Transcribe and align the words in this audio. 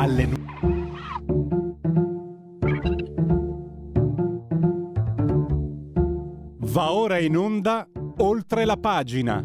alle 0.00 0.28
Va 6.72 6.92
ora 6.92 7.18
in 7.18 7.36
onda 7.36 7.86
oltre 8.18 8.64
la 8.64 8.76
pagina. 8.76 9.44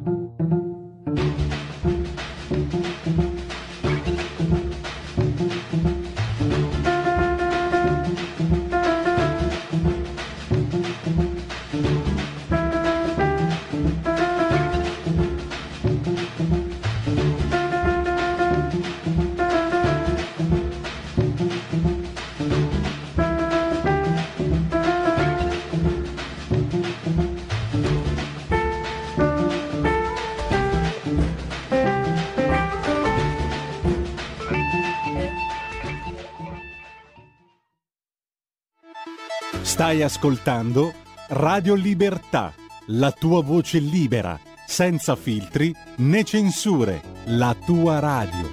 Stai 39.86 40.02
ascoltando 40.02 40.96
Radio 41.28 41.76
Libertà, 41.76 42.52
la 42.88 43.12
tua 43.12 43.44
voce 43.44 43.78
libera, 43.78 44.36
senza 44.66 45.16
filtri 45.16 45.72
né 45.98 46.24
censure, 46.24 47.04
la 47.26 47.56
tua 47.64 48.00
radio. 48.00 48.52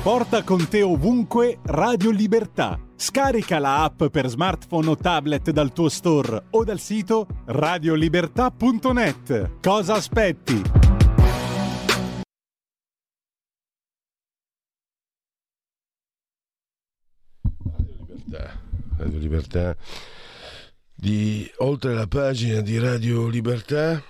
Porta 0.00 0.44
con 0.44 0.68
te 0.68 0.82
ovunque 0.82 1.58
Radio 1.64 2.10
Libertà. 2.10 2.78
Scarica 2.94 3.58
la 3.58 3.82
app 3.82 4.04
per 4.04 4.28
smartphone 4.28 4.90
o 4.90 4.96
tablet 4.96 5.50
dal 5.50 5.72
tuo 5.72 5.88
store 5.88 6.44
o 6.50 6.62
dal 6.62 6.78
sito 6.78 7.26
radiolibertà.net. 7.46 9.58
Cosa 9.60 9.94
aspetti? 9.94 10.87
Libertà, 18.28 18.60
Radio 18.98 19.18
Libertà 19.18 19.76
di 20.94 21.50
oltre 21.58 21.94
la 21.94 22.06
pagina 22.06 22.60
di 22.60 22.78
Radio 22.78 23.26
Libertà. 23.26 24.02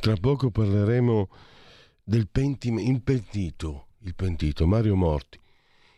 Tra 0.00 0.14
poco 0.16 0.50
parleremo 0.50 1.28
del 2.04 2.28
pentime, 2.28 2.82
il 2.82 3.00
pentito, 3.00 3.86
il 4.00 4.14
pentito 4.14 4.66
Mario 4.66 4.96
Morti, 4.96 5.40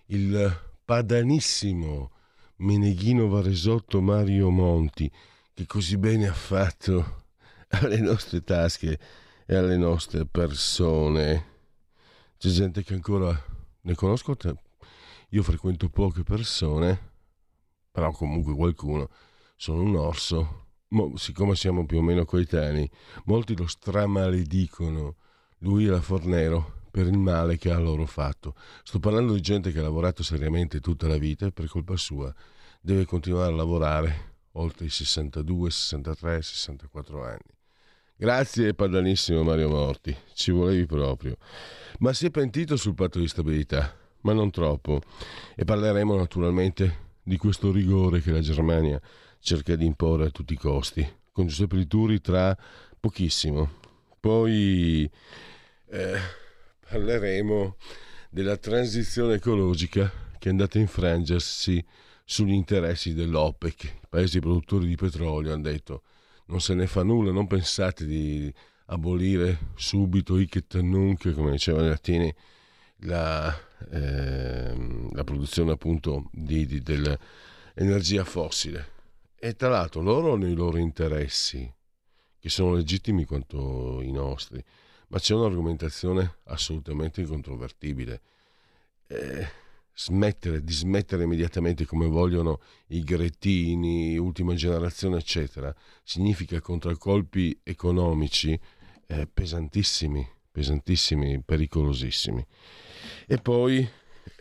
il 0.06 0.76
padanissimo 0.84 2.12
Meneghino 2.58 3.26
Varesotto 3.26 4.00
Mario 4.00 4.50
Monti, 4.50 5.10
che 5.54 5.66
così 5.66 5.96
bene 5.96 6.28
ha 6.28 6.34
fatto 6.34 7.24
alle 7.70 7.98
nostre 7.98 8.44
tasche 8.44 8.96
e 9.44 9.56
alle 9.56 9.76
nostre 9.76 10.24
persone. 10.24 11.46
C'è 12.38 12.50
gente 12.50 12.84
che 12.84 12.94
ancora 12.94 13.36
ne 13.80 13.94
conosco 13.96 14.36
io 15.32 15.42
frequento 15.42 15.90
poche 15.90 16.22
persone, 16.22 17.07
però 17.98 18.12
comunque 18.12 18.54
qualcuno. 18.54 19.10
Sono 19.56 19.82
un 19.82 19.96
orso. 19.96 20.66
Mo, 20.90 21.16
siccome 21.16 21.56
siamo 21.56 21.84
più 21.84 21.98
o 21.98 22.02
meno 22.02 22.24
coetanei, 22.24 22.88
molti 23.24 23.56
lo 23.56 23.66
stramaledicono, 23.66 25.16
lui 25.58 25.86
e 25.86 25.90
la 25.90 26.00
Fornero, 26.00 26.84
per 26.90 27.08
il 27.08 27.18
male 27.18 27.58
che 27.58 27.70
ha 27.70 27.78
loro 27.78 28.06
fatto. 28.06 28.54
Sto 28.84 29.00
parlando 29.00 29.34
di 29.34 29.40
gente 29.40 29.72
che 29.72 29.80
ha 29.80 29.82
lavorato 29.82 30.22
seriamente 30.22 30.80
tutta 30.80 31.08
la 31.08 31.18
vita 31.18 31.46
e 31.46 31.52
per 31.52 31.66
colpa 31.66 31.96
sua 31.96 32.32
deve 32.80 33.04
continuare 33.04 33.52
a 33.52 33.56
lavorare 33.56 34.36
oltre 34.52 34.86
i 34.86 34.90
62, 34.90 35.68
63, 35.68 36.40
64 36.40 37.24
anni. 37.24 37.56
Grazie 38.16 38.74
padanissimo 38.74 39.42
Mario 39.42 39.68
Morti, 39.68 40.16
ci 40.32 40.52
volevi 40.52 40.86
proprio. 40.86 41.36
Ma 41.98 42.12
si 42.12 42.26
è 42.26 42.30
pentito 42.30 42.76
sul 42.76 42.94
patto 42.94 43.18
di 43.18 43.28
stabilità 43.28 44.06
ma 44.22 44.32
non 44.32 44.50
troppo. 44.50 45.00
E 45.54 45.64
parleremo 45.64 46.16
naturalmente 46.16 47.06
di 47.28 47.36
questo 47.36 47.70
rigore 47.70 48.22
che 48.22 48.32
la 48.32 48.40
Germania 48.40 48.98
cerca 49.38 49.76
di 49.76 49.84
imporre 49.84 50.26
a 50.26 50.30
tutti 50.30 50.54
i 50.54 50.56
costi, 50.56 51.06
con 51.30 51.46
Giuseppe 51.46 51.76
Lituri 51.76 52.22
tra 52.22 52.56
pochissimo. 52.98 53.70
Poi 54.18 55.08
eh, 55.90 56.18
parleremo 56.88 57.76
della 58.30 58.56
transizione 58.56 59.34
ecologica 59.34 60.10
che 60.38 60.48
è 60.48 60.50
andata 60.50 60.78
a 60.78 60.80
infrangersi 60.80 61.84
sugli 62.24 62.52
interessi 62.52 63.12
dell'OPEC. 63.12 63.84
I 63.84 64.06
paesi 64.08 64.40
produttori 64.40 64.86
di 64.86 64.96
petrolio 64.96 65.52
hanno 65.52 65.62
detto 65.62 66.02
non 66.46 66.62
se 66.62 66.72
ne 66.72 66.86
fa 66.86 67.02
nulla, 67.02 67.30
non 67.30 67.46
pensate 67.46 68.06
di 68.06 68.50
abolire 68.86 69.72
subito 69.74 70.38
Iket 70.38 70.78
Nunc, 70.78 71.34
come 71.34 71.50
diceva 71.50 71.82
Latini, 71.82 72.34
la, 73.02 73.54
eh, 73.90 75.08
la 75.12 75.24
produzione 75.24 75.72
appunto 75.72 76.28
di, 76.32 76.66
di, 76.66 76.80
dell'energia 76.80 78.24
fossile. 78.24 78.96
E 79.38 79.54
tra 79.54 79.68
l'altro 79.68 80.00
loro 80.00 80.32
hanno 80.32 80.48
i 80.48 80.54
loro 80.54 80.78
interessi, 80.78 81.72
che 82.40 82.48
sono 82.48 82.74
legittimi 82.74 83.24
quanto 83.24 84.00
i 84.02 84.10
nostri, 84.10 84.62
ma 85.08 85.18
c'è 85.18 85.34
un'argomentazione 85.34 86.38
assolutamente 86.44 87.20
incontrovertibile. 87.20 88.20
Eh, 89.06 89.48
smettere, 89.94 90.62
dismettere 90.62 91.24
immediatamente 91.24 91.84
come 91.84 92.06
vogliono 92.06 92.60
i 92.88 93.02
gretini, 93.02 94.16
ultima 94.16 94.54
generazione, 94.54 95.18
eccetera, 95.18 95.74
significa 96.04 96.60
contraccolpi 96.60 97.60
economici 97.64 98.58
eh, 99.06 99.26
pesantissimi, 99.26 100.26
pesantissimi, 100.50 101.42
pericolosissimi. 101.42 102.46
E 103.26 103.38
poi 103.38 103.88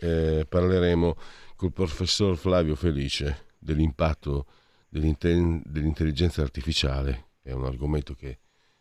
eh, 0.00 0.46
parleremo 0.48 1.16
col 1.56 1.72
professor 1.72 2.36
Flavio 2.36 2.74
Felice 2.74 3.46
dell'impatto 3.58 4.46
dell'intelligenza 4.88 6.42
artificiale, 6.42 7.26
è 7.42 7.52
un 7.52 7.64
argomento 7.64 8.14
che 8.14 8.38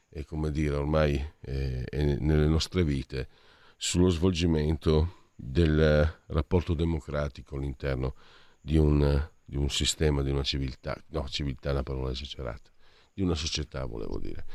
è 0.09 0.23
come 0.23 0.51
dire 0.51 0.75
ormai 0.75 1.15
è, 1.39 1.83
è 1.83 2.17
nelle 2.19 2.47
nostre 2.47 2.83
vite, 2.83 3.27
sullo 3.75 4.09
svolgimento 4.09 5.31
del 5.35 6.21
rapporto 6.27 6.73
democratico 6.73 7.55
all'interno 7.55 8.15
di 8.59 8.77
un, 8.77 9.29
di 9.43 9.55
un 9.55 9.69
sistema, 9.69 10.23
di 10.23 10.31
una 10.31 10.43
civiltà, 10.43 10.99
no, 11.09 11.27
civiltà 11.27 11.69
è 11.69 11.73
una 11.73 11.83
parola 11.83 12.11
esagerata, 12.11 12.71
di 13.13 13.21
una 13.21 13.35
società 13.35 13.85
volevo 13.85 14.17
dire. 14.19 14.45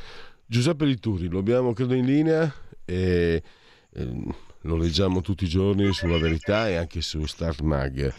Giuseppe 0.46 0.84
Lituri, 0.84 1.28
lo 1.28 1.38
abbiamo 1.38 1.72
credo 1.72 1.94
in 1.94 2.04
linea 2.04 2.52
e, 2.84 3.42
e 3.90 4.24
lo 4.62 4.76
leggiamo 4.76 5.20
tutti 5.20 5.44
i 5.44 5.48
giorni 5.48 5.92
sulla 5.92 6.18
verità 6.18 6.68
e 6.68 6.76
anche 6.76 7.00
su 7.00 7.24
Start 7.26 7.60
Mag. 7.62 8.12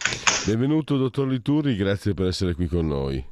Benvenuto 0.46 0.98
dottor 0.98 1.28
Lituri, 1.28 1.76
grazie 1.76 2.14
per 2.14 2.28
essere 2.28 2.54
qui 2.54 2.68
con 2.68 2.88
noi. 2.88 3.24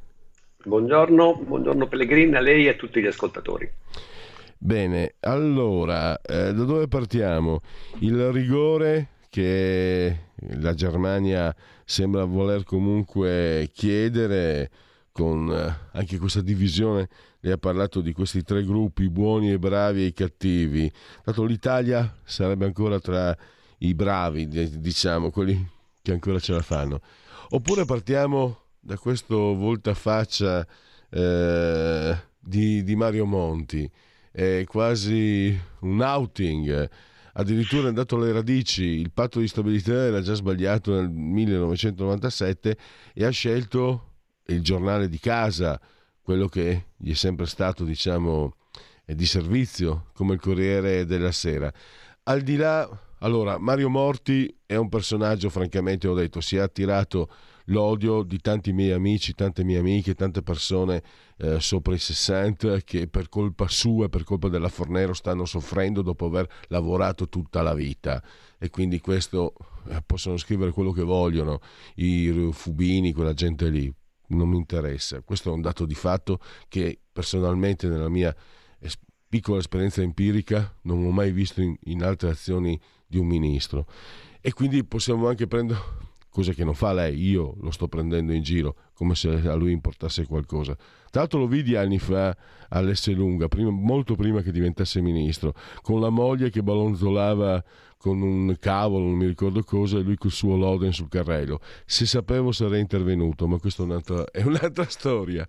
Buongiorno, 0.64 1.42
buongiorno 1.44 1.88
Pellegrini 1.88 2.36
a 2.36 2.40
lei 2.40 2.66
e 2.66 2.70
a 2.70 2.74
tutti 2.74 3.02
gli 3.02 3.06
ascoltatori. 3.06 3.70
Bene, 4.56 5.16
allora, 5.20 6.20
eh, 6.22 6.54
da 6.54 6.64
dove 6.64 6.86
partiamo? 6.86 7.60
Il 7.98 8.30
rigore 8.30 9.08
che 9.28 10.16
la 10.58 10.72
Germania 10.72 11.54
sembra 11.84 12.24
voler 12.24 12.64
comunque 12.64 13.68
chiedere 13.74 14.70
con 15.12 15.50
eh, 15.50 15.90
anche 15.92 16.18
questa 16.18 16.40
divisione 16.40 17.08
lei 17.40 17.52
ha 17.52 17.58
parlato 17.58 18.00
di 18.00 18.12
questi 18.12 18.42
tre 18.42 18.64
gruppi, 18.64 19.10
buoni 19.10 19.52
e 19.52 19.58
bravi 19.58 20.02
e 20.02 20.06
i 20.06 20.12
cattivi. 20.12 20.90
Dato 21.24 21.44
l'Italia 21.44 22.16
sarebbe 22.24 22.64
ancora 22.64 22.98
tra 22.98 23.36
i 23.78 23.94
bravi, 23.94 24.48
diciamo, 24.48 25.30
quelli 25.30 25.68
che 26.00 26.12
ancora 26.12 26.38
ce 26.38 26.52
la 26.52 26.62
fanno. 26.62 27.00
Oppure 27.50 27.84
partiamo 27.84 28.60
da 28.78 28.96
questo 28.96 29.54
voltafaccia 29.54 30.66
eh, 31.10 32.16
di, 32.38 32.82
di 32.82 32.96
Mario 32.96 33.26
Monti, 33.26 33.90
è 34.30 34.64
quasi 34.66 35.58
un 35.80 36.00
outing 36.00 36.90
addirittura 37.34 37.84
è 37.84 37.88
andato 37.88 38.16
alle 38.16 38.32
radici, 38.32 38.82
il 38.82 39.10
patto 39.10 39.40
di 39.40 39.48
stabilità 39.48 39.94
era 39.94 40.20
già 40.20 40.34
sbagliato 40.34 40.92
nel 40.92 41.08
1997 41.08 42.76
e 43.14 43.24
ha 43.24 43.30
scelto 43.30 44.11
il 44.46 44.62
giornale 44.62 45.08
di 45.08 45.18
casa, 45.18 45.80
quello 46.20 46.48
che 46.48 46.86
gli 46.96 47.10
è 47.10 47.14
sempre 47.14 47.46
stato, 47.46 47.84
diciamo, 47.84 48.54
di 49.04 49.26
servizio, 49.26 50.06
come 50.14 50.34
il 50.34 50.40
Corriere 50.40 51.04
della 51.04 51.32
Sera. 51.32 51.72
Al 52.24 52.42
di 52.42 52.56
là, 52.56 52.88
allora, 53.18 53.58
Mario 53.58 53.88
Morti 53.88 54.54
è 54.64 54.76
un 54.76 54.88
personaggio, 54.88 55.50
francamente, 55.50 56.08
ho 56.08 56.14
detto, 56.14 56.40
si 56.40 56.56
è 56.56 56.60
attirato 56.60 57.28
l'odio 57.66 58.22
di 58.22 58.38
tanti 58.40 58.72
miei 58.72 58.92
amici, 58.92 59.34
tante 59.34 59.62
mie 59.64 59.78
amiche, 59.78 60.14
tante 60.14 60.42
persone 60.42 61.02
eh, 61.38 61.60
sopra 61.60 61.94
i 61.94 61.98
60 61.98 62.80
che 62.80 63.06
per 63.06 63.28
colpa 63.28 63.68
sua, 63.68 64.08
per 64.08 64.24
colpa 64.24 64.48
della 64.48 64.68
Fornero 64.68 65.12
stanno 65.12 65.44
soffrendo 65.44 66.02
dopo 66.02 66.26
aver 66.26 66.48
lavorato 66.68 67.28
tutta 67.28 67.62
la 67.62 67.74
vita 67.74 68.22
e 68.58 68.70
quindi 68.70 69.00
questo 69.00 69.54
eh, 69.88 70.02
possono 70.04 70.36
scrivere 70.36 70.72
quello 70.72 70.92
che 70.92 71.02
vogliono, 71.02 71.60
i 71.96 72.50
Fubini, 72.52 73.12
quella 73.12 73.34
gente 73.34 73.68
lì, 73.68 73.92
non 74.28 74.48
mi 74.48 74.56
interessa. 74.56 75.20
Questo 75.20 75.50
è 75.50 75.52
un 75.52 75.60
dato 75.60 75.84
di 75.84 75.94
fatto 75.94 76.40
che 76.68 76.98
personalmente 77.12 77.88
nella 77.88 78.08
mia 78.08 78.34
es- 78.78 78.98
piccola 79.28 79.58
esperienza 79.58 80.02
empirica 80.02 80.74
non 80.82 81.04
ho 81.04 81.10
mai 81.10 81.32
visto 81.32 81.60
in, 81.60 81.76
in 81.84 82.02
altre 82.02 82.30
azioni 82.30 82.78
di 83.06 83.18
un 83.18 83.26
ministro. 83.26 83.86
E 84.40 84.52
quindi 84.52 84.84
possiamo 84.84 85.28
anche 85.28 85.46
prendere, 85.46 85.80
cosa 86.32 86.52
che 86.52 86.64
non 86.64 86.74
fa 86.74 86.94
lei, 86.94 87.22
io 87.22 87.54
lo 87.60 87.70
sto 87.70 87.88
prendendo 87.88 88.32
in 88.32 88.42
giro, 88.42 88.74
come 88.94 89.14
se 89.14 89.28
a 89.28 89.54
lui 89.54 89.70
importasse 89.70 90.26
qualcosa. 90.26 90.74
Tra 90.74 91.20
l'altro 91.20 91.40
lo 91.40 91.46
vidi 91.46 91.76
anni 91.76 91.98
fa 91.98 92.34
all'Esselunga, 92.70 93.48
prima, 93.48 93.68
molto 93.70 94.14
prima 94.14 94.40
che 94.40 94.50
diventasse 94.50 95.02
ministro, 95.02 95.52
con 95.82 96.00
la 96.00 96.08
moglie 96.08 96.48
che 96.48 96.62
ballonzolava 96.62 97.62
con 97.98 98.22
un 98.22 98.56
cavolo, 98.58 99.04
non 99.04 99.14
mi 99.14 99.26
ricordo 99.26 99.62
cosa, 99.62 99.98
e 99.98 100.02
lui 100.02 100.16
col 100.16 100.30
suo 100.30 100.56
Loden 100.56 100.92
sul 100.92 101.08
carrello. 101.08 101.60
Se 101.84 102.06
sapevo 102.06 102.50
sarei 102.50 102.80
intervenuto, 102.80 103.46
ma 103.46 103.58
questa 103.58 103.82
è 103.82 103.86
un'altra, 103.86 104.24
è 104.30 104.42
un'altra 104.42 104.88
storia. 104.88 105.46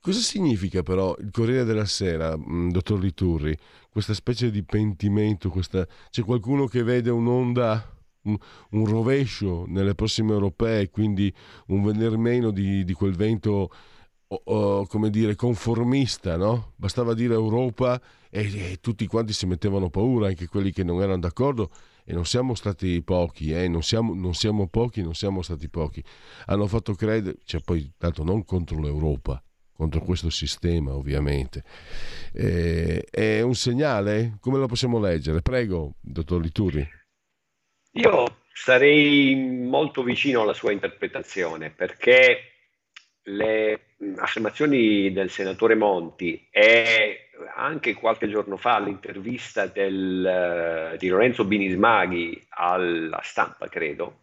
Cosa 0.00 0.20
significa 0.20 0.82
però 0.82 1.14
il 1.18 1.30
Corriere 1.32 1.64
della 1.64 1.84
Sera, 1.84 2.36
mm, 2.38 2.70
dottor 2.70 3.00
Liturri? 3.00 3.56
Questa 3.90 4.14
specie 4.14 4.50
di 4.50 4.62
pentimento, 4.62 5.50
questa... 5.50 5.86
c'è 6.08 6.22
qualcuno 6.22 6.66
che 6.66 6.82
vede 6.84 7.10
un'onda, 7.10 8.01
un, 8.24 8.36
un 8.70 8.84
rovescio 8.86 9.64
nelle 9.66 9.94
prossime 9.94 10.32
europee, 10.32 10.90
quindi 10.90 11.32
un 11.68 11.82
venir 11.82 12.16
meno 12.16 12.50
di, 12.50 12.84
di 12.84 12.92
quel 12.92 13.14
vento, 13.14 13.70
oh, 14.26 14.86
come 14.86 15.10
dire, 15.10 15.34
conformista, 15.34 16.36
no? 16.36 16.72
Bastava 16.76 17.14
dire 17.14 17.34
Europa 17.34 18.00
e, 18.30 18.72
e, 18.72 18.78
tutti 18.80 19.06
quanti 19.06 19.32
si 19.32 19.46
mettevano 19.46 19.90
paura, 19.90 20.28
anche 20.28 20.46
quelli 20.46 20.72
che 20.72 20.84
non 20.84 21.00
erano 21.02 21.20
d'accordo, 21.20 21.70
e 22.04 22.12
non 22.12 22.24
siamo 22.24 22.54
stati 22.54 23.02
pochi, 23.02 23.52
eh? 23.52 23.68
non, 23.68 23.82
siamo, 23.82 24.14
non 24.14 24.34
siamo 24.34 24.66
pochi, 24.66 25.02
non 25.02 25.14
siamo 25.14 25.42
stati 25.42 25.68
pochi. 25.68 26.02
Hanno 26.46 26.66
fatto 26.66 26.94
credere, 26.94 27.38
cioè 27.44 27.60
poi 27.60 27.92
tanto 27.96 28.24
non 28.24 28.44
contro 28.44 28.80
l'Europa, 28.80 29.42
contro 29.72 30.00
questo 30.00 30.30
sistema 30.30 30.94
ovviamente. 30.94 31.62
Eh, 32.32 33.04
è 33.08 33.40
un 33.42 33.54
segnale? 33.54 34.36
Come 34.40 34.58
lo 34.58 34.66
possiamo 34.66 34.98
leggere? 34.98 35.42
Prego, 35.42 35.94
dottor 36.00 36.40
Lituri. 36.40 37.00
Io 37.96 38.38
sarei 38.54 39.34
molto 39.34 40.02
vicino 40.02 40.40
alla 40.40 40.54
sua 40.54 40.72
interpretazione 40.72 41.70
perché 41.70 42.52
le 43.24 43.80
affermazioni 44.16 45.12
del 45.12 45.28
senatore 45.28 45.74
Monti 45.74 46.48
e 46.50 47.28
anche 47.54 47.92
qualche 47.92 48.28
giorno 48.28 48.56
fa 48.56 48.78
l'intervista 48.80 49.66
del, 49.66 50.96
di 50.98 51.08
Lorenzo 51.08 51.44
Binismaghi 51.44 52.46
alla 52.50 53.20
stampa, 53.22 53.68
credo, 53.68 54.22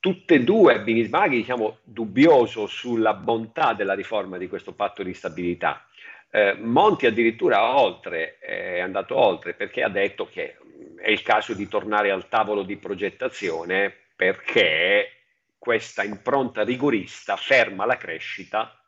tutte 0.00 0.34
e 0.34 0.42
due 0.42 0.80
Binismaghi 0.80 1.36
diciamo 1.36 1.78
dubbioso 1.84 2.66
sulla 2.66 3.14
bontà 3.14 3.74
della 3.74 3.94
riforma 3.94 4.38
di 4.38 4.48
questo 4.48 4.72
patto 4.72 5.04
di 5.04 5.14
stabilità. 5.14 5.86
Eh, 6.32 6.54
Monti 6.58 7.06
addirittura 7.06 7.78
oltre, 7.78 8.38
è 8.38 8.80
andato 8.80 9.16
oltre 9.16 9.54
perché 9.54 9.84
ha 9.84 9.88
detto 9.88 10.28
che 10.28 10.56
è 10.96 11.10
il 11.10 11.22
caso 11.22 11.54
di 11.54 11.68
tornare 11.68 12.10
al 12.10 12.28
tavolo 12.28 12.62
di 12.62 12.76
progettazione 12.76 13.94
perché 14.14 15.10
questa 15.58 16.02
impronta 16.02 16.62
rigorista 16.62 17.36
ferma 17.36 17.84
la 17.84 17.96
crescita, 17.96 18.80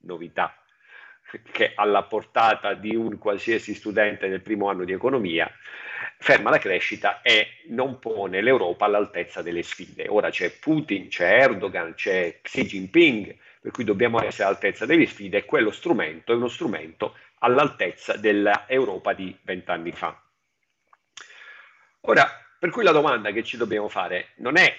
novità 0.00 0.60
che 1.50 1.72
alla 1.74 2.04
portata 2.04 2.74
di 2.74 2.94
un 2.94 3.18
qualsiasi 3.18 3.74
studente 3.74 4.28
del 4.28 4.42
primo 4.42 4.68
anno 4.68 4.84
di 4.84 4.92
economia, 4.92 5.50
ferma 6.18 6.50
la 6.50 6.58
crescita 6.58 7.20
e 7.22 7.64
non 7.68 7.98
pone 7.98 8.40
l'Europa 8.40 8.84
all'altezza 8.84 9.42
delle 9.42 9.62
sfide. 9.62 10.06
Ora 10.08 10.30
c'è 10.30 10.50
Putin, 10.58 11.08
c'è 11.08 11.40
Erdogan, 11.40 11.94
c'è 11.94 12.38
Xi 12.40 12.64
Jinping, 12.64 13.34
per 13.60 13.72
cui 13.72 13.84
dobbiamo 13.84 14.22
essere 14.22 14.44
all'altezza 14.44 14.86
delle 14.86 15.06
sfide 15.06 15.38
e 15.38 15.44
quello 15.44 15.70
strumento 15.70 16.32
è 16.32 16.36
uno 16.36 16.48
strumento 16.48 17.16
all'altezza 17.40 18.16
dell'Europa 18.16 19.12
di 19.12 19.36
vent'anni 19.42 19.92
fa. 19.92 20.25
Ora, 22.08 22.30
per 22.58 22.70
cui 22.70 22.84
la 22.84 22.92
domanda 22.92 23.32
che 23.32 23.42
ci 23.42 23.56
dobbiamo 23.56 23.88
fare 23.88 24.28
non 24.36 24.56
è 24.56 24.74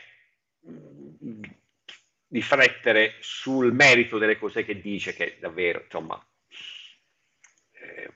riflettere 2.29 3.15
sul 3.19 3.73
merito 3.73 4.17
delle 4.17 4.37
cose 4.37 4.63
che 4.63 4.79
dice, 4.79 5.13
che 5.13 5.37
davvero, 5.39 5.81
insomma, 5.83 6.25
eh, 7.71 8.13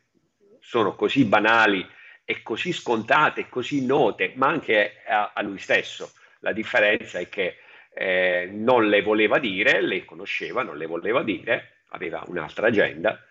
sono 0.59 0.95
così 0.95 1.25
banali 1.25 1.85
e 2.23 2.41
così 2.41 2.71
scontate, 2.71 3.49
così 3.49 3.85
note, 3.85 4.31
ma 4.35 4.47
anche 4.47 5.01
a, 5.05 5.33
a 5.33 5.41
lui 5.41 5.57
stesso. 5.57 6.13
La 6.39 6.53
differenza 6.53 7.19
è 7.19 7.27
che 7.27 7.57
eh, 7.93 8.49
non 8.49 8.87
le 8.87 9.01
voleva 9.01 9.39
dire, 9.39 9.81
le 9.81 10.05
conosceva, 10.05 10.63
non 10.63 10.77
le 10.77 10.85
voleva 10.85 11.21
dire, 11.21 11.83
aveva 11.89 12.23
un'altra 12.27 12.67
agenda 12.67 13.25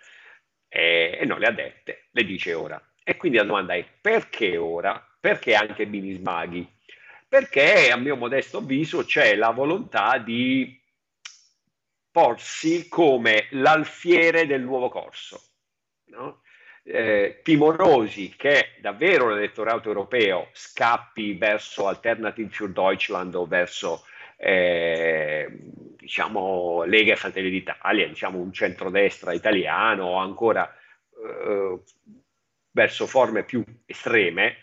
eh, 0.69 1.17
e 1.19 1.25
non 1.25 1.39
le 1.39 1.47
ha 1.47 1.53
dette, 1.53 2.09
le 2.11 2.25
dice 2.25 2.53
ora. 2.53 2.83
E 3.03 3.17
quindi 3.17 3.39
la 3.39 3.45
domanda 3.45 3.75
è 3.75 3.85
perché 4.01 4.59
ora? 4.59 5.05
Perché 5.21 5.55
anche 5.55 5.87
Binismaghi? 5.87 6.67
Perché 7.29 7.91
a 7.91 7.97
mio 7.97 8.17
modesto 8.17 8.59
avviso 8.59 9.05
c'è 9.05 9.37
la 9.37 9.51
volontà 9.51 10.19
di 10.19 10.81
porsi 12.11 12.89
come 12.89 13.47
l'alfiere 13.51 14.47
del 14.47 14.63
nuovo 14.63 14.89
corso. 14.89 15.41
No? 16.07 16.43
Eh, 16.83 17.41
timorosi 17.45 18.35
che 18.37 18.77
davvero 18.81 19.29
l'elettorato 19.29 19.89
europeo 19.89 20.49
scappi 20.53 21.35
verso 21.35 21.87
Alternative 21.87 22.49
für 22.49 22.73
Deutschland 22.73 23.35
o 23.35 23.47
verso 23.47 24.05
eh, 24.37 25.47
diciamo 25.99 26.83
Lega 26.85 27.13
e 27.13 27.17
Fratelli 27.17 27.51
d'Italia, 27.51 28.09
diciamo 28.09 28.39
un 28.39 28.53
centrodestra 28.53 29.35
italiano 29.35 30.07
o 30.07 30.15
ancora 30.17 30.75
eh, 31.23 31.79
verso 32.71 33.07
forme 33.07 33.45
più 33.45 33.63
estreme, 33.85 34.57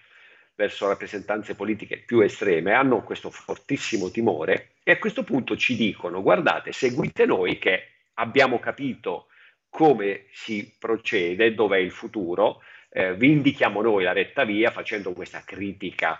verso 0.57 0.87
rappresentanze 0.87 1.53
politiche 1.53 1.97
più 1.99 2.19
estreme, 2.21 2.73
hanno 2.73 3.03
questo 3.03 3.29
fortissimo 3.29 4.09
timore 4.09 4.71
e 4.81 4.93
a 4.93 4.97
questo 4.97 5.23
punto 5.23 5.55
ci 5.55 5.75
dicono 5.75 6.23
guardate, 6.23 6.71
seguite 6.71 7.27
noi 7.27 7.59
che 7.59 7.89
abbiamo 8.15 8.59
capito 8.59 9.27
come 9.69 10.25
si 10.31 10.73
procede, 10.79 11.53
dov'è 11.53 11.77
il 11.77 11.91
futuro, 11.91 12.63
eh, 12.89 13.13
vi 13.15 13.29
indichiamo 13.29 13.83
noi 13.83 14.03
la 14.03 14.13
retta 14.13 14.45
via 14.45 14.71
facendo 14.71 15.13
questa 15.13 15.43
critica 15.45 16.19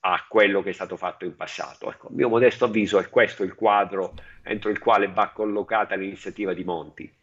a 0.00 0.26
quello 0.28 0.60
che 0.60 0.70
è 0.70 0.72
stato 0.72 0.96
fatto 0.96 1.24
in 1.24 1.36
passato. 1.36 1.88
Ecco, 1.88 2.08
a 2.08 2.12
mio 2.12 2.28
modesto 2.28 2.64
avviso 2.64 2.98
è 2.98 3.08
questo 3.08 3.44
il 3.44 3.54
quadro 3.54 4.14
entro 4.42 4.70
il 4.70 4.80
quale 4.80 5.06
va 5.06 5.28
collocata 5.28 5.94
l'iniziativa 5.94 6.52
di 6.52 6.64
Monti. 6.64 7.14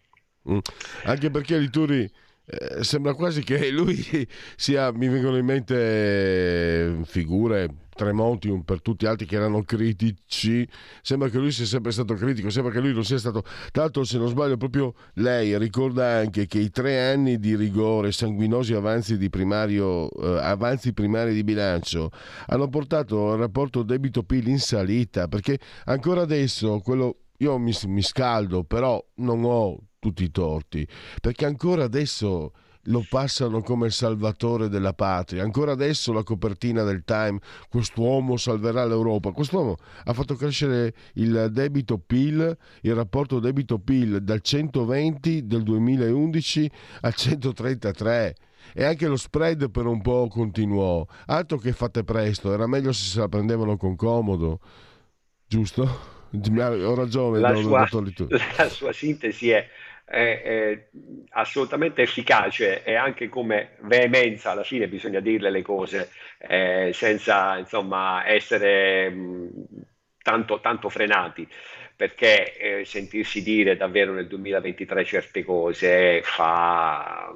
Mm. 0.49 0.59
Anche 1.03 1.29
perché 1.29 1.57
Lituri 1.57 2.09
eh, 2.45 2.83
sembra 2.83 3.13
quasi 3.13 3.41
che 3.43 3.69
lui 3.71 4.27
sia, 4.55 4.91
mi 4.91 5.07
vengono 5.07 5.37
in 5.37 5.45
mente 5.45 5.75
eh, 5.75 6.95
figure, 7.05 7.69
Tremonti 7.93 8.61
per 8.65 8.81
tutti 8.81 9.05
altri 9.05 9.25
che 9.25 9.35
erano 9.35 9.63
critici, 9.63 10.67
sembra 11.01 11.29
che 11.29 11.37
lui 11.37 11.51
sia 11.51 11.65
sempre 11.65 11.91
stato 11.91 12.15
critico, 12.15 12.49
sembra 12.49 12.71
che 12.71 12.79
lui 12.79 12.93
non 12.93 13.05
sia 13.05 13.17
stato, 13.17 13.43
tanto 13.71 14.03
se 14.03 14.17
non 14.17 14.27
sbaglio 14.27 14.57
proprio 14.57 14.93
lei 15.15 15.57
ricorda 15.57 16.17
anche 16.17 16.47
che 16.47 16.59
i 16.59 16.69
tre 16.69 17.11
anni 17.11 17.37
di 17.37 17.55
rigore, 17.55 18.11
sanguinosi 18.11 18.73
avanzi, 18.73 19.17
di 19.17 19.29
primario, 19.29 20.09
eh, 20.09 20.39
avanzi 20.43 20.93
primari 20.93 21.33
di 21.33 21.43
bilancio 21.43 22.09
hanno 22.47 22.67
portato 22.67 23.33
il 23.33 23.39
rapporto 23.39 23.83
debito-PIL 23.83 24.47
in 24.47 24.59
salita, 24.59 25.27
perché 25.27 25.59
ancora 25.85 26.21
adesso 26.21 26.79
quello 26.79 27.17
io 27.37 27.57
mi, 27.57 27.73
mi, 27.85 28.01
scaldo, 28.01 28.63
però 28.63 29.03
non 29.15 29.43
ho 29.43 29.77
tutti 30.03 30.25
i 30.25 30.31
torti, 30.31 30.85
perché 31.21 31.45
ancora 31.45 31.85
adesso 31.85 32.51
lo 32.87 33.05
passano 33.07 33.61
come 33.61 33.89
salvatore 33.89 34.67
della 34.67 34.93
patria. 34.93 35.43
Ancora 35.43 35.71
adesso 35.71 36.11
la 36.11 36.23
copertina 36.23 36.83
del 36.83 37.05
Time, 37.05 37.39
quest'uomo 37.69 38.35
salverà 38.35 38.85
l'Europa. 38.85 39.31
Quest'uomo 39.31 39.77
ha 40.03 40.11
fatto 40.11 40.35
crescere 40.35 40.93
il 41.13 41.47
debito 41.51 41.97
PIL, 41.97 42.57
il 42.81 42.93
rapporto 42.93 43.39
debito 43.39 43.79
PIL 43.79 44.19
dal 44.21 44.41
120 44.41 45.47
del 45.47 45.63
2011 45.63 46.71
al 47.01 47.13
133 47.13 48.35
e 48.73 48.83
anche 48.83 49.07
lo 49.07 49.15
spread 49.15 49.69
per 49.69 49.85
un 49.85 50.01
po' 50.01 50.27
continuò. 50.27 51.05
Altro 51.27 51.57
che 51.57 51.71
fate 51.71 52.03
presto, 52.03 52.51
era 52.51 52.67
meglio 52.67 52.91
se 52.91 53.05
se 53.05 53.19
la 53.19 53.29
prendevano 53.29 53.77
con 53.77 53.95
comodo. 53.95 54.59
Giusto? 55.47 56.11
Ho 56.33 56.95
ragione, 56.95 57.39
la, 57.39 57.53
sua, 57.53 57.87
la 58.57 58.69
sua 58.69 58.91
sintesi 58.91 59.51
è 59.51 59.69
è, 60.05 60.41
è, 60.43 60.87
assolutamente 61.31 62.01
efficace 62.01 62.83
e 62.83 62.95
anche 62.95 63.29
come 63.29 63.77
veemenza 63.81 64.51
alla 64.51 64.63
fine 64.63 64.87
bisogna 64.87 65.19
dirle 65.19 65.49
le 65.49 65.61
cose 65.61 66.09
eh, 66.37 66.91
senza 66.93 67.57
insomma 67.57 68.27
essere 68.27 69.09
mh, 69.09 69.49
tanto, 70.21 70.59
tanto 70.59 70.89
frenati 70.89 71.47
perché 71.95 72.57
eh, 72.57 72.85
sentirsi 72.85 73.43
dire 73.43 73.77
davvero 73.77 74.13
nel 74.13 74.27
2023 74.27 75.05
certe 75.05 75.43
cose 75.43 76.21
fa, 76.23 77.31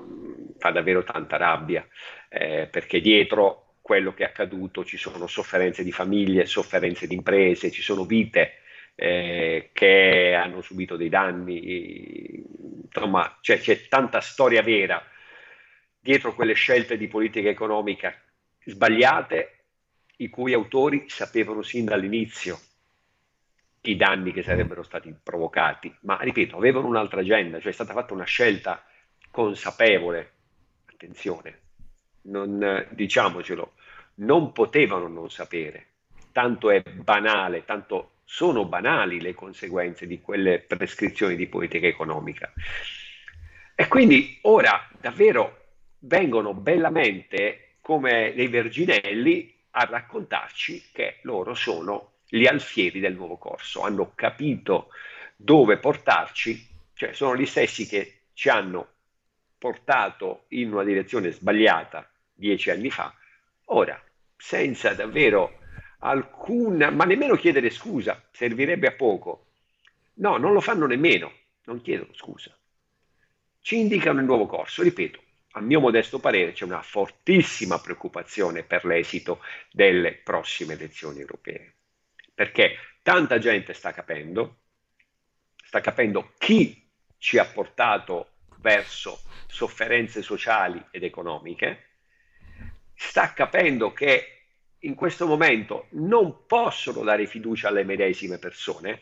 fa 0.58 0.70
davvero 0.72 1.04
tanta 1.04 1.38
rabbia, 1.38 1.88
eh, 2.28 2.68
perché 2.70 3.00
dietro 3.00 3.76
quello 3.82 4.14
che 4.14 4.24
è 4.24 4.28
accaduto 4.28 4.84
ci 4.84 4.98
sono 4.98 5.28
sofferenze 5.28 5.84
di 5.84 5.92
famiglie, 5.92 6.46
sofferenze 6.46 7.08
di 7.08 7.16
imprese, 7.16 7.72
ci 7.72 7.82
sono 7.82 8.04
vite 8.04 8.56
eh, 8.96 9.70
che 9.72 10.34
hanno 10.34 10.62
subito 10.62 10.98
dei 10.98 11.10
danni, 11.10 12.27
insomma 12.92 13.38
c'è, 13.42 13.60
c'è 13.60 13.88
tanta 13.88 14.22
storia 14.22 14.62
vera 14.62 15.04
dietro 16.00 16.34
quelle 16.34 16.54
scelte 16.54 16.98
di 16.98 17.08
politica 17.08 17.50
economica 17.50 18.14
sbagliate 18.64 19.52
i 20.18 20.30
cui 20.30 20.54
autori 20.54 21.06
sapevano 21.08 21.62
sin 21.62 21.86
dall'inizio 21.86 22.60
i 23.82 23.96
danni 23.96 24.34
che 24.34 24.44
sarebbero 24.44 24.84
stati 24.84 25.16
provocati, 25.22 25.94
ma 26.02 26.18
ripeto, 26.20 26.58
avevano 26.58 26.88
un'altra 26.88 27.22
agenda, 27.22 27.60
cioè 27.60 27.72
è 27.72 27.74
stata 27.74 27.94
fatta 27.94 28.14
una 28.14 28.26
scelta 28.26 28.84
consapevole, 29.32 30.32
attenzione, 30.86 31.60
non, 32.24 32.86
diciamocelo, 32.90 33.74
non 34.16 34.52
potevano 34.52 35.08
non 35.08 35.30
sapere, 35.30 35.88
tanto 36.32 36.70
è 36.72 36.82
banale, 36.82 37.64
tanto 37.64 38.12
sono 38.30 38.66
banali 38.66 39.22
le 39.22 39.34
conseguenze 39.34 40.06
di 40.06 40.20
quelle 40.20 40.60
prescrizioni 40.60 41.38
di 41.38 41.48
politica 41.48 41.88
economica. 41.88 42.52
E 43.74 43.88
quindi 43.88 44.38
ora 44.42 44.86
davvero 45.00 45.68
vengono 46.00 46.54
bellamente 46.54 47.78
come 47.80 48.34
dei 48.36 48.50
verginelli 48.50 49.56
a 49.72 49.86
raccontarci 49.86 50.90
che 50.92 51.20
loro 51.22 51.54
sono 51.54 52.16
gli 52.28 52.46
alfieri 52.46 53.00
del 53.00 53.16
nuovo 53.16 53.38
corso, 53.38 53.82
hanno 53.82 54.12
capito 54.14 54.90
dove 55.38 55.78
portarci, 55.78 56.68
cioè 56.96 57.14
sono 57.14 57.38
gli 57.38 57.46
stessi 57.46 57.88
che 57.88 58.24
ci 58.34 58.50
hanno 58.50 58.88
portato 59.58 60.48
in 60.50 60.74
una 60.74 60.84
direzione 60.84 61.32
sbagliata 61.32 62.12
dieci 62.34 62.72
anni 62.72 62.90
fa, 62.90 63.14
ora 63.66 64.00
senza 64.36 64.94
davvero 64.94 65.57
alcuna, 66.00 66.90
ma 66.90 67.06
nemmeno 67.06 67.36
chiedere 67.36 67.70
scusa, 67.70 68.22
servirebbe 68.32 68.88
a 68.88 68.92
poco. 68.92 69.46
No, 70.16 70.38
non 70.38 70.54
lo 70.54 70.62
fanno 70.62 70.86
nemmeno, 70.86 71.32
non 71.66 71.82
chiedono 71.82 72.14
scusa. 72.14 72.56
Ci 73.60 73.80
indicano 73.80 74.20
il 74.20 74.26
nuovo 74.26 74.46
corso, 74.46 74.82
ripeto, 74.84 75.22
a 75.52 75.62
mio 75.62 75.80
modesto 75.80 76.20
parere 76.20 76.54
c'è 76.54 76.64
una 76.64 76.82
fortissima 76.82 77.80
preoccupazione 77.80 78.64
per 78.64 78.86
l'esito 78.86 79.42
delle 79.72 80.14
prossime 80.14 80.74
elezioni 80.74 81.20
europee 81.20 81.78
perché 82.38 82.78
tanta 83.02 83.40
gente 83.40 83.74
sta 83.74 83.92
capendo, 83.92 84.60
sta 85.56 85.82
capendo 85.82 86.34
chi 86.38 86.88
ci 87.18 87.40
ha 87.40 87.46
portato 87.46 88.34
verso 88.58 89.20
sofferenze 89.48 90.22
sociali 90.22 90.86
ed 90.92 91.04
economiche, 91.04 91.86
sta 92.94 93.34
capendo 93.34 93.92
che 93.92 94.37
in 94.80 94.96
questo 94.96 95.26
momento 95.26 95.88
non 95.92 96.46
possono 96.46 97.04
dare 97.04 97.26
fiducia 97.26 97.70
alle 97.70 97.84
medesime 97.84 98.38
persone, 98.38 99.02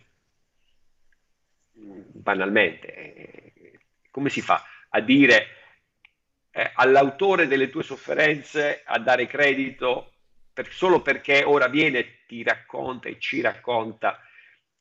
banalmente, 1.73 2.93
eh, 2.93 3.79
come 4.09 4.29
si 4.29 4.41
fa 4.41 4.63
a 4.89 5.01
dire 5.01 5.47
eh, 6.51 6.71
all'autore 6.75 7.47
delle 7.47 7.69
tue 7.69 7.83
sofferenze 7.83 8.81
a 8.85 8.97
dare 8.99 9.27
credito 9.27 10.13
per, 10.53 10.71
solo 10.71 11.01
perché 11.01 11.43
ora 11.43 11.67
viene, 11.67 12.23
ti 12.25 12.41
racconta 12.43 13.09
e 13.09 13.19
ci 13.19 13.41
racconta 13.41 14.21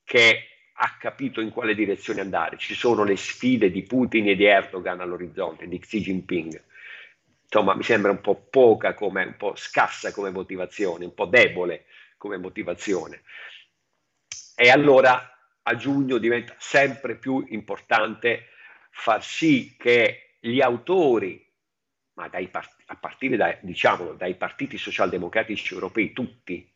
che 0.04 0.48
ha 0.72 0.96
capito 0.98 1.40
in 1.40 1.50
quale 1.50 1.74
direzione 1.74 2.20
andare. 2.20 2.56
Ci 2.58 2.74
sono 2.74 3.02
le 3.02 3.16
sfide 3.16 3.70
di 3.70 3.82
Putin 3.82 4.28
e 4.28 4.36
di 4.36 4.44
Erdogan 4.44 5.00
all'orizzonte, 5.00 5.66
di 5.66 5.78
Xi 5.78 6.00
Jinping. 6.00 6.62
Insomma, 7.54 7.76
mi 7.76 7.84
sembra 7.84 8.10
un 8.10 8.20
po' 8.20 8.34
poca 8.50 8.94
come, 8.94 9.26
un 9.26 9.36
po' 9.36 9.54
scassa 9.54 10.10
come 10.10 10.30
motivazione, 10.30 11.04
un 11.04 11.14
po' 11.14 11.26
debole 11.26 11.84
come 12.16 12.36
motivazione. 12.36 13.22
E 14.56 14.70
allora 14.70 15.38
a 15.62 15.76
giugno 15.76 16.18
diventa 16.18 16.56
sempre 16.58 17.14
più 17.14 17.44
importante 17.50 18.48
far 18.90 19.22
sì 19.22 19.76
che 19.78 20.38
gli 20.40 20.60
autori 20.60 21.48
ma 22.14 22.26
dai, 22.26 22.50
a 22.86 22.96
partire 22.96 23.36
da, 23.36 23.56
diciamolo, 23.60 24.14
dai 24.14 24.34
partiti 24.34 24.76
socialdemocratici 24.76 25.74
europei 25.74 26.12
tutti, 26.12 26.68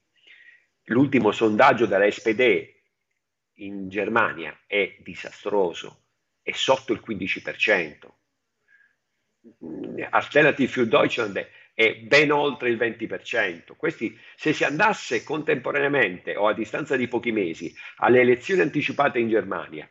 l'ultimo 0.85 1.32
sondaggio 1.32 1.87
della 1.87 2.08
SPD 2.08 2.73
in 3.54 3.88
Germania 3.88 4.56
è 4.66 4.97
disastroso, 5.00 6.04
è 6.40 6.52
sotto 6.52 6.92
il 6.92 7.02
15%. 7.04 8.17
Alternative 10.11 10.71
für 10.71 10.87
Deutschland 10.87 11.47
è 11.75 11.95
ben 11.97 12.33
oltre 12.33 12.71
il 12.71 12.76
20%. 12.76 13.76
Questi, 13.76 14.19
se 14.35 14.52
si 14.52 14.64
andasse 14.64 15.23
contemporaneamente 15.23 16.37
o 16.37 16.49
a 16.49 16.55
distanza 16.55 16.97
di 16.97 17.09
pochi 17.09 17.33
mesi 17.33 17.75
alle 17.99 18.21
elezioni 18.21 18.62
anticipate 18.62 19.19
in 19.19 19.28
Germania 19.28 19.88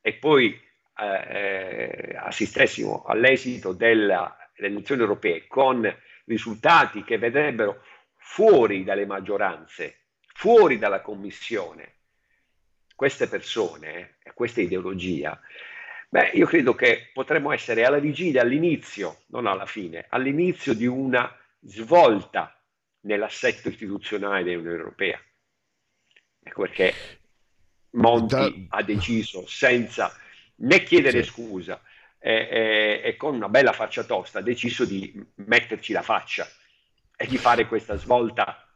e 0.00 0.14
poi 0.14 0.58
eh, 0.96 1.04
eh 1.04 2.16
assistessimo 2.16 3.04
all'esito 3.04 3.72
della 3.72 4.36
le 4.60 4.66
elezioni 4.66 5.00
europee 5.00 5.46
con 5.46 5.92
risultati 6.26 7.02
che 7.02 7.18
vedrebbero 7.18 7.82
fuori 8.16 8.84
dalle 8.84 9.06
maggioranze, 9.06 10.04
fuori 10.34 10.78
dalla 10.78 11.00
commissione, 11.00 11.94
queste 12.94 13.26
persone 13.26 14.16
e 14.22 14.32
questa 14.34 14.60
ideologia, 14.60 15.40
beh, 16.10 16.32
io 16.34 16.46
credo 16.46 16.74
che 16.74 17.10
potremmo 17.12 17.52
essere 17.52 17.84
alla 17.84 18.00
vigilia, 18.00 18.42
all'inizio, 18.42 19.22
non 19.28 19.46
alla 19.46 19.66
fine, 19.66 20.06
all'inizio 20.08 20.74
di 20.74 20.86
una 20.86 21.34
svolta 21.60 22.60
nell'assetto 23.02 23.68
istituzionale 23.68 24.42
dell'Unione 24.42 24.76
Europea. 24.76 25.20
Ecco 26.42 26.62
perché 26.62 26.92
Monti 27.90 28.66
ha 28.70 28.82
deciso 28.82 29.46
senza 29.46 30.12
né 30.56 30.82
chiedere 30.82 31.22
scusa 31.22 31.80
e, 32.18 32.48
e, 32.50 33.00
e 33.04 33.16
con 33.16 33.34
una 33.34 33.48
bella 33.48 33.72
faccia 33.72 34.04
tosta 34.04 34.40
ha 34.40 34.42
deciso 34.42 34.84
di 34.84 35.12
metterci 35.36 35.92
la 35.92 36.02
faccia 36.02 36.46
e 37.16 37.26
di 37.26 37.38
fare 37.38 37.66
questa 37.66 37.96
svolta 37.96 38.66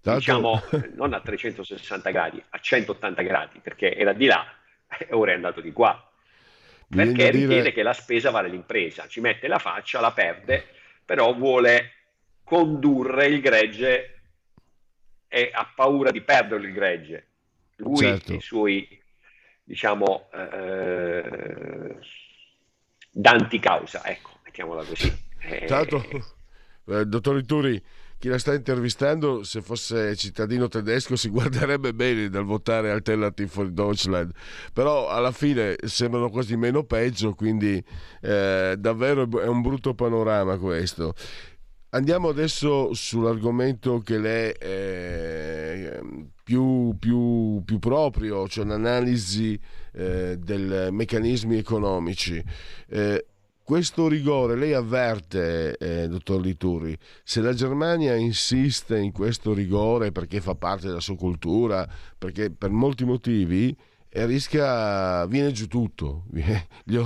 diciamo 0.00 0.62
non 0.94 1.12
a 1.12 1.20
360 1.20 2.10
gradi, 2.10 2.42
a 2.50 2.58
180 2.58 3.22
gradi, 3.22 3.58
perché 3.60 3.94
era 3.94 4.12
di 4.12 4.26
là 4.26 4.57
e 4.88 5.08
ora 5.14 5.32
è 5.32 5.34
andato 5.34 5.60
di 5.60 5.72
qua. 5.72 6.02
Perché 6.88 7.30
dire... 7.30 7.30
ritiene 7.30 7.72
che 7.72 7.82
la 7.82 7.92
spesa 7.92 8.30
vale 8.30 8.48
l'impresa, 8.48 9.06
ci 9.06 9.20
mette 9.20 9.46
la 9.46 9.58
faccia, 9.58 10.00
la 10.00 10.12
perde, 10.12 10.66
però 11.04 11.34
vuole 11.34 11.92
condurre 12.44 13.26
il 13.26 13.40
gregge 13.42 14.20
e 15.28 15.50
ha 15.52 15.70
paura 15.74 16.10
di 16.10 16.22
perdere 16.22 16.66
il 16.66 16.72
gregge. 16.72 17.26
Lui 17.76 17.98
certo. 17.98 18.32
i 18.32 18.40
suoi 18.40 18.98
diciamo, 19.68 20.30
eh, 20.32 21.98
d'anticausa, 23.10 24.02
ecco, 24.06 24.30
mettiamola 24.42 24.82
così. 24.82 25.26
Tra 25.66 25.76
l'altro, 25.76 26.02
eh, 26.86 27.04
dottor 27.04 27.36
Ituri, 27.36 27.82
chi 28.18 28.28
la 28.28 28.38
sta 28.38 28.52
intervistando, 28.52 29.44
se 29.44 29.62
fosse 29.62 30.16
cittadino 30.16 30.66
tedesco, 30.66 31.14
si 31.14 31.28
guarderebbe 31.30 31.94
bene 31.94 32.28
dal 32.28 32.44
votare 32.44 32.90
Alternative 32.90 33.48
for 33.48 33.70
Deutschland, 33.70 34.32
però 34.72 35.08
alla 35.08 35.30
fine 35.32 35.76
sembrano 35.84 36.28
quasi 36.28 36.56
meno 36.56 36.82
peggio, 36.82 37.34
quindi 37.34 37.82
eh, 38.20 38.74
davvero 38.76 39.22
è 39.40 39.46
un 39.46 39.62
brutto 39.62 39.94
panorama 39.94 40.58
questo. 40.58 41.14
Andiamo 41.90 42.28
adesso 42.28 42.92
sull'argomento 42.92 44.00
che 44.00 44.18
le 44.18 44.52
è 44.52 46.00
più, 46.44 46.94
più, 46.98 47.62
più 47.64 47.78
proprio, 47.78 48.46
cioè 48.46 48.64
un'analisi 48.64 49.58
eh, 49.94 50.36
dei 50.38 50.92
meccanismi 50.92 51.56
economici. 51.56 52.42
Eh, 52.88 53.27
questo 53.68 54.08
rigore, 54.08 54.56
lei 54.56 54.72
avverte, 54.72 55.76
eh, 55.76 56.08
dottor 56.08 56.40
Lituri, 56.40 56.96
se 57.22 57.42
la 57.42 57.52
Germania 57.52 58.14
insiste 58.14 58.98
in 58.98 59.12
questo 59.12 59.52
rigore 59.52 60.10
perché 60.10 60.40
fa 60.40 60.54
parte 60.54 60.86
della 60.86 61.00
sua 61.00 61.16
cultura, 61.16 61.86
perché 62.16 62.50
per 62.50 62.70
molti 62.70 63.04
motivi, 63.04 63.76
e 64.08 64.24
rischia, 64.24 65.26
viene 65.26 65.52
giù 65.52 65.66
tutto. 65.66 66.24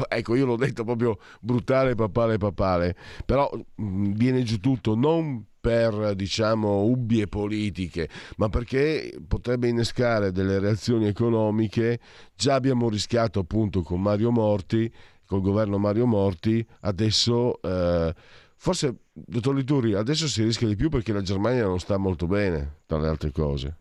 ecco, 0.09 0.37
io 0.37 0.47
l'ho 0.47 0.55
detto 0.55 0.85
proprio 0.85 1.19
brutale, 1.41 1.97
papale, 1.97 2.39
papale, 2.39 2.95
però 3.27 3.51
mm, 3.83 4.13
viene 4.13 4.45
giù 4.45 4.61
tutto 4.61 4.95
non 4.95 5.45
per 5.61 6.15
diciamo 6.15 6.85
ubbie 6.85 7.27
politiche, 7.27 8.09
ma 8.37 8.49
perché 8.49 9.13
potrebbe 9.27 9.67
innescare 9.67 10.31
delle 10.31 10.61
reazioni 10.61 11.09
economiche. 11.09 11.99
Già 12.37 12.55
abbiamo 12.55 12.89
rischiato 12.89 13.41
appunto 13.41 13.83
con 13.83 14.01
Mario 14.01 14.31
Morti, 14.31 14.93
col 15.33 15.41
governo 15.41 15.79
Mario 15.79 16.05
Morti, 16.05 16.63
adesso 16.81 17.59
eh, 17.63 18.15
forse, 18.55 18.97
dottor 19.13 19.55
Lituri, 19.55 19.95
adesso 19.95 20.29
si 20.29 20.43
rischia 20.43 20.69
di 20.69 20.77
più 20.77 20.91
perché 20.91 21.11
la 21.15 21.23
Germania 21.23 21.65
non 21.65 21.81
sta 21.81 21.97
molto 21.97 22.27
bene, 22.27 22.81
tra 22.85 22.99
le 22.99 23.09
altre 23.09 23.31
cose. 23.31 23.79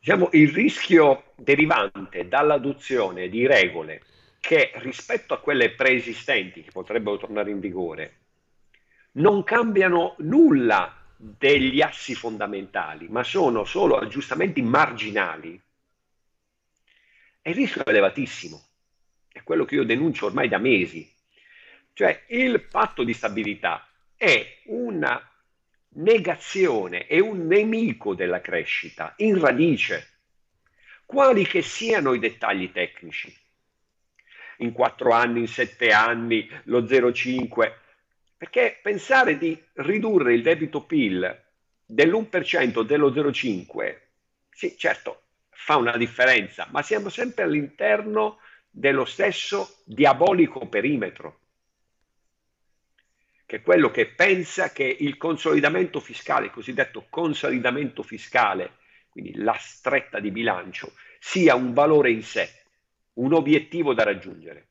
diciamo, 0.00 0.30
il 0.32 0.48
rischio 0.52 1.32
derivante 1.36 2.26
dall'adozione 2.26 3.28
di 3.28 3.46
regole 3.46 4.02
che 4.40 4.72
rispetto 4.82 5.32
a 5.32 5.38
quelle 5.38 5.70
preesistenti 5.74 6.62
che 6.62 6.72
potrebbero 6.72 7.18
tornare 7.18 7.52
in 7.52 7.60
vigore 7.60 8.16
non 9.12 9.44
cambiano 9.44 10.16
nulla 10.18 10.92
degli 11.16 11.80
assi 11.80 12.16
fondamentali, 12.16 13.06
ma 13.08 13.22
sono 13.22 13.64
solo 13.64 13.96
aggiustamenti 13.96 14.60
marginali, 14.60 15.60
e 17.42 17.50
il 17.50 17.56
rischio 17.56 17.84
è 17.84 17.88
elevatissimo. 17.88 18.60
È 19.36 19.42
quello 19.42 19.66
che 19.66 19.74
io 19.74 19.84
denuncio 19.84 20.24
ormai 20.24 20.48
da 20.48 20.56
mesi. 20.56 21.06
Cioè 21.92 22.24
il 22.28 22.62
patto 22.62 23.04
di 23.04 23.12
stabilità 23.12 23.86
è 24.16 24.62
una 24.64 25.22
negazione, 25.96 27.06
è 27.06 27.18
un 27.18 27.46
nemico 27.46 28.14
della 28.14 28.40
crescita 28.40 29.12
in 29.18 29.38
radice, 29.38 30.20
quali 31.04 31.44
che 31.44 31.60
siano 31.60 32.14
i 32.14 32.18
dettagli 32.18 32.72
tecnici. 32.72 33.30
In 34.58 34.72
quattro 34.72 35.12
anni, 35.12 35.40
in 35.40 35.48
sette 35.48 35.90
anni, 35.90 36.48
lo 36.64 36.80
0,5, 36.80 37.72
perché 38.38 38.78
pensare 38.80 39.36
di 39.36 39.62
ridurre 39.74 40.32
il 40.32 40.40
debito 40.40 40.82
PIL 40.84 41.44
dell'1% 41.84 42.80
dello 42.80 43.10
0,5, 43.10 43.98
sì, 44.48 44.78
certo, 44.78 45.24
fa 45.50 45.76
una 45.76 45.94
differenza, 45.98 46.66
ma 46.70 46.80
siamo 46.80 47.10
sempre 47.10 47.44
all'interno 47.44 48.38
dello 48.78 49.06
stesso 49.06 49.76
diabolico 49.84 50.68
perimetro 50.68 51.38
che 53.46 53.56
è 53.56 53.62
quello 53.62 53.90
che 53.92 54.08
pensa 54.08 54.72
che 54.72 54.84
il 54.84 55.16
consolidamento 55.16 56.00
fiscale, 56.00 56.46
il 56.46 56.50
cosiddetto 56.50 57.06
consolidamento 57.08 58.02
fiscale, 58.02 58.78
quindi 59.08 59.36
la 59.36 59.56
stretta 59.56 60.18
di 60.18 60.32
bilancio, 60.32 60.94
sia 61.20 61.54
un 61.54 61.72
valore 61.72 62.10
in 62.10 62.24
sé, 62.24 62.64
un 63.14 63.32
obiettivo 63.32 63.94
da 63.94 64.02
raggiungere. 64.02 64.66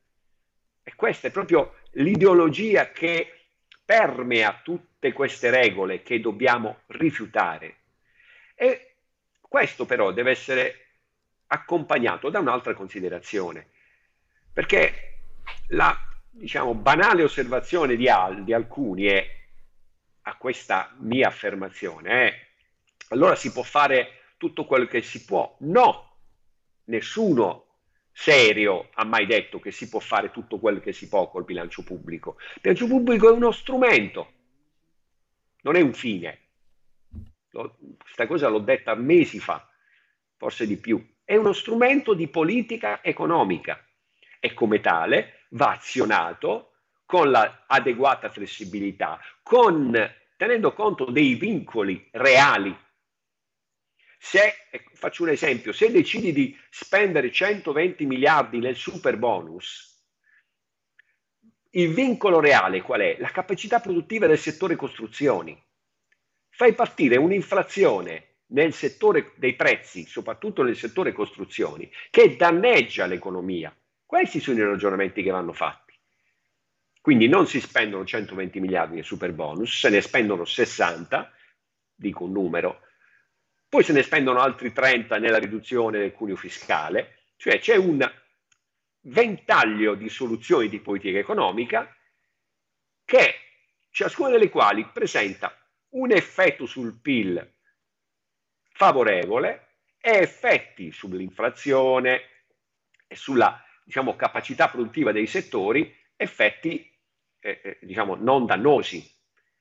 E 0.82 0.94
questa 0.94 1.28
è 1.28 1.30
proprio 1.30 1.76
l'ideologia 1.92 2.90
che 2.92 3.46
permea 3.82 4.60
tutte 4.62 5.12
queste 5.12 5.48
regole 5.48 6.02
che 6.02 6.20
dobbiamo 6.20 6.80
rifiutare. 6.88 7.76
E 8.54 8.96
questo 9.40 9.86
però 9.86 10.12
deve 10.12 10.32
essere 10.32 10.86
accompagnato 11.46 12.28
da 12.28 12.40
un'altra 12.40 12.74
considerazione, 12.74 13.68
perché 14.56 15.18
la 15.68 15.94
diciamo, 16.30 16.72
banale 16.72 17.22
osservazione 17.22 17.94
di, 17.94 18.08
al, 18.08 18.42
di 18.42 18.54
alcuni 18.54 19.04
è 19.04 19.30
a 20.22 20.36
questa 20.38 20.96
mia 21.00 21.28
affermazione, 21.28 22.26
eh, 22.26 22.34
allora 23.08 23.34
si 23.34 23.52
può 23.52 23.62
fare 23.62 24.32
tutto 24.38 24.64
quello 24.64 24.86
che 24.86 25.02
si 25.02 25.26
può. 25.26 25.54
No, 25.60 26.16
nessuno 26.84 27.80
serio 28.10 28.88
ha 28.94 29.04
mai 29.04 29.26
detto 29.26 29.60
che 29.60 29.72
si 29.72 29.90
può 29.90 30.00
fare 30.00 30.30
tutto 30.30 30.58
quello 30.58 30.80
che 30.80 30.94
si 30.94 31.06
può 31.06 31.28
col 31.28 31.44
bilancio 31.44 31.82
pubblico. 31.82 32.36
Il 32.54 32.60
bilancio 32.62 32.86
pubblico 32.86 33.28
è 33.28 33.32
uno 33.32 33.52
strumento, 33.52 34.32
non 35.64 35.76
è 35.76 35.82
un 35.82 35.92
fine. 35.92 36.40
questa 37.50 38.26
cosa 38.26 38.48
l'ho 38.48 38.60
detta 38.60 38.94
mesi 38.94 39.38
fa, 39.38 39.68
forse 40.38 40.66
di 40.66 40.78
più. 40.78 41.06
È 41.22 41.36
uno 41.36 41.52
strumento 41.52 42.14
di 42.14 42.26
politica 42.28 43.04
economica 43.04 43.85
e 44.46 44.54
come 44.54 44.80
tale 44.80 45.46
va 45.50 45.72
azionato 45.72 46.72
con 47.04 47.30
l'adeguata 47.30 48.30
flessibilità, 48.30 49.20
con, 49.42 49.92
tenendo 50.36 50.72
conto 50.72 51.06
dei 51.06 51.34
vincoli 51.34 52.08
reali. 52.12 52.76
Se, 54.18 54.54
faccio 54.94 55.22
un 55.22 55.28
esempio, 55.30 55.72
se 55.72 55.90
decidi 55.90 56.32
di 56.32 56.56
spendere 56.70 57.30
120 57.30 58.06
miliardi 58.06 58.58
nel 58.58 58.76
super 58.76 59.16
bonus, 59.16 59.94
il 61.70 61.92
vincolo 61.92 62.40
reale 62.40 62.82
qual 62.82 63.00
è? 63.00 63.16
La 63.18 63.30
capacità 63.30 63.80
produttiva 63.80 64.26
del 64.26 64.38
settore 64.38 64.76
costruzioni. 64.76 65.60
Fai 66.48 66.72
partire 66.74 67.16
un'inflazione 67.16 68.36
nel 68.48 68.72
settore 68.72 69.32
dei 69.36 69.54
prezzi, 69.54 70.06
soprattutto 70.06 70.62
nel 70.62 70.76
settore 70.76 71.12
costruzioni, 71.12 71.90
che 72.10 72.34
danneggia 72.36 73.06
l'economia. 73.06 73.76
Questi 74.06 74.38
sono 74.38 74.58
i 74.58 74.64
ragionamenti 74.64 75.20
che 75.20 75.30
vanno 75.30 75.52
fatti. 75.52 75.92
Quindi 77.00 77.26
non 77.28 77.46
si 77.46 77.60
spendono 77.60 78.04
120 78.04 78.60
miliardi 78.60 78.94
nel 78.94 79.04
super 79.04 79.32
bonus, 79.32 79.78
se 79.78 79.88
ne 79.90 80.00
spendono 80.00 80.44
60, 80.44 81.32
dico 81.94 82.24
un 82.24 82.32
numero, 82.32 82.82
poi 83.68 83.82
se 83.82 83.92
ne 83.92 84.02
spendono 84.02 84.40
altri 84.40 84.72
30 84.72 85.18
nella 85.18 85.38
riduzione 85.38 85.98
del 85.98 86.12
cuneo 86.12 86.36
fiscale, 86.36 87.24
cioè 87.36 87.58
c'è 87.58 87.76
un 87.76 88.08
ventaglio 89.02 89.94
di 89.94 90.08
soluzioni 90.08 90.68
di 90.68 90.80
politica 90.80 91.18
economica 91.18 91.94
che 93.04 93.34
ciascuna 93.90 94.30
delle 94.30 94.50
quali 94.50 94.84
presenta 94.92 95.56
un 95.90 96.12
effetto 96.12 96.66
sul 96.66 97.00
PIL 97.00 97.54
favorevole 98.72 99.78
e 100.00 100.18
effetti 100.18 100.92
sull'inflazione 100.92 102.22
e 103.06 103.16
sulla 103.16 103.65
diciamo, 103.86 104.16
capacità 104.16 104.68
produttiva 104.68 105.12
dei 105.12 105.28
settori 105.28 105.94
effetti 106.16 106.92
eh, 107.38 107.60
eh, 107.62 107.78
diciamo, 107.82 108.16
non 108.16 108.44
dannosi. 108.44 109.08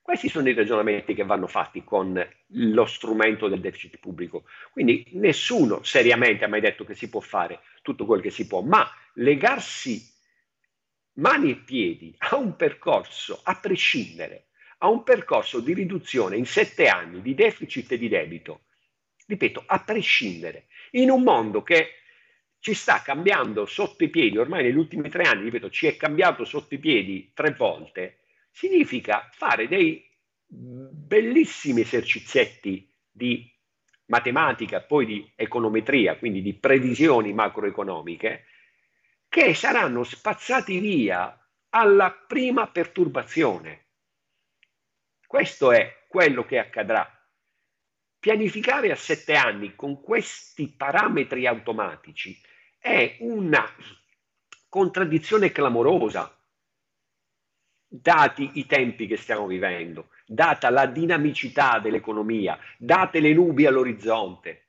Questi 0.02 0.30
sono 0.30 0.50
i 0.50 0.54
ragionamenti 0.54 1.14
che 1.14 1.24
vanno 1.24 1.46
fatti 1.46 1.84
con 1.84 2.28
lo 2.48 2.86
strumento 2.86 3.48
del 3.48 3.60
deficit 3.60 4.00
pubblico. 4.00 4.46
Quindi 4.72 5.06
nessuno 5.14 5.84
seriamente 5.84 6.44
ha 6.44 6.48
mai 6.48 6.62
detto 6.62 6.84
che 6.86 6.96
si 6.96 7.08
può 7.08 7.20
fare 7.20 7.60
tutto 7.84 8.06
quello 8.06 8.24
che 8.24 8.32
si 8.32 8.48
può, 8.48 8.62
ma 8.62 8.90
legarsi 9.16 10.02
mani 11.14 11.52
e 11.52 11.56
piedi 11.58 12.16
a 12.18 12.36
un 12.36 12.56
percorso, 12.56 13.40
a 13.44 13.56
prescindere, 13.60 14.48
a 14.80 14.90
un 14.90 15.04
percorso 15.04 15.60
di 15.60 15.74
riduzione 15.74 16.36
in 16.36 16.46
sette 16.46 16.88
anni 16.88 17.22
di 17.22 17.36
deficit 17.36 17.92
e 17.92 17.98
di 18.00 18.08
debito, 18.08 18.62
ripeto, 19.28 19.64
a 19.66 19.80
prescindere, 19.84 20.66
in 20.92 21.12
un 21.12 21.22
mondo 21.22 21.62
che 21.62 22.05
ci 22.66 22.74
sta 22.74 23.04
cambiando 23.04 23.68
sotto 23.68 24.04
i 24.04 24.10
piedi, 24.10 24.40
ormai 24.40 24.64
negli 24.64 24.76
ultimi 24.76 25.08
tre 25.08 25.26
anni, 25.26 25.44
ripeto, 25.44 25.70
ci 25.70 25.86
è 25.86 25.96
cambiato 25.96 26.46
sotto 26.46 26.74
i 26.74 26.80
piedi 26.80 27.30
tre 27.32 27.52
volte, 27.52 28.22
significa 28.50 29.30
fare 29.32 29.68
dei 29.68 30.04
bellissimi 30.48 31.82
esercizietti 31.82 32.92
di 33.12 33.48
matematica, 34.06 34.82
poi 34.82 35.06
di 35.06 35.32
econometria, 35.36 36.18
quindi 36.18 36.42
di 36.42 36.56
previsioni 36.56 37.34
macroeconomiche, 37.34 38.46
che 39.30 39.54
saranno 39.54 40.04
spazzati 40.04 40.80
via 40.80 41.40
alla 41.70 42.10
prima 42.10 42.66
perturbazione. 42.66 43.90
Questo 45.28 45.72
è 45.72 46.06
quello 46.08 46.44
che 46.46 46.58
accadrà. 46.58 47.08
Pianificare 48.18 48.90
a 48.90 48.96
sette 48.96 49.36
anni 49.36 49.76
con 49.76 50.02
questi 50.02 50.68
parametri 50.76 51.46
automatici 51.46 52.54
è 52.86 53.18
una 53.22 53.68
contraddizione 54.70 55.52
clamorosa, 55.52 56.40
dati 57.88 58.52
i 58.60 58.68
tempi 58.68 59.08
che 59.08 59.18
stiamo 59.18 59.48
vivendo, 59.48 60.10
data 60.28 60.70
la 60.70 60.86
dinamicità 60.86 61.80
dell'economia, 61.80 62.60
date 62.78 63.22
le 63.22 63.34
nubi 63.34 63.66
all'orizzonte. 63.66 64.68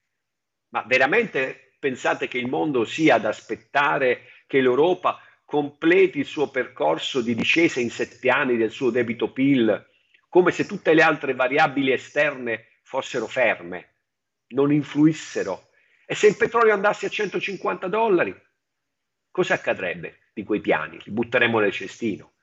Ma 0.70 0.82
veramente 0.86 1.74
pensate 1.78 2.26
che 2.26 2.38
il 2.38 2.48
mondo 2.48 2.86
sia 2.86 3.16
ad 3.16 3.26
aspettare 3.26 4.22
che 4.46 4.62
l'Europa 4.62 5.20
completi 5.44 6.20
il 6.20 6.24
suo 6.24 6.48
percorso 6.48 7.20
di 7.20 7.34
discesa 7.34 7.80
in 7.80 7.90
sette 7.90 8.30
anni 8.30 8.56
del 8.56 8.70
suo 8.70 8.88
debito 8.88 9.30
PIL, 9.30 9.88
come 10.30 10.52
se 10.52 10.64
tutte 10.64 10.94
le 10.94 11.02
altre 11.02 11.34
variabili 11.34 11.92
esterne 11.92 12.78
fossero 12.82 13.26
ferme, 13.26 13.96
non 14.54 14.72
influissero 14.72 15.66
e 16.08 16.14
se 16.14 16.28
il 16.28 16.36
petrolio 16.36 16.72
andasse 16.72 17.06
a 17.06 17.08
150 17.08 17.88
dollari, 17.88 18.34
cosa 19.28 19.54
accadrebbe 19.54 20.30
di 20.32 20.44
quei 20.44 20.60
piani? 20.60 21.00
Li 21.02 21.10
butteremmo 21.10 21.58
nel 21.58 21.72
cestino. 21.72 22.34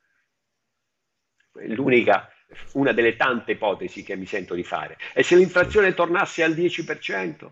L'unica, 1.54 2.30
una 2.74 2.92
delle 2.92 3.16
tante 3.16 3.54
ipotesi 3.54 4.04
che 4.04 4.18
mi 4.18 4.26
sento 4.26 4.54
di 4.54 4.66
fare. 4.66 4.98
E 5.14 5.24
se 5.24 5.38
l'inflazione 5.38 5.94
tornasse 5.94 6.44
al 6.44 6.52
10%? 6.52 7.52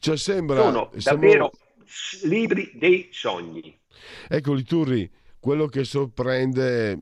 Cioè 0.00 0.16
sembra, 0.16 0.60
sono 0.60 0.90
davvero 0.94 1.52
siamo... 1.84 2.34
libri 2.34 2.72
dei 2.74 3.10
sogni. 3.12 3.80
Ecco, 4.28 4.54
Liturri, 4.54 5.08
quello 5.38 5.66
che 5.66 5.84
sorprende 5.84 6.98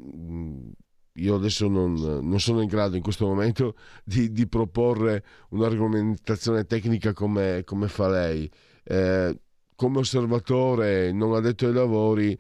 io 1.17 1.35
adesso 1.37 1.69
non, 1.69 1.95
non, 1.95 2.41
sono 2.41 2.61
in 2.61 2.69
grado 2.69 2.97
in 2.97 3.03
questo 3.03 3.27
momento 3.27 3.75
di, 4.05 4.33
di 4.33 4.47
proporre 4.47 5.25
un'argomentazione 5.51 6.65
tecnica 6.67 7.13
come, 7.13 7.63
come 7.65 7.89
fa 7.89 8.09
lei. 8.09 8.51
Eh, 8.85 9.39
come 9.77 9.99
osservatore 9.99 11.13
non 11.13 11.35
addetto 11.35 11.67
ai 11.67 11.73
lavori 11.73 12.39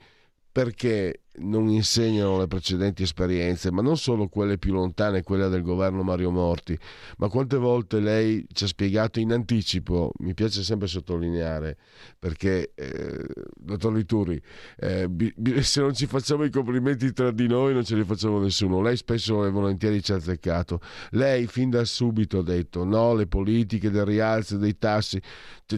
perché 0.57 1.25
non 1.40 1.69
insegnano 1.69 2.38
le 2.38 2.47
precedenti 2.47 3.03
esperienze, 3.03 3.71
ma 3.71 3.83
non 3.83 3.99
solo 3.99 4.27
quelle 4.27 4.57
più 4.57 4.73
lontane, 4.73 5.23
quelle 5.23 5.51
del 5.51 5.61
governo 5.61 6.03
Mario 6.03 6.31
Morti, 6.31 6.79
ma 7.19 7.29
quante 7.29 7.59
volte 7.59 8.01
lei 8.01 8.47
ci 8.51 8.64
ha 8.64 8.66
spiegato 8.66 9.21
in 9.21 9.33
anticipo, 9.33 10.12
mi 10.21 10.33
piace 10.33 10.62
sempre 10.62 10.87
sottolineare, 10.87 11.77
perché, 12.19 12.73
eh, 12.75 13.27
dottor 13.55 13.92
Lituri, 13.92 14.40
eh, 14.79 15.07
se 15.61 15.81
non 15.83 15.92
ci 15.92 16.07
facciamo 16.07 16.45
i 16.45 16.51
complimenti 16.51 17.12
tra 17.12 17.31
di 17.33 17.47
noi 17.47 17.75
non 17.75 17.85
ce 17.85 17.95
li 17.95 18.05
facciamo 18.05 18.38
nessuno, 18.38 18.81
lei 18.81 18.97
spesso 18.97 19.45
e 19.45 19.51
volentieri 19.51 20.03
ci 20.03 20.12
ha 20.12 20.16
azzeccato, 20.16 20.81
lei 21.11 21.47
fin 21.49 21.69
da 21.69 21.85
subito 21.85 22.38
ha 22.38 22.42
detto 22.42 22.83
no, 22.83 23.12
le 23.12 23.27
politiche 23.27 23.90
del 23.90 24.07
rialzo 24.07 24.57
dei 24.57 24.79
tassi, 24.79 25.21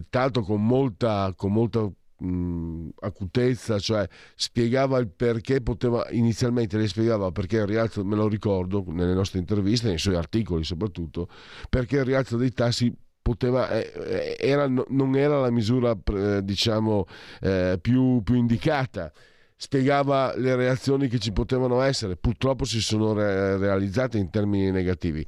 tanto 0.09 0.43
con 0.43 0.65
molta, 0.65 1.33
con 1.35 1.53
molta 1.53 1.91
mh, 2.19 2.89
acutezza, 3.01 3.79
cioè 3.79 4.07
spiegava 4.35 4.99
il 4.99 5.09
perché 5.09 5.61
poteva, 5.61 6.07
inizialmente 6.11 6.77
lei 6.77 6.89
spiegava 6.89 7.31
perché 7.31 7.57
il 7.57 7.67
rialzo, 7.67 8.05
me 8.05 8.17
lo 8.17 8.29
ricordo 8.29 8.85
nelle 8.89 9.15
nostre 9.15 9.39
interviste, 9.39 9.89
nei 9.89 9.99
suoi 9.99 10.17
articoli 10.17 10.65
soprattutto, 10.65 11.29
perché 11.69 11.97
il 11.97 12.05
rialzo 12.05 12.37
dei 12.37 12.53
tassi 12.53 12.95
Poteva, 13.29 13.69
eh, 13.69 13.93
eh, 13.95 14.37
era, 14.39 14.67
non 14.67 15.15
era 15.15 15.39
la 15.39 15.51
misura 15.51 15.95
diciamo 16.43 17.05
eh, 17.43 17.77
più, 17.79 18.23
più, 18.23 18.37
indicata. 18.37 19.13
Spiegava 19.55 20.35
le 20.35 20.57
reazioni 20.57 21.09
che 21.09 21.19
ci 21.19 21.33
potevano 21.33 21.83
essere. 21.83 22.17
Purtroppo 22.17 22.65
si 22.65 22.81
sono 22.81 23.13
re- 23.13 23.59
realizzate 23.59 24.17
in 24.17 24.31
termini 24.31 24.71
negativi 24.71 25.27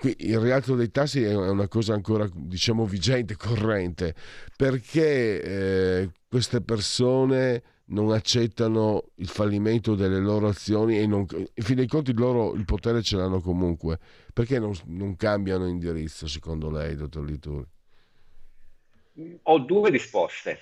Qui 0.00 0.16
il 0.20 0.38
rialzo 0.38 0.76
dei 0.76 0.90
tassi 0.90 1.22
è 1.22 1.34
una 1.34 1.68
cosa 1.68 1.92
ancora 1.92 2.26
diciamo 2.32 2.86
vigente, 2.86 3.36
corrente, 3.36 4.14
perché 4.56 5.42
eh, 5.42 6.10
queste 6.26 6.62
persone 6.62 7.62
non 7.88 8.10
accettano 8.10 9.10
il 9.16 9.28
fallimento 9.28 9.94
delle 9.94 10.18
loro 10.18 10.48
azioni 10.48 10.98
e 10.98 11.06
non, 11.06 11.26
in 11.30 11.62
fin 11.62 11.76
dei 11.76 11.86
conti 11.86 12.14
loro 12.14 12.54
il 12.54 12.64
potere 12.64 13.02
ce 13.02 13.16
l'hanno 13.16 13.42
comunque. 13.42 13.98
Perché 14.32 14.58
non, 14.58 14.72
non 14.86 15.16
cambiano 15.16 15.66
indirizzo 15.66 16.26
secondo 16.26 16.70
lei, 16.70 16.96
dottor 16.96 17.22
Lituri? 17.26 17.66
Ho 19.42 19.58
due 19.58 19.90
risposte. 19.90 20.60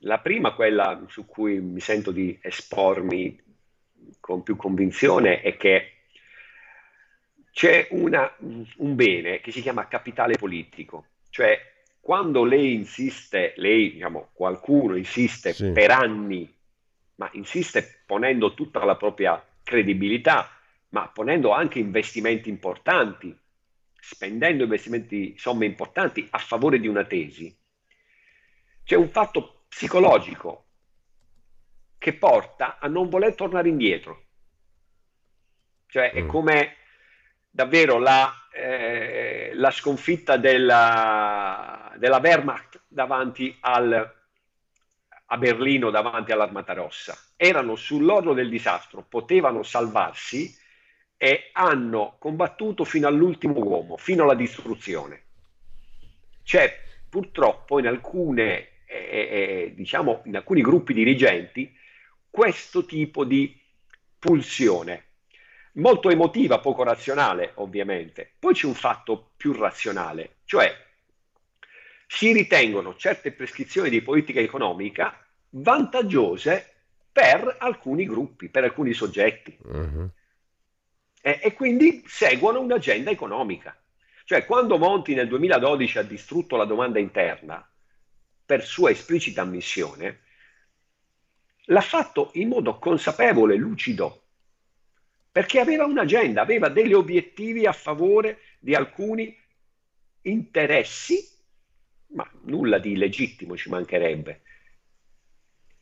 La 0.00 0.18
prima, 0.18 0.52
quella 0.52 1.02
su 1.08 1.24
cui 1.24 1.58
mi 1.58 1.80
sento 1.80 2.10
di 2.10 2.38
espormi 2.42 3.40
con 4.20 4.42
più 4.42 4.56
convinzione, 4.56 5.40
è 5.40 5.56
che 5.56 5.93
c'è 7.54 7.86
una, 7.92 8.34
un 8.38 8.96
bene 8.96 9.40
che 9.40 9.52
si 9.52 9.62
chiama 9.62 9.86
capitale 9.86 10.36
politico, 10.36 11.06
cioè 11.30 11.56
quando 12.00 12.42
lei 12.42 12.74
insiste, 12.74 13.54
lei, 13.58 13.92
diciamo, 13.92 14.30
qualcuno 14.32 14.96
insiste 14.96 15.52
sì. 15.52 15.70
per 15.70 15.92
anni, 15.92 16.52
ma 17.14 17.30
insiste 17.34 18.02
ponendo 18.04 18.54
tutta 18.54 18.84
la 18.84 18.96
propria 18.96 19.40
credibilità, 19.62 20.50
ma 20.88 21.06
ponendo 21.06 21.52
anche 21.52 21.78
investimenti 21.78 22.48
importanti, 22.48 23.34
spendendo 24.00 24.64
investimenti, 24.64 25.38
somme 25.38 25.64
importanti 25.64 26.26
a 26.30 26.38
favore 26.38 26.80
di 26.80 26.88
una 26.88 27.04
tesi, 27.04 27.56
c'è 28.82 28.96
un 28.96 29.10
fatto 29.10 29.66
psicologico 29.68 30.64
che 31.98 32.14
porta 32.14 32.78
a 32.80 32.88
non 32.88 33.08
voler 33.08 33.36
tornare 33.36 33.68
indietro. 33.68 34.24
Cioè 35.86 36.10
è 36.10 36.22
mm. 36.22 36.28
come 36.28 36.76
davvero 37.54 37.98
la, 37.98 38.48
eh, 38.52 39.52
la 39.54 39.70
sconfitta 39.70 40.36
della, 40.36 41.92
della, 41.98 42.18
Wehrmacht 42.18 42.82
davanti 42.88 43.56
al, 43.60 44.14
a 45.26 45.36
Berlino, 45.36 45.90
davanti 45.90 46.32
all'Armata 46.32 46.72
Rossa. 46.72 47.16
Erano 47.36 47.76
sull'orlo 47.76 48.32
del 48.34 48.48
disastro, 48.48 49.06
potevano 49.08 49.62
salvarsi 49.62 50.52
e 51.16 51.50
hanno 51.52 52.16
combattuto 52.18 52.82
fino 52.82 53.06
all'ultimo 53.06 53.60
uomo, 53.60 53.96
fino 53.98 54.24
alla 54.24 54.34
distruzione. 54.34 55.22
C'è 56.42 56.76
purtroppo 57.08 57.78
in 57.78 57.86
alcune, 57.86 58.80
eh, 58.84 58.96
eh, 58.96 59.28
eh 59.30 59.72
diciamo, 59.76 60.22
in 60.24 60.34
alcuni 60.34 60.60
gruppi 60.60 60.92
dirigenti 60.92 61.72
questo 62.28 62.84
tipo 62.84 63.24
di 63.24 63.56
pulsione 64.18 65.04
molto 65.74 66.10
emotiva, 66.10 66.60
poco 66.60 66.82
razionale 66.82 67.52
ovviamente. 67.56 68.32
Poi 68.38 68.54
c'è 68.54 68.66
un 68.66 68.74
fatto 68.74 69.30
più 69.36 69.52
razionale, 69.52 70.36
cioè 70.44 70.72
si 72.06 72.32
ritengono 72.32 72.94
certe 72.96 73.32
prescrizioni 73.32 73.88
di 73.88 74.02
politica 74.02 74.40
economica 74.40 75.18
vantaggiose 75.50 76.72
per 77.10 77.56
alcuni 77.58 78.06
gruppi, 78.06 78.48
per 78.48 78.64
alcuni 78.64 78.92
soggetti. 78.92 79.56
Uh-huh. 79.62 80.10
E, 81.22 81.40
e 81.42 81.52
quindi 81.54 82.02
seguono 82.06 82.60
un'agenda 82.60 83.10
economica. 83.10 83.76
Cioè 84.24 84.44
quando 84.44 84.78
Monti 84.78 85.14
nel 85.14 85.28
2012 85.28 85.98
ha 85.98 86.02
distrutto 86.02 86.56
la 86.56 86.64
domanda 86.64 86.98
interna, 86.98 87.66
per 88.46 88.64
sua 88.64 88.90
esplicita 88.90 89.42
ammissione, 89.42 90.20
l'ha 91.66 91.80
fatto 91.80 92.30
in 92.34 92.48
modo 92.48 92.78
consapevole, 92.78 93.56
lucido, 93.56 94.23
perché 95.34 95.58
aveva 95.58 95.84
un'agenda, 95.84 96.42
aveva 96.42 96.68
degli 96.68 96.92
obiettivi 96.92 97.66
a 97.66 97.72
favore 97.72 98.38
di 98.60 98.72
alcuni 98.76 99.36
interessi, 100.20 101.28
ma 102.10 102.24
nulla 102.42 102.78
di 102.78 102.92
illegittimo 102.92 103.56
ci 103.56 103.68
mancherebbe, 103.68 104.42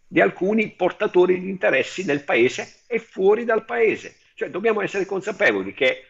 di 0.06 0.22
alcuni 0.22 0.70
portatori 0.70 1.38
di 1.38 1.50
interessi 1.50 2.02
nel 2.06 2.24
paese 2.24 2.84
e 2.86 2.98
fuori 2.98 3.44
dal 3.44 3.66
paese. 3.66 4.16
Cioè 4.36 4.48
dobbiamo 4.48 4.80
essere 4.80 5.04
consapevoli 5.04 5.74
che, 5.74 6.06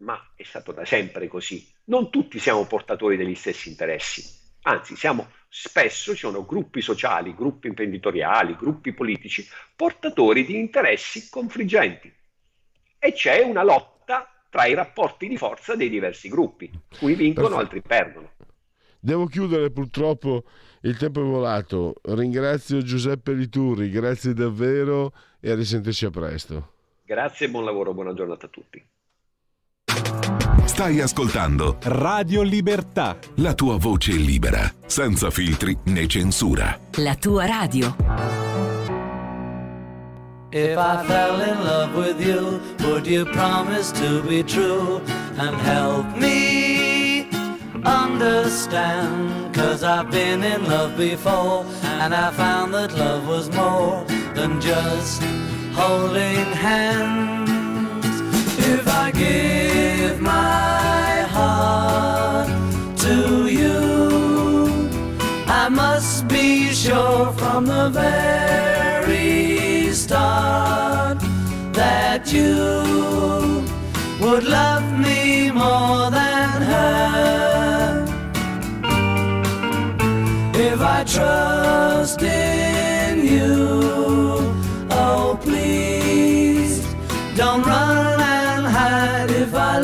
ma 0.00 0.32
è 0.36 0.42
stato 0.42 0.72
da 0.72 0.84
sempre 0.84 1.26
così, 1.26 1.66
non 1.84 2.10
tutti 2.10 2.38
siamo 2.38 2.66
portatori 2.66 3.16
degli 3.16 3.34
stessi 3.34 3.70
interessi, 3.70 4.43
anzi 4.64 4.96
siamo 4.96 5.28
spesso 5.48 6.12
ci 6.12 6.18
sono 6.18 6.44
gruppi 6.44 6.80
sociali, 6.80 7.34
gruppi 7.34 7.68
imprenditoriali, 7.68 8.56
gruppi 8.56 8.92
politici 8.92 9.46
portatori 9.74 10.44
di 10.44 10.58
interessi 10.58 11.28
confliggenti 11.30 12.12
e 12.98 13.12
c'è 13.12 13.42
una 13.42 13.62
lotta 13.62 14.28
tra 14.50 14.66
i 14.66 14.74
rapporti 14.74 15.28
di 15.28 15.36
forza 15.36 15.74
dei 15.74 15.88
diversi 15.88 16.28
gruppi, 16.28 16.70
cui 16.98 17.14
vincono, 17.14 17.56
altri 17.56 17.82
perdono. 17.82 18.32
Devo 18.98 19.26
chiudere 19.26 19.70
purtroppo, 19.70 20.44
il 20.82 20.96
tempo 20.96 21.20
è 21.20 21.24
volato. 21.24 21.96
Ringrazio 22.02 22.80
Giuseppe 22.80 23.32
Lituri, 23.32 23.90
grazie 23.90 24.32
davvero 24.32 25.12
e 25.40 25.50
a 25.50 25.54
risentirci 25.54 26.06
a 26.06 26.10
presto. 26.10 26.72
Grazie 27.04 27.46
e 27.46 27.50
buon 27.50 27.64
lavoro, 27.64 27.92
buona 27.92 28.14
giornata 28.14 28.46
a 28.46 28.48
tutti. 28.48 28.82
Stai 30.64 31.00
ascoltando 31.00 31.76
Radio 31.82 32.42
Libertà. 32.42 33.16
La 33.36 33.54
tua 33.54 33.76
voce 33.76 34.12
libera, 34.12 34.72
senza 34.86 35.30
filtri 35.30 35.76
né 35.84 36.06
censura. 36.06 36.78
La 36.96 37.14
tua 37.14 37.46
radio. 37.46 37.94
If 40.50 40.76
I 40.76 41.04
fell 41.06 41.40
in 41.40 41.64
love 41.64 41.96
with 41.96 42.20
you, 42.20 42.60
would 42.86 43.06
you 43.06 43.24
promise 43.24 43.92
to 43.92 44.22
be 44.22 44.42
true 44.42 45.00
and 45.36 45.54
help 45.62 46.06
me 46.16 47.26
understand? 47.84 49.52
Cause 49.54 49.82
I've 49.84 50.10
been 50.10 50.42
in 50.42 50.64
love 50.66 50.96
before 50.96 51.64
and 52.00 52.14
I 52.14 52.30
found 52.32 52.72
that 52.74 52.92
love 52.96 53.26
was 53.26 53.50
more 53.50 54.04
than 54.34 54.60
just 54.60 55.22
holding 55.74 56.52
hands. 56.54 57.33
If 58.76 58.88
I 58.88 59.12
give 59.12 60.20
my 60.20 61.22
heart 61.36 62.48
to 63.04 63.46
you, 63.46 64.90
I 65.46 65.68
must 65.68 66.26
be 66.26 66.74
sure 66.74 67.32
from 67.34 67.66
the 67.66 67.88
very 67.90 69.92
start 69.92 71.18
that 71.72 72.32
you 72.32 73.64
would 74.20 74.42
love 74.42 74.86
me 74.98 75.52
more 75.52 76.10
than 76.10 76.62
her. 76.72 78.04
If 80.68 80.80
I 80.80 81.04
trust 81.04 82.22
in 82.22 83.24
you, 83.24 84.52
oh 84.90 85.38
please 85.40 86.82
don't 87.36 87.62
run 87.62 88.03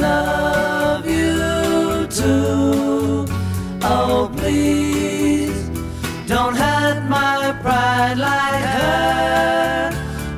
love 0.01 1.07
you 1.07 2.07
too. 2.09 3.27
Oh, 3.83 4.31
please 4.37 5.69
don't 6.27 6.57
hurt 6.57 7.09
my 7.09 7.53
pride 7.63 8.19
like 8.19 8.65
her. 8.79 9.91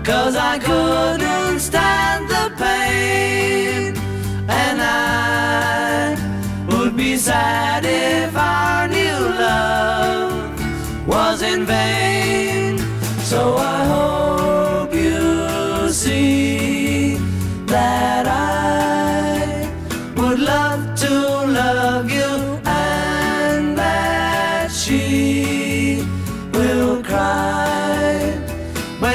Cause 0.04 0.34
I 0.36 0.58
couldn't 0.58 1.60
stand 1.60 2.28
the 2.28 2.46
pain. 2.56 3.96
And 4.48 4.78
I 4.80 6.16
would 6.68 6.96
be 6.96 7.16
sad 7.16 7.84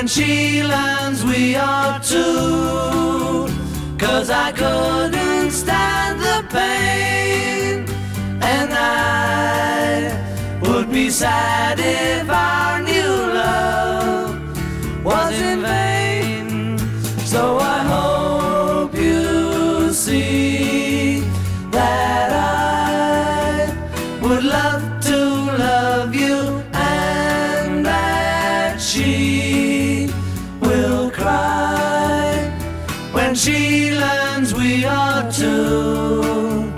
she 0.07 0.63
learns 0.63 1.25
we 1.25 1.55
are 1.55 1.99
two. 1.99 3.47
Cause 3.97 4.29
I 4.29 4.51
couldn't 4.53 5.51
stand 5.51 6.19
the 6.21 6.45
pain 6.49 7.85
and 8.41 8.69
I 8.73 10.59
would 10.61 10.89
be 10.91 11.09
sad 11.09 11.79
if 11.79 12.29
our 12.29 12.81
new 12.81 13.13
love 13.41 15.03
was 15.03 15.41
in 15.41 15.61
vain. 15.61 16.77
So 17.25 17.57
I 17.59 17.79
hope 17.93 18.95
you 18.95 19.91
see 19.91 21.19
that 21.71 22.31
I 22.31 24.19
would 24.21 24.43
love 24.43 25.01
to 25.01 25.17
love 25.57 26.15
you 26.15 26.63
and 26.73 27.85
that 27.85 28.79
she 28.79 29.36
she 33.47 33.91
learns 33.91 34.53
we 34.53 34.83
are 34.83 35.31
two. 35.31 36.73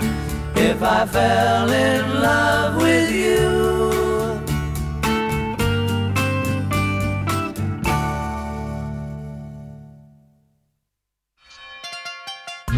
If 0.54 0.78
I 0.82 1.04
fell 1.06 1.70
in 1.72 2.02
love 2.20 2.76
with 2.82 3.10
you. 3.10 3.58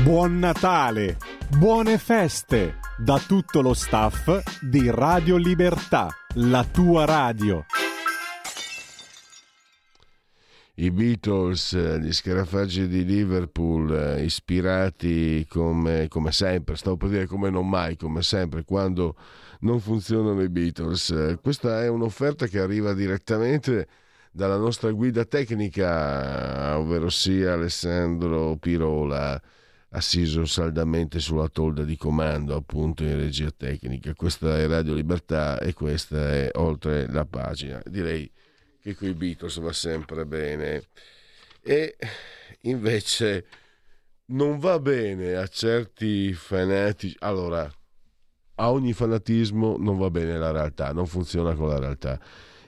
Buon 0.04 0.38
Natale, 0.38 1.16
buone 1.58 1.98
feste 1.98 2.78
da 2.96 3.18
tutto 3.18 3.60
lo 3.60 3.74
staff 3.74 4.42
di 4.60 4.90
Radio 4.90 5.36
Libertà, 5.36 6.08
la 6.34 6.64
tua 6.64 7.04
radio. 7.04 7.64
I 10.82 10.90
Beatles, 10.90 11.74
eh, 11.74 12.00
gli 12.00 12.12
scarafaggi 12.12 12.88
di 12.88 13.04
Liverpool, 13.04 13.94
eh, 13.94 14.24
ispirati 14.24 15.46
come, 15.48 16.08
come 16.08 16.32
sempre, 16.32 16.74
stavo 16.74 16.96
per 16.96 17.08
dire 17.08 17.26
come 17.26 17.50
non 17.50 17.68
mai, 17.68 17.96
come 17.96 18.20
sempre, 18.22 18.64
quando 18.64 19.14
non 19.60 19.78
funzionano 19.78 20.42
i 20.42 20.48
Beatles. 20.48 21.10
Eh, 21.10 21.38
Questa 21.40 21.84
è 21.84 21.88
un'offerta 21.88 22.48
che 22.48 22.58
arriva 22.58 22.94
direttamente 22.94 23.86
dalla 24.32 24.56
nostra 24.56 24.90
guida 24.90 25.24
tecnica, 25.24 26.76
ovvero 26.76 27.10
sia 27.10 27.52
Alessandro 27.52 28.56
Pirola, 28.56 29.40
assiso 29.90 30.44
saldamente 30.46 31.20
sulla 31.20 31.46
tolda 31.46 31.84
di 31.84 31.96
comando, 31.96 32.56
appunto 32.56 33.04
in 33.04 33.16
regia 33.16 33.52
tecnica. 33.56 34.14
Questa 34.14 34.58
è 34.58 34.66
Radio 34.66 34.94
Libertà 34.94 35.60
e 35.60 35.74
questa 35.74 36.32
è 36.32 36.50
Oltre 36.54 37.06
la 37.08 37.24
pagina. 37.24 37.80
Direi 37.86 38.28
che 38.82 38.96
con 38.96 39.08
i 39.08 39.14
Beatles 39.14 39.60
va 39.60 39.72
sempre 39.72 40.26
bene. 40.26 40.82
E 41.62 41.96
invece 42.62 43.46
non 44.26 44.58
va 44.58 44.78
bene 44.80 45.36
a 45.36 45.46
certi 45.46 46.32
fanatici. 46.32 47.16
Allora, 47.20 47.70
a 48.56 48.70
ogni 48.70 48.92
fanatismo 48.92 49.76
non 49.78 49.98
va 49.98 50.10
bene 50.10 50.36
la 50.36 50.50
realtà, 50.50 50.92
non 50.92 51.06
funziona 51.06 51.54
con 51.54 51.68
la 51.68 51.78
realtà. 51.78 52.20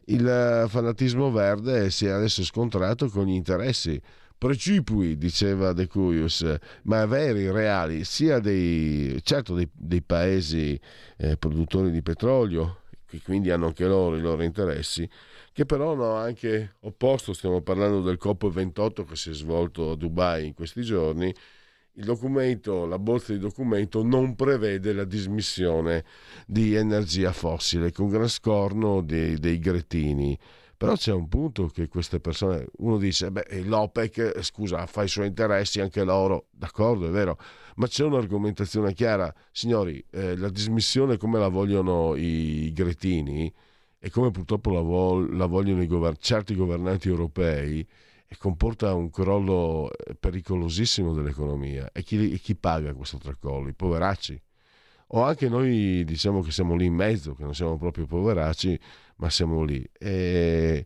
Il 0.07 0.66
fanatismo 0.68 1.31
verde 1.33 1.90
si 1.90 2.07
è 2.07 2.11
adesso 2.11 2.44
scontrato 2.44 3.09
con 3.09 3.27
gli 3.27 3.33
interessi 3.33 4.00
precipui, 4.37 5.16
diceva 5.16 5.72
De 5.72 5.87
Cuius, 5.87 6.44
ma 6.83 7.07
veri, 7.07 7.50
reali, 7.50 8.05
sia 8.05 8.40
dei, 8.40 9.18
certo 9.22 9.55
dei, 9.55 9.68
dei 9.72 10.03
paesi 10.03 10.79
eh, 11.16 11.38
produttori 11.38 11.90
di 11.90 12.03
petrolio, 12.03 12.83
che 13.07 13.22
quindi 13.22 13.50
hanno 13.50 13.66
anche 13.66 13.87
loro 13.87 14.16
i 14.16 14.20
loro 14.20 14.42
interessi, 14.42 15.09
che 15.54 15.64
però 15.66 15.92
hanno 15.92 16.14
anche 16.14 16.74
opposto, 16.80 17.32
stiamo 17.32 17.60
parlando 17.60 18.00
del 18.00 18.18
COP28 18.20 19.04
che 19.04 19.14
si 19.14 19.30
è 19.30 19.32
svolto 19.32 19.92
a 19.92 19.96
Dubai 19.96 20.48
in 20.48 20.52
questi 20.52 20.82
giorni, 20.82 21.32
il 21.92 22.04
documento, 22.04 22.86
la 22.86 22.98
bozza 22.98 23.32
di 23.32 23.38
documento 23.38 24.02
non 24.02 24.34
prevede 24.34 24.92
la 24.92 25.04
dismissione 25.04 26.04
di 26.44 26.74
energia 26.74 27.30
fossile 27.30 27.92
con 27.92 28.08
gran 28.08 28.28
scorno 28.28 29.00
dei, 29.00 29.38
dei 29.38 29.60
gretini. 29.60 30.36
Però 30.76 30.96
c'è 30.96 31.12
un 31.12 31.28
punto 31.28 31.68
che 31.68 31.86
queste 31.86 32.18
persone, 32.18 32.66
uno 32.78 32.98
dice, 32.98 33.30
beh, 33.30 33.62
l'OPEC, 33.62 34.42
scusa, 34.42 34.84
fa 34.86 35.04
i 35.04 35.08
suoi 35.08 35.28
interessi 35.28 35.80
anche 35.80 36.02
loro, 36.02 36.48
d'accordo, 36.50 37.06
è 37.06 37.10
vero, 37.10 37.38
ma 37.76 37.86
c'è 37.86 38.02
un'argomentazione 38.02 38.92
chiara, 38.92 39.32
signori, 39.52 40.04
eh, 40.10 40.36
la 40.36 40.48
dismissione 40.48 41.16
come 41.16 41.38
la 41.38 41.46
vogliono 41.46 42.16
i 42.16 42.72
gretini 42.72 43.54
e 44.04 44.10
come 44.10 44.30
purtroppo 44.30 44.70
la, 44.70 44.82
vo- 44.82 45.26
la 45.32 45.46
vogliono 45.46 45.86
govern- 45.86 46.18
certi 46.20 46.54
governanti 46.54 47.08
europei, 47.08 47.88
comporta 48.36 48.92
un 48.92 49.08
crollo 49.08 49.90
eh, 49.90 50.14
pericolosissimo 50.14 51.14
dell'economia. 51.14 51.88
E 51.90 52.02
chi, 52.02 52.30
e 52.30 52.38
chi 52.38 52.54
paga 52.54 52.92
questo 52.92 53.16
tracollo? 53.16 53.70
I 53.70 53.72
poveracci. 53.72 54.38
O 55.08 55.22
anche 55.22 55.48
noi 55.48 56.04
diciamo 56.04 56.42
che 56.42 56.50
siamo 56.50 56.76
lì 56.76 56.84
in 56.84 56.92
mezzo, 56.92 57.34
che 57.34 57.44
non 57.44 57.54
siamo 57.54 57.78
proprio 57.78 58.04
poveracci, 58.04 58.78
ma 59.16 59.30
siamo 59.30 59.62
lì. 59.62 59.82
E, 59.98 60.84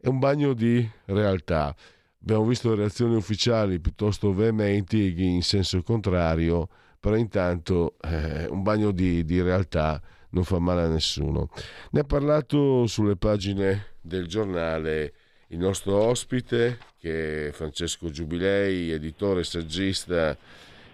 è 0.00 0.08
un 0.08 0.18
bagno 0.18 0.54
di 0.54 0.88
realtà. 1.04 1.76
Abbiamo 2.22 2.46
visto 2.46 2.74
reazioni 2.74 3.16
ufficiali 3.16 3.80
piuttosto 3.80 4.32
veementi 4.32 5.12
in 5.18 5.42
senso 5.42 5.82
contrario, 5.82 6.70
però 6.98 7.16
intanto 7.16 7.96
eh, 8.00 8.46
un 8.46 8.62
bagno 8.62 8.92
di, 8.92 9.26
di 9.26 9.42
realtà 9.42 10.00
non 10.36 10.44
fa 10.44 10.58
male 10.58 10.82
a 10.82 10.88
nessuno. 10.88 11.48
Ne 11.92 12.00
ha 12.00 12.04
parlato 12.04 12.86
sulle 12.86 13.16
pagine 13.16 13.94
del 14.02 14.26
giornale 14.26 15.12
il 15.48 15.58
nostro 15.58 15.96
ospite, 15.96 16.78
che 16.98 17.48
è 17.48 17.52
Francesco 17.52 18.10
Giubilei, 18.10 18.90
editore 18.90 19.40
e 19.40 19.44
saggista. 19.44 20.36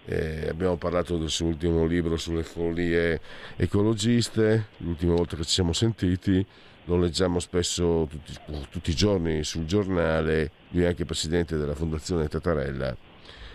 Eh, 0.05 0.49
abbiamo 0.49 0.77
parlato 0.77 1.17
del 1.17 1.31
suo 1.31 1.47
ultimo 1.47 1.85
libro 1.87 2.17
sulle 2.17 2.43
follie 2.43 3.21
ecologiste, 3.57 4.69
l'ultima 4.79 5.15
volta 5.15 5.37
che 5.37 5.45
ci 5.45 5.51
siamo 5.51 5.73
sentiti, 5.73 6.45
lo 6.87 6.99
leggiamo 6.99 7.39
spesso 7.39 8.09
tutti, 8.11 8.37
tutti 8.69 8.91
i 8.91 8.95
giorni 8.95 9.45
sul 9.45 9.65
giornale, 9.65 10.51
lui 10.71 10.83
è 10.83 10.87
anche 10.87 11.05
presidente 11.05 11.57
della 11.57 11.77
Fondazione 11.77 12.27
Tatarella 12.27 12.97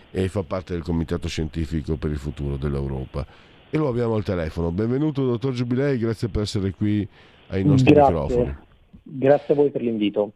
e 0.10 0.30
fa 0.30 0.44
parte 0.44 0.72
del 0.74 0.84
Comitato 0.84 1.28
Scientifico 1.28 1.98
per 1.98 2.12
il 2.12 2.18
Futuro 2.18 2.56
dell'Europa. 2.56 3.28
E 3.70 3.78
lo 3.78 3.90
abbiamo 3.90 4.16
al 4.16 4.24
telefono. 4.24 4.72
Benvenuto 4.72 5.26
dottor 5.26 5.54
Giubilei, 5.54 5.98
grazie 5.98 6.30
per 6.30 6.44
essere 6.44 6.72
qui 6.72 7.06
ai 7.48 7.66
nostri 7.66 7.94
Grazie. 7.94 8.14
microfoni. 8.14 8.58
Grazie 9.04 9.54
a 9.54 9.58
voi 9.58 9.72
per 9.72 9.82
l'invito. 9.82 10.34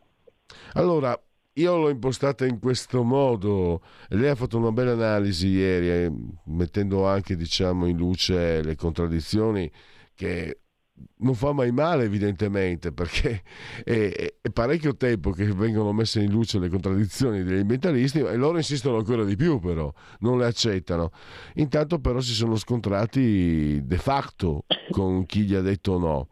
Allora, 0.73 1.17
io 1.53 1.77
l'ho 1.77 1.89
impostata 1.89 2.45
in 2.45 2.59
questo 2.59 3.03
modo. 3.03 3.83
Lei 4.09 4.27
ha 4.27 4.35
fatto 4.35 4.57
una 4.57 4.73
bella 4.73 4.91
analisi 4.91 5.47
ieri, 5.47 5.89
eh, 5.89 6.11
mettendo 6.45 7.07
anche 7.07 7.37
diciamo, 7.37 7.85
in 7.87 7.95
luce 7.95 8.61
le 8.61 8.75
contraddizioni 8.75 9.71
che 10.13 10.59
non 11.17 11.35
fa 11.35 11.51
mai 11.53 11.71
male 11.71 12.03
evidentemente 12.03 12.91
perché 12.91 13.41
è, 13.83 14.11
è- 14.41 14.49
parecchio 14.51 14.95
tempo 14.95 15.31
che 15.31 15.45
vengono 15.53 15.93
messe 15.93 16.21
in 16.21 16.31
luce 16.31 16.59
le 16.59 16.69
contraddizioni 16.69 17.43
degli 17.43 17.59
ambientalisti 17.59 18.19
e 18.19 18.35
loro 18.35 18.57
insistono 18.57 18.97
ancora 18.97 19.23
di 19.23 19.35
più 19.35 19.59
però, 19.59 19.91
non 20.19 20.37
le 20.37 20.45
accettano. 20.45 21.11
Intanto 21.55 21.99
però 21.99 22.19
si 22.19 22.33
sono 22.33 22.55
scontrati 22.55 23.81
de 23.83 23.97
facto 23.97 24.65
con 24.91 25.25
chi 25.25 25.43
gli 25.43 25.55
ha 25.55 25.61
detto 25.61 25.97
no. 25.97 26.27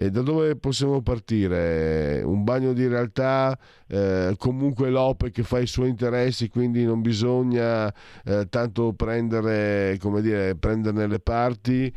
E 0.00 0.10
da 0.10 0.22
dove 0.22 0.54
possiamo 0.54 1.02
partire? 1.02 2.22
Un 2.24 2.44
bagno 2.44 2.72
di 2.72 2.86
realtà, 2.86 3.58
eh, 3.88 4.32
comunque 4.38 4.90
l'OPE 4.90 5.32
che 5.32 5.42
fa 5.42 5.58
i 5.58 5.66
suoi 5.66 5.88
interessi, 5.88 6.48
quindi 6.48 6.84
non 6.84 7.00
bisogna 7.00 7.92
eh, 8.24 8.46
tanto 8.48 8.92
prendere, 8.92 9.98
come 9.98 10.22
dire, 10.22 10.54
prenderne 10.54 11.08
le 11.08 11.18
parti. 11.18 11.92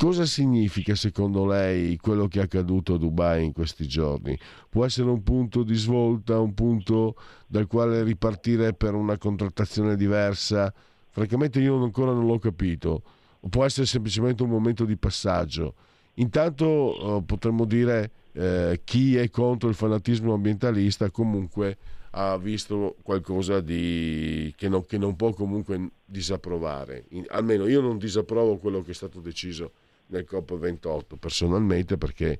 Cosa 0.00 0.24
significa 0.24 0.94
secondo 0.94 1.44
lei 1.44 1.98
quello 1.98 2.26
che 2.26 2.40
è 2.40 2.44
accaduto 2.44 2.94
a 2.94 2.96
Dubai 2.96 3.44
in 3.44 3.52
questi 3.52 3.86
giorni? 3.86 4.34
Può 4.70 4.86
essere 4.86 5.10
un 5.10 5.22
punto 5.22 5.62
di 5.62 5.74
svolta, 5.74 6.40
un 6.40 6.54
punto 6.54 7.16
dal 7.46 7.66
quale 7.66 8.02
ripartire 8.02 8.72
per 8.72 8.94
una 8.94 9.18
contrattazione 9.18 9.96
diversa? 9.96 10.72
Francamente 11.10 11.60
io 11.60 11.82
ancora 11.82 12.14
non 12.14 12.24
l'ho 12.24 12.38
capito. 12.38 13.02
Può 13.50 13.62
essere 13.62 13.84
semplicemente 13.84 14.42
un 14.42 14.48
momento 14.48 14.86
di 14.86 14.96
passaggio. 14.96 15.74
Intanto 16.14 17.18
eh, 17.18 17.22
potremmo 17.22 17.66
dire 17.66 18.10
eh, 18.32 18.80
chi 18.82 19.18
è 19.18 19.28
contro 19.28 19.68
il 19.68 19.74
fanatismo 19.74 20.32
ambientalista 20.32 21.10
comunque 21.10 21.76
ha 22.12 22.38
visto 22.38 22.96
qualcosa 23.02 23.60
di, 23.60 24.50
che, 24.56 24.70
non, 24.70 24.86
che 24.86 24.96
non 24.96 25.14
può 25.14 25.34
comunque 25.34 25.90
disapprovare. 26.06 27.04
In- 27.10 27.26
almeno 27.28 27.66
io 27.66 27.82
non 27.82 27.98
disapprovo 27.98 28.56
quello 28.56 28.80
che 28.80 28.92
è 28.92 28.94
stato 28.94 29.20
deciso 29.20 29.72
nel 30.10 30.26
COP28 30.28 31.16
personalmente 31.18 31.96
perché 31.96 32.38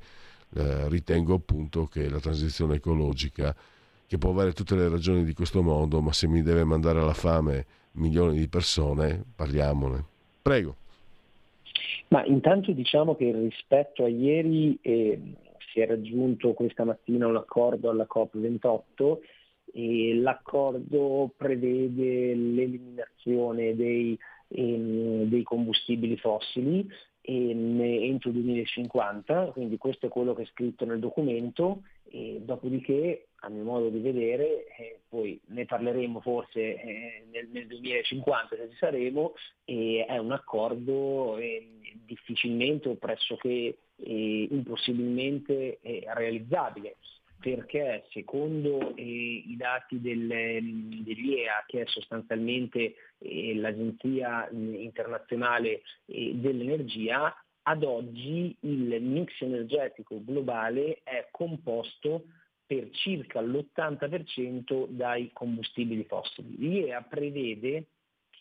eh, 0.55 0.89
ritengo 0.89 1.35
appunto 1.35 1.87
che 1.87 2.09
la 2.09 2.19
transizione 2.19 2.77
ecologica, 2.77 3.55
che 4.07 4.19
può 4.19 4.31
avere 4.31 4.53
tutte 4.53 4.75
le 4.75 4.89
ragioni 4.89 5.25
di 5.25 5.33
questo 5.33 5.63
mondo, 5.63 6.01
ma 6.01 6.13
se 6.13 6.27
mi 6.27 6.43
deve 6.43 6.65
mandare 6.65 6.99
alla 6.99 7.15
fame 7.15 7.67
milioni 7.93 8.39
di 8.39 8.49
persone, 8.49 9.23
parliamone. 9.37 10.05
Prego. 10.43 10.77
Ma 12.09 12.25
intanto 12.25 12.73
diciamo 12.73 13.15
che 13.15 13.31
rispetto 13.33 14.03
a 14.03 14.09
ieri 14.09 14.77
eh, 14.83 15.21
si 15.73 15.81
è 15.81 15.87
raggiunto 15.87 16.53
questa 16.55 16.85
mattina 16.85 17.29
un 17.29 17.37
accordo 17.37 17.89
alla 17.89 18.07
COP28 18.13 19.19
e 19.73 20.15
l'accordo 20.17 21.31
prevede 21.37 22.35
l'eliminazione 22.35 23.77
dei, 23.77 24.19
ehm, 24.49 25.29
dei 25.29 25.45
combustibili 25.45 26.17
fossili 26.17 26.89
entro 27.23 28.31
il 28.31 28.37
2050, 28.37 29.53
quindi 29.53 29.77
questo 29.77 30.07
è 30.07 30.09
quello 30.09 30.35
che 30.35 30.43
è 30.43 30.47
scritto 30.47 30.85
nel 30.85 30.99
documento 30.99 31.83
dopodiché 32.41 33.29
a 33.43 33.49
mio 33.49 33.65
modo 33.65 33.89
di 33.89 34.01
vedere, 34.01 34.67
eh, 34.77 35.01
poi 35.09 35.41
ne 35.47 35.65
parleremo 35.65 36.21
forse 36.21 36.61
eh, 36.61 37.25
nel, 37.31 37.49
nel, 37.51 37.67
2050 37.67 38.57
se 38.57 38.69
ci 38.71 38.77
saremo, 38.77 39.35
eh, 39.65 40.05
è 40.07 40.19
un 40.19 40.33
accordo 40.33 41.39
difficilmente 42.05 42.89
o 42.89 42.97
pressoché 42.97 43.79
eh, 43.97 44.49
impossibilmente 44.51 45.79
eh, 45.81 46.05
realizzabile 46.09 46.97
perché 47.41 48.05
secondo 48.11 48.95
eh, 48.97 49.03
i 49.03 49.57
dati 49.57 50.01
del, 50.01 50.27
dell'IEA, 50.27 51.65
che 51.67 51.83
è 51.83 51.87
sostanzialmente 51.87 52.95
eh, 53.19 53.55
l'Agenzia 53.57 54.49
internazionale 54.51 55.83
eh, 56.07 56.33
dell'energia, 56.35 57.35
ad 57.63 57.83
oggi 57.83 58.55
il 58.61 59.01
mix 59.03 59.41
energetico 59.41 60.23
globale 60.23 61.01
è 61.03 61.29
composto 61.31 62.25
per 62.67 62.91
circa 62.91 63.41
l'80% 63.41 64.87
dai 64.89 65.31
combustibili 65.33 66.05
fossili. 66.05 66.57
L'IEA 66.57 67.03
prevede 67.03 67.87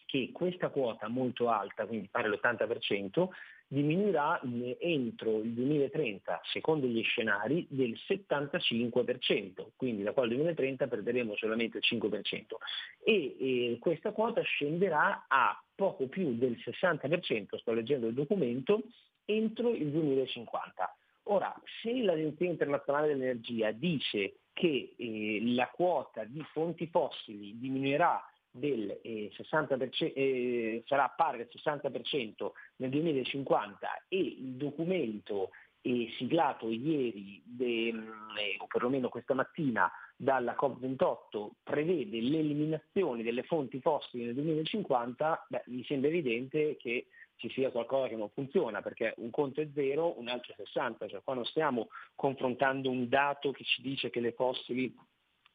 che 0.05 0.31
questa 0.33 0.69
quota 0.69 1.07
molto 1.07 1.49
alta, 1.49 1.85
quindi 1.85 2.07
pari 2.09 2.27
all'80%, 2.27 3.27
diminuirà 3.71 4.41
entro 4.79 5.41
il 5.41 5.51
2030, 5.51 6.41
secondo 6.51 6.87
gli 6.87 7.03
scenari, 7.03 7.67
del 7.69 7.95
75%, 8.07 9.67
quindi 9.75 10.01
da 10.01 10.11
qua 10.11 10.23
al 10.23 10.29
2030 10.29 10.87
perderemo 10.87 11.35
solamente 11.35 11.77
il 11.77 11.83
5% 11.87 12.55
e, 13.03 13.35
e 13.39 13.77
questa 13.79 14.11
quota 14.11 14.41
scenderà 14.41 15.25
a 15.27 15.61
poco 15.75 16.07
più 16.07 16.35
del 16.35 16.57
60%, 16.59 17.57
sto 17.57 17.71
leggendo 17.71 18.07
il 18.07 18.15
documento, 18.15 18.81
entro 19.25 19.69
il 19.69 19.91
2050. 19.91 20.95
Ora, 21.25 21.53
se 21.83 21.93
l'Agenzia 22.01 22.47
internazionale 22.47 23.09
dell'energia 23.09 23.71
dice 23.71 24.39
che 24.51 24.95
eh, 24.97 25.39
la 25.53 25.67
quota 25.67 26.23
di 26.23 26.41
fonti 26.51 26.87
fossili 26.87 27.59
diminuirà 27.59 28.19
del 28.51 28.99
eh, 29.03 29.31
60%, 29.35 30.13
eh, 30.15 30.83
sarà 30.85 31.07
pari 31.09 31.41
al 31.41 31.49
60% 31.51 32.51
nel 32.77 32.89
2050 32.89 34.05
e 34.07 34.17
il 34.17 34.53
documento 34.55 35.49
eh, 35.81 36.11
siglato 36.17 36.69
ieri, 36.69 37.41
de, 37.45 37.93
mm, 37.93 38.37
eh, 38.37 38.55
o 38.57 38.67
perlomeno 38.67 39.09
questa 39.09 39.33
mattina, 39.33 39.89
dalla 40.15 40.55
COP28 40.59 41.49
prevede 41.63 42.19
l'eliminazione 42.19 43.23
delle 43.23 43.43
fonti 43.43 43.79
fossili 43.79 44.25
nel 44.25 44.33
2050, 44.33 45.45
beh, 45.47 45.63
mi 45.67 45.83
sembra 45.85 46.09
evidente 46.09 46.75
che 46.77 47.07
ci 47.37 47.49
sia 47.51 47.71
qualcosa 47.71 48.09
che 48.09 48.17
non 48.17 48.29
funziona, 48.31 48.81
perché 48.81 49.13
un 49.17 49.29
conto 49.29 49.61
è 49.61 49.69
zero, 49.73 50.19
un 50.19 50.27
altro 50.27 50.51
è 50.51 50.55
60, 50.57 51.07
cioè 51.07 51.21
qua 51.23 51.35
non 51.35 51.45
stiamo 51.45 51.87
confrontando 52.15 52.89
un 52.89 53.07
dato 53.07 53.51
che 53.51 53.63
ci 53.63 53.81
dice 53.81 54.09
che 54.09 54.19
le 54.19 54.33
fossili 54.33 54.93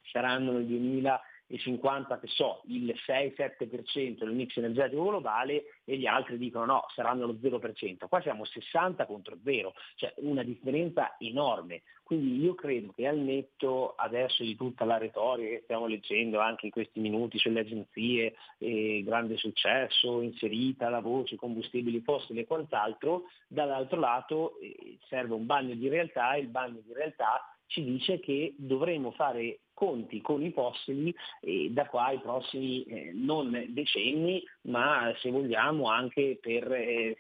saranno 0.01 0.53
nel 0.53 0.65
2050 0.65 1.21
e 1.47 1.59
50 1.59 2.19
che 2.19 2.27
so, 2.29 2.63
il 2.67 2.95
6-7% 3.07 4.19
del 4.19 4.33
mix 4.33 4.57
energetico 4.57 5.05
globale 5.05 5.65
e 5.85 5.97
gli 5.97 6.07
altri 6.07 6.39
dicono 6.39 6.65
no, 6.65 6.85
saranno 6.95 7.27
lo 7.27 7.35
0%. 7.35 8.09
Qua 8.09 8.21
siamo 8.23 8.45
60 8.45 9.07
contro 9.07 9.37
0, 9.43 9.75
cioè 9.97 10.13
una 10.19 10.43
differenza 10.43 11.17
enorme. 11.19 11.83
Quindi 12.03 12.43
io 12.43 12.55
credo 12.55 12.93
che 12.95 13.07
al 13.07 13.19
netto 13.19 13.95
adesso 13.97 14.43
di 14.43 14.57
tutta 14.57 14.85
la 14.85 14.99
retorica 14.99 15.49
che 15.49 15.61
stiamo 15.65 15.87
leggendo 15.87 16.39
anche 16.39 16.67
in 16.67 16.73
questi 16.73 17.01
minuti 17.01 17.39
sulle 17.39 17.61
agenzie, 17.61 18.35
eh, 18.59 19.03
grande 19.05 19.37
successo, 19.37 20.21
inserita 20.21 20.89
la 20.89 21.01
voce 21.01 21.37
combustibili 21.37 22.01
fossili 22.01 22.41
e 22.41 22.47
quant'altro, 22.47 23.25
dall'altro 23.47 23.99
lato 23.99 24.59
eh, 24.61 24.99
serve 25.09 25.35
un 25.35 25.47
bagno 25.47 25.75
di 25.75 25.89
realtà 25.89 26.35
e 26.35 26.41
il 26.41 26.49
bagno 26.49 26.81
di 26.85 26.93
realtà 26.93 27.49
ci 27.67 27.83
dice 27.83 28.21
che 28.21 28.55
dovremo 28.57 29.11
fare 29.11 29.61
conti 29.75 30.21
con 30.21 30.43
i 30.43 30.53
fossili 30.53 31.15
eh, 31.41 31.69
da 31.71 31.87
qua 31.87 32.07
ai 32.07 32.21
prossimi 32.21 32.85
eh, 32.85 33.11
non 33.13 33.67
decenni, 33.69 34.43
ma 34.63 35.13
se 35.19 35.31
vogliamo 35.31 35.89
anche 35.91 36.39
per 36.41 36.73
eh, 36.73 37.19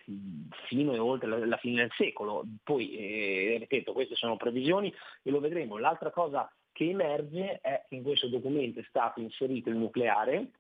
fino 0.69 0.95
e 0.95 0.99
oltre 0.99 1.29
la, 1.29 1.45
la, 1.45 1.57
fine 1.57 1.83
del 1.83 1.93
secolo. 1.97 2.45
Poi, 2.63 2.97
eh, 2.97 3.57
ripeto, 3.59 3.93
queste 3.93 4.15
sono 4.15 4.37
previsioni 4.37 4.93
e 5.23 5.31
lo 5.31 5.41
vedremo. 5.41 5.77
L'altra 5.77 6.11
cosa 6.11 6.51
che 6.73 6.89
emerge 6.89 7.61
è 7.61 7.85
che 7.89 7.95
in 7.97 8.03
questo 8.03 8.29
documento 8.29 8.81
è 8.81 8.85
stato 8.89 9.21
inserito 9.21 9.69
il 9.69 9.77
nucleare, 9.77 10.51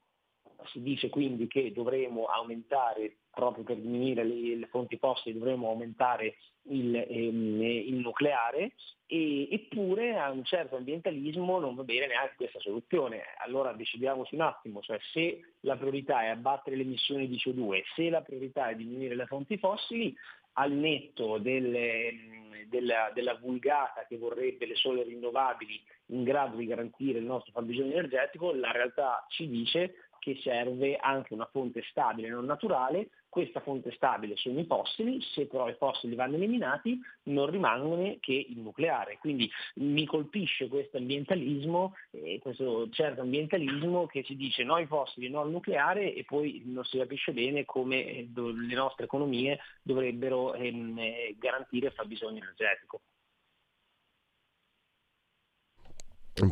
si 0.66 0.80
dice 0.82 1.08
quindi 1.08 1.46
che 1.46 1.72
dovremo 1.72 2.26
aumentare, 2.26 3.16
proprio 3.30 3.64
per 3.64 3.76
diminuire 3.76 4.24
le, 4.24 4.56
le 4.56 4.66
fonti 4.66 4.96
fossili, 4.96 5.38
dovremo 5.38 5.68
aumentare 5.68 6.36
il, 6.68 6.94
ehm, 6.94 7.62
il 7.62 7.94
nucleare, 7.96 8.72
e, 9.06 9.48
eppure 9.50 10.16
a 10.16 10.30
un 10.30 10.44
certo 10.44 10.76
ambientalismo 10.76 11.58
non 11.58 11.74
va 11.74 11.82
bene 11.82 12.06
neanche 12.06 12.34
questa 12.36 12.60
soluzione. 12.60 13.22
Allora 13.44 13.72
decidiamoci 13.72 14.34
un 14.34 14.42
attimo, 14.42 14.80
cioè 14.80 14.98
se 15.12 15.40
la 15.60 15.76
priorità 15.76 16.22
è 16.22 16.28
abbattere 16.28 16.76
le 16.76 16.82
emissioni 16.82 17.28
di 17.28 17.36
CO2, 17.36 17.82
se 17.94 18.08
la 18.08 18.22
priorità 18.22 18.68
è 18.68 18.76
diminuire 18.76 19.14
le 19.14 19.26
fonti 19.26 19.58
fossili, 19.58 20.14
al 20.56 20.72
netto 20.72 21.38
delle, 21.38 22.64
della, 22.68 23.10
della, 23.12 23.34
vulgata 23.34 24.06
che 24.06 24.16
vorrebbe 24.16 24.66
le 24.66 24.76
sole 24.76 25.02
rinnovabili 25.02 25.80
in 26.06 26.22
grado 26.22 26.56
di 26.56 26.66
garantire 26.66 27.18
il 27.18 27.24
nostro 27.24 27.52
fabbisogno 27.52 27.92
energetico, 27.92 28.52
la 28.52 28.70
realtà 28.70 29.24
ci 29.28 29.48
dice 29.48 29.94
che 30.20 30.38
serve 30.42 30.96
anche 30.96 31.34
una 31.34 31.48
fonte 31.50 31.82
stabile 31.90 32.28
non 32.28 32.46
naturale, 32.46 33.08
questa 33.34 33.58
fonte 33.58 33.90
stabile 33.90 34.36
sono 34.36 34.60
i 34.60 34.64
fossili, 34.64 35.20
se 35.20 35.46
però 35.46 35.68
i 35.68 35.74
fossili 35.74 36.14
vanno 36.14 36.36
eliminati 36.36 36.96
non 37.24 37.50
rimangono 37.50 38.16
che 38.20 38.46
il 38.48 38.60
nucleare. 38.60 39.18
Quindi 39.18 39.50
mi 39.78 40.06
colpisce 40.06 40.68
questo 40.68 40.98
ambientalismo, 40.98 41.96
eh, 42.12 42.38
questo 42.40 42.88
certo 42.90 43.22
ambientalismo 43.22 44.06
che 44.06 44.22
ci 44.22 44.36
dice 44.36 44.62
no 44.62 44.74
ai 44.74 44.86
fossili, 44.86 45.28
no 45.28 45.40
al 45.40 45.50
nucleare 45.50 46.14
e 46.14 46.22
poi 46.24 46.62
non 46.66 46.84
si 46.84 46.96
capisce 46.96 47.32
bene 47.32 47.64
come 47.64 48.06
eh, 48.06 48.28
le 48.32 48.74
nostre 48.76 49.06
economie 49.06 49.58
dovrebbero 49.82 50.54
ehm, 50.54 50.96
eh, 50.96 51.34
garantire 51.36 51.88
il 51.88 51.92
fabbisogno 51.92 52.36
energetico. 52.36 53.00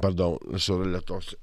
Pardon, 0.00 0.36
la 0.50 0.58
sorella 0.58 1.00
tosse. 1.00 1.38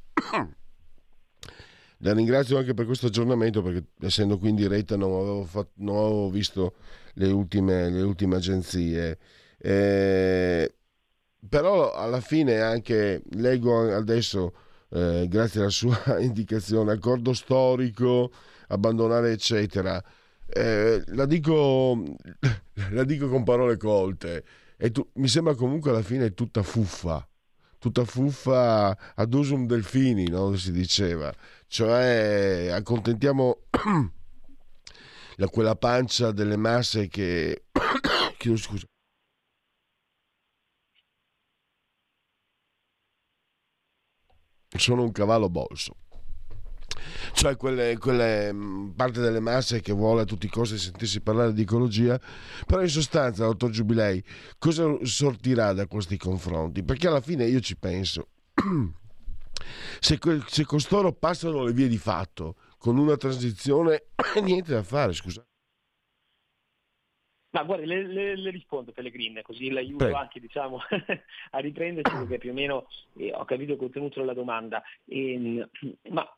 La 2.01 2.13
ringrazio 2.13 2.57
anche 2.57 2.73
per 2.73 2.85
questo 2.85 3.07
aggiornamento 3.07 3.61
perché 3.61 3.87
essendo 4.01 4.37
qui 4.37 4.49
in 4.49 4.55
diretta 4.55 4.95
non 4.95 5.11
avevo, 5.11 5.43
fatto, 5.43 5.71
non 5.75 5.97
avevo 5.97 6.29
visto 6.29 6.75
le 7.15 7.27
ultime, 7.27 7.89
le 7.89 8.01
ultime 8.01 8.37
agenzie. 8.37 9.17
Eh, 9.57 10.73
però 11.47 11.93
alla 11.93 12.21
fine 12.21 12.61
anche 12.61 13.21
leggo 13.31 13.93
adesso, 13.93 14.53
eh, 14.91 15.25
grazie 15.27 15.59
alla 15.59 15.69
sua 15.69 15.97
indicazione, 16.19 16.93
accordo 16.93 17.33
storico, 17.33 18.31
abbandonare 18.67 19.31
eccetera. 19.33 20.01
Eh, 20.47 21.03
la, 21.07 21.25
dico, 21.25 22.01
la 22.91 23.03
dico 23.03 23.27
con 23.27 23.43
parole 23.43 23.75
colte. 23.75 24.43
Tu, 24.91 25.05
mi 25.15 25.27
sembra 25.27 25.53
comunque 25.55 25.89
alla 25.91 26.01
fine 26.01 26.33
tutta 26.33 26.63
fuffa 26.63 27.27
tutta 27.79 28.03
fuffa 28.03 28.95
ad 29.15 29.33
usum 29.33 29.65
delfini, 29.65 30.27
no? 30.27 30.55
si 30.57 30.71
diceva, 30.71 31.33
cioè 31.69 32.69
accontentiamo 32.73 33.61
quella 35.51 35.75
pancia 35.75 36.31
delle 36.31 36.57
masse 36.57 37.07
che... 37.07 37.63
Chiedo 38.37 38.57
scusa. 38.57 38.85
Sono 44.77 45.03
un 45.03 45.11
cavallo 45.11 45.49
bolso 45.49 45.95
cioè 47.33 47.55
quelle, 47.55 47.97
quelle, 47.97 48.51
mm, 48.51 48.89
parte 48.89 49.19
delle 49.21 49.39
masse 49.39 49.81
che 49.81 49.93
vuole 49.93 50.21
a 50.21 50.25
tutti 50.25 50.45
i 50.45 50.49
costi 50.49 50.77
sentirsi 50.77 51.21
parlare 51.21 51.53
di 51.53 51.61
ecologia, 51.61 52.19
però 52.65 52.81
in 52.81 52.89
sostanza, 52.89 53.45
dottor 53.45 53.69
Giubilei, 53.69 54.23
cosa 54.57 54.97
sortirà 55.03 55.73
da 55.73 55.87
questi 55.87 56.17
confronti? 56.17 56.83
Perché 56.83 57.07
alla 57.07 57.21
fine 57.21 57.45
io 57.45 57.59
ci 57.59 57.77
penso, 57.77 58.27
se, 59.99 60.17
se 60.47 60.65
costoro 60.65 61.13
passano 61.13 61.63
le 61.63 61.73
vie 61.73 61.87
di 61.87 61.97
fatto 61.97 62.55
con 62.77 62.97
una 62.97 63.17
transizione, 63.17 64.07
niente 64.41 64.71
da 64.71 64.83
fare, 64.83 65.13
scusa. 65.13 65.43
Ma 67.51 67.63
guardi, 67.63 67.85
le, 67.85 68.05
le, 68.05 68.35
le, 68.35 68.51
rispondo 68.51 68.91
Pellegrini, 68.91 69.41
così 69.41 69.71
l'aiuto 69.71 70.05
Prego. 70.05 70.17
anche 70.17 70.39
diciamo, 70.39 70.79
a 71.51 71.59
riprenderci 71.59 72.15
perché 72.15 72.37
più 72.37 72.51
o 72.51 72.53
meno 72.53 72.87
eh, 73.17 73.33
ho 73.33 73.43
capito 73.45 73.71
il 73.71 73.79
contenuto 73.79 74.19
della 74.19 74.33
domanda. 74.33 74.83
E, 75.05 75.33
ehm, 75.33 75.69
ma 76.09 76.31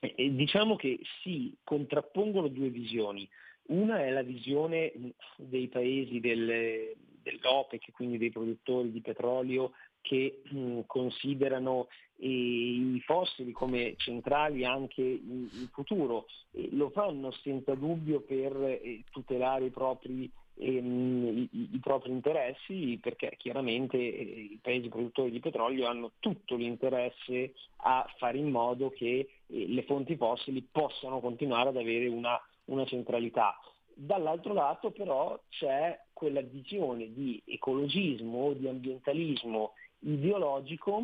eh, 0.00 0.34
diciamo 0.34 0.76
che 0.76 1.00
si 1.22 1.56
contrappongono 1.64 2.48
due 2.48 2.68
visioni. 2.68 3.28
Una 3.68 4.04
è 4.04 4.10
la 4.10 4.22
visione 4.22 4.92
dei 5.36 5.66
paesi 5.66 6.20
del, 6.20 6.94
dell'OPEC, 7.22 7.90
quindi 7.90 8.16
dei 8.16 8.30
produttori 8.30 8.92
di 8.92 9.00
petrolio 9.00 9.72
che 10.00 10.42
mh, 10.44 10.82
considerano 10.86 11.88
eh, 11.88 12.05
i 12.18 13.00
fossili 13.04 13.52
come 13.52 13.94
centrali 13.96 14.64
anche 14.64 15.02
in, 15.02 15.48
in 15.52 15.68
futuro. 15.72 16.26
E 16.52 16.68
lo 16.72 16.90
fanno 16.90 17.30
senza 17.42 17.74
dubbio 17.74 18.20
per 18.20 18.56
eh, 18.56 19.04
tutelare 19.10 19.66
i 19.66 19.70
propri, 19.70 20.30
ehm, 20.54 21.48
i, 21.50 21.68
i 21.72 21.78
propri, 21.80 22.10
interessi 22.10 22.98
perché 23.00 23.34
chiaramente 23.36 23.96
eh, 23.96 24.48
i 24.52 24.58
paesi 24.62 24.88
produttori 24.88 25.30
di 25.30 25.40
petrolio 25.40 25.86
hanno 25.86 26.12
tutto 26.18 26.56
l'interesse 26.56 27.52
a 27.78 28.06
fare 28.16 28.38
in 28.38 28.50
modo 28.50 28.90
che 28.90 29.28
eh, 29.46 29.66
le 29.68 29.82
fonti 29.82 30.16
fossili 30.16 30.66
possano 30.70 31.20
continuare 31.20 31.68
ad 31.68 31.76
avere 31.76 32.06
una, 32.06 32.40
una 32.66 32.86
centralità. 32.86 33.58
Dall'altro 33.98 34.52
lato 34.52 34.90
però 34.90 35.40
c'è 35.48 35.98
quella 36.12 36.42
visione 36.42 37.12
di 37.12 37.42
ecologismo, 37.46 38.52
di 38.52 38.68
ambientalismo 38.68 39.72
ideologico 40.00 41.02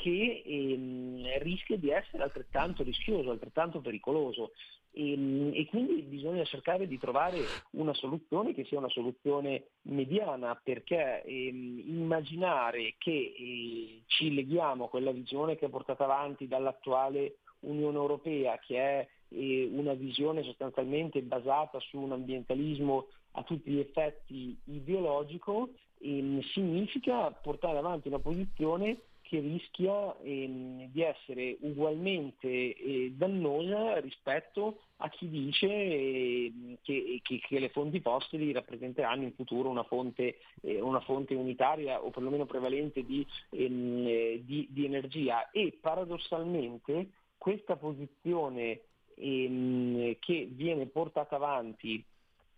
che 0.00 0.42
ehm, 0.44 1.38
rischia 1.40 1.76
di 1.76 1.90
essere 1.90 2.22
altrettanto 2.22 2.82
rischioso, 2.82 3.30
altrettanto 3.30 3.80
pericoloso. 3.80 4.52
E, 4.92 5.12
ehm, 5.12 5.50
e, 5.54 5.66
quindi 5.66 6.02
bisogna 6.02 6.44
cercare 6.44 6.86
di 6.86 6.98
trovare 6.98 7.38
una 7.72 7.92
soluzione 7.94 8.54
che 8.54 8.64
sia 8.64 8.78
una 8.78 8.88
soluzione 8.88 9.70
mediana 9.82 10.58
perché 10.62 11.22
ehm, 11.22 11.82
immaginare 11.86 12.94
che 12.98 13.34
eh, 13.36 14.02
ci 14.06 14.32
leghiamo 14.32 14.84
a 14.84 14.88
quella 14.88 15.10
visione 15.10 15.56
che 15.56 15.66
è 15.66 15.70
portata 15.70 16.04
avanti 16.04 16.46
dall'attuale 16.46 17.38
Unione 17.60 17.96
Europea 17.96 18.56
che 18.58 18.76
è 18.76 19.08
eh, 19.30 19.68
una 19.72 19.94
visione 19.94 20.44
sostanzialmente 20.44 21.20
basata 21.22 21.80
su 21.80 21.98
un 21.98 22.12
ambientalismo 22.12 23.08
a 23.32 23.42
tutti 23.42 23.70
gli 23.70 23.80
effetti 23.80 24.56
ideologico, 24.64 25.70
ehm, 26.00 26.40
significa 26.52 27.30
portare 27.32 27.78
avanti 27.78 28.08
una 28.08 28.20
posizione 28.20 29.00
che 29.28 29.40
rischia 29.40 30.16
ehm, 30.22 30.90
di 30.90 31.02
essere 31.02 31.58
ugualmente 31.60 32.48
eh, 32.48 33.12
dannosa 33.14 34.00
rispetto 34.00 34.78
a 34.96 35.08
chi 35.10 35.28
dice 35.28 35.66
eh, 35.66 36.52
che, 36.82 37.20
che, 37.22 37.38
che, 37.46 37.58
le 37.58 37.68
fonti 37.68 38.00
fossili 38.00 38.52
rappresenteranno 38.52 39.24
in 39.24 39.34
futuro 39.34 39.68
una 39.68 39.84
fonte, 39.84 40.38
eh, 40.62 40.80
una 40.80 41.00
fonte 41.00 41.34
unitaria 41.34 42.02
o 42.02 42.10
perlomeno 42.10 42.46
prevalente 42.46 43.04
di, 43.04 43.24
ehm, 43.50 44.06
eh, 44.06 44.42
di, 44.44 44.66
di 44.70 44.86
energia. 44.86 45.50
E 45.50 45.76
paradossalmente 45.78 47.10
questa 47.36 47.76
posizione 47.76 48.80
ehm, 49.14 50.16
che 50.20 50.48
viene 50.50 50.86
portata 50.86 51.36
avanti 51.36 52.02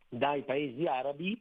dai 0.08 0.42
paesi 0.42 0.86
arabi 0.86 1.38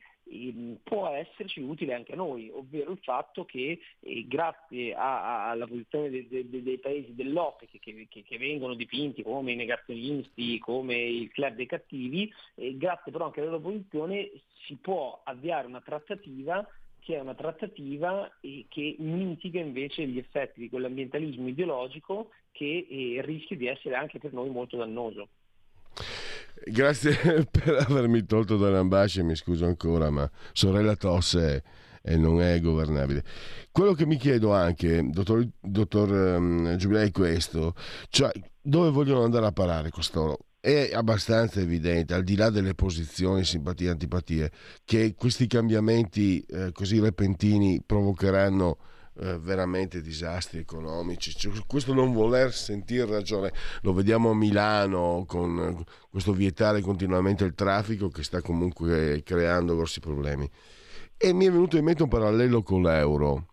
può 0.84 1.10
esserci 1.10 1.62
utile 1.62 1.94
anche 1.94 2.14
a 2.14 2.16
noi, 2.16 2.50
ovvero 2.54 2.92
il 2.92 3.00
fatto 3.02 3.46
che 3.46 3.80
eh, 4.00 4.28
grazie 4.28 4.94
alla 4.94 5.66
posizione 5.66 6.10
de, 6.10 6.28
de, 6.30 6.64
dei 6.64 6.78
paesi 6.78 7.16
dell'OPEC 7.16 7.80
che, 7.80 8.08
che, 8.10 8.24
che, 8.24 8.38
vengono 8.38 8.76
dipinti 8.76 9.24
come 9.24 9.54
i 9.54 9.56
negazionisti, 9.56 10.60
come 10.60 10.96
il 10.96 11.32
club 11.32 11.56
dei 11.56 11.66
cattivi, 11.66 12.32
eh, 12.56 12.78
grazie 12.78 13.12
però 13.12 13.26
anche 13.26 13.42
alla 13.42 13.52
loro 13.52 13.64
posizione 13.64 14.30
si 14.66 14.76
può 14.76 15.20
avviare 15.24 15.68
una 15.68 15.82
trattativa 15.82 16.68
che 17.00 17.16
è 17.16 17.20
una 17.20 17.34
trattativa 17.34 18.32
eh, 18.42 18.66
che 18.68 18.96
mitiga 19.00 19.60
invece 19.60 20.06
gli 20.06 20.20
effetti 20.20 20.60
di 20.60 20.70
quell'ambientalismo 20.70 21.48
ideologico 21.48 22.30
che 22.52 23.20
rischia 23.22 23.56
di 23.56 23.68
essere 23.68 23.96
anche 23.96 24.20
per 24.20 24.34
noi 24.34 24.50
molto 24.50 24.76
dannoso. 24.76 25.30
Grazie 26.66 27.46
per 27.50 27.86
avermi 27.88 28.26
tolto 28.26 28.58
dall'ambascia, 28.58 29.24
mi 29.24 29.36
scuso 29.36 29.66
ancora, 29.66 30.10
ma 30.10 30.30
sorella 30.54 30.96
tosse 30.96 31.64
e 32.02 32.18
non 32.18 32.42
è 32.42 32.60
governabile. 32.60 33.24
Quello 33.72 33.94
che 33.94 34.06
mi 34.06 34.18
chiedo 34.18 34.54
anche, 34.54 35.08
dottor, 35.10 35.48
dottor 35.60 36.10
um, 36.10 36.76
Giulia, 36.76 37.02
è 37.02 37.12
questo, 37.12 37.76
cioè 38.10 38.32
dove 38.62 38.90
vogliono 38.90 39.24
andare 39.24 39.46
a 39.46 39.52
parare 39.52 39.90
costoro? 39.90 40.40
È 40.60 40.92
abbastanza 40.94 41.62
evidente, 41.62 42.14
al 42.14 42.24
di 42.24 42.36
là 42.36 42.50
delle 42.50 42.76
posizioni, 42.76 43.46
simpatie 43.46 43.88
e 43.88 43.92
antipatie, 43.92 44.52
che 44.84 45.16
questi 45.16 45.48
cambiamenti 45.48 46.42
eh, 46.42 46.72
così 46.74 47.00
repentini 47.00 47.82
provocheranno 47.86 48.78
veramente 49.40 50.02
disastri 50.02 50.60
economici. 50.60 51.36
Cioè, 51.36 51.52
questo 51.68 51.94
non 51.94 52.14
voler 52.14 52.54
sentire 52.54 53.06
ragione, 53.06 53.52
lo 53.82 53.94
vediamo 53.94 54.30
a 54.32 54.36
Milano 54.36 55.26
con 55.28 55.60
eh, 55.60 55.84
questo 56.10 56.34
vietare 56.34 56.82
continuamente 56.82 57.44
il 57.44 57.54
traffico 57.54 58.10
che 58.10 58.24
sta 58.24 58.42
comunque 58.42 59.22
creando 59.24 59.76
grossi 59.76 60.00
problemi. 60.00 60.50
E 61.18 61.34
mi 61.34 61.46
è 61.46 61.52
venuto 61.52 61.78
in 61.78 61.84
mente 61.84 62.04
un 62.04 62.10
parallelo 62.10 62.64
con 62.64 62.82
l'euro. 62.82 63.48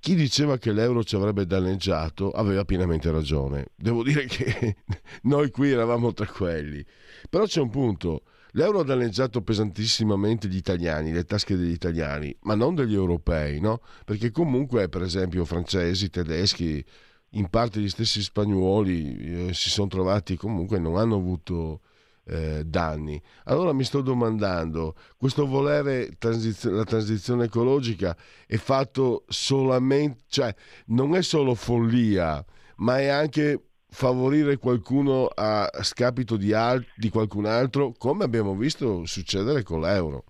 Chi 0.00 0.14
diceva 0.14 0.56
che 0.56 0.72
l'euro 0.72 1.04
ci 1.04 1.14
avrebbe 1.14 1.46
danneggiato 1.46 2.30
aveva 2.30 2.64
pienamente 2.64 3.10
ragione. 3.10 3.66
Devo 3.76 4.02
dire 4.02 4.24
che 4.26 4.76
noi 5.22 5.50
qui 5.50 5.70
eravamo 5.70 6.12
tra 6.12 6.26
quelli. 6.26 6.84
Però 7.28 7.44
c'è 7.44 7.60
un 7.60 7.70
punto 7.70 8.22
L'euro 8.56 8.80
ha 8.80 8.84
danneggiato 8.84 9.42
pesantissimamente 9.42 10.48
gli 10.48 10.56
italiani, 10.56 11.12
le 11.12 11.24
tasche 11.24 11.56
degli 11.56 11.72
italiani, 11.72 12.36
ma 12.42 12.54
non 12.54 12.74
degli 12.74 12.94
europei, 12.94 13.60
no? 13.60 13.80
Perché 14.04 14.30
comunque, 14.30 14.88
per 14.88 15.02
esempio, 15.02 15.44
francesi, 15.44 16.08
tedeschi, 16.08 16.84
in 17.30 17.48
parte 17.48 17.80
gli 17.80 17.88
stessi 17.88 18.22
spagnoli 18.22 19.48
eh, 19.48 19.54
si 19.54 19.70
sono 19.70 19.88
trovati 19.88 20.36
comunque 20.36 20.78
non 20.78 20.96
hanno 20.96 21.16
avuto 21.16 21.80
eh, 22.26 22.62
danni. 22.64 23.20
Allora 23.44 23.72
mi 23.72 23.82
sto 23.82 24.00
domandando, 24.00 24.94
questo 25.16 25.46
volere 25.46 26.14
transizio- 26.16 26.70
la 26.70 26.84
transizione 26.84 27.44
ecologica 27.46 28.16
è 28.46 28.56
fatto 28.56 29.24
solamente, 29.28 30.24
cioè 30.28 30.54
non 30.86 31.16
è 31.16 31.22
solo 31.22 31.54
follia, 31.54 32.44
ma 32.76 33.00
è 33.00 33.08
anche 33.08 33.60
favorire 33.94 34.58
qualcuno 34.58 35.26
a 35.32 35.70
scapito 35.82 36.36
di, 36.36 36.52
al- 36.52 36.84
di 36.96 37.10
qualcun 37.10 37.46
altro, 37.46 37.92
come 37.96 38.24
abbiamo 38.24 38.56
visto 38.56 39.06
succedere 39.06 39.62
con 39.62 39.80
l'euro. 39.80 40.24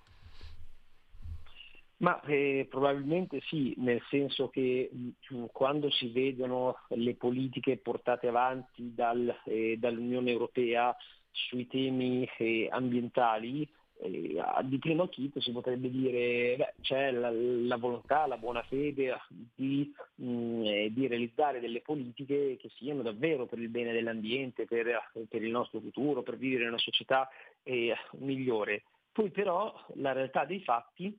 Ma 1.97 2.21
eh, 2.25 2.67
probabilmente 2.69 3.41
sì, 3.49 3.73
nel 3.79 4.03
senso 4.11 4.51
che 4.51 4.91
mh, 4.93 5.37
mm, 5.37 5.45
quando 5.51 5.91
si 5.91 6.11
vedono 6.11 6.77
le 6.89 7.15
politiche 7.15 7.79
portate 7.79 8.29
avanti 8.29 8.93
dal, 8.95 9.35
eh, 9.47 9.77
dall'Unione 9.79 10.31
Europea 10.31 10.95
sui 11.31 11.67
temi 11.67 12.29
eh, 12.37 12.69
ambientali, 12.71 13.67
di 14.09 14.79
primo 14.79 15.05
acchito 15.05 15.41
si 15.41 15.51
potrebbe 15.53 15.91
dire 15.91 16.57
beh, 16.57 16.75
c'è 16.83 17.11
la, 17.11 17.31
la, 17.31 17.77
volontà, 17.77 18.27
la 18.27 18.37
buona 18.37 18.63
fede 18.65 19.19
di, 19.29 19.93
mh, 20.17 20.27
mm, 20.27 20.87
di, 20.89 21.07
realizzare 21.07 21.61
delle 21.61 21.81
politiche 21.81 22.57
che 22.59 22.71
siano 22.77 23.03
davvero 23.03 23.47
per 23.47 23.59
il 23.59 23.69
bene 23.69 23.93
dell'ambiente, 23.93 24.67
per, 24.67 25.11
per 25.29 25.43
il 25.43 25.51
nostro 25.51 25.81
futuro, 25.81 26.23
per 26.23 26.37
vivere 26.37 26.63
in 26.63 26.69
una 26.69 26.79
società 26.79 27.29
eh, 27.63 27.95
migliore. 28.19 28.83
Poi 29.13 29.31
però 29.31 29.73
la 29.95 30.13
realtà 30.13 30.45
dei 30.45 30.61
fatti 30.61 31.17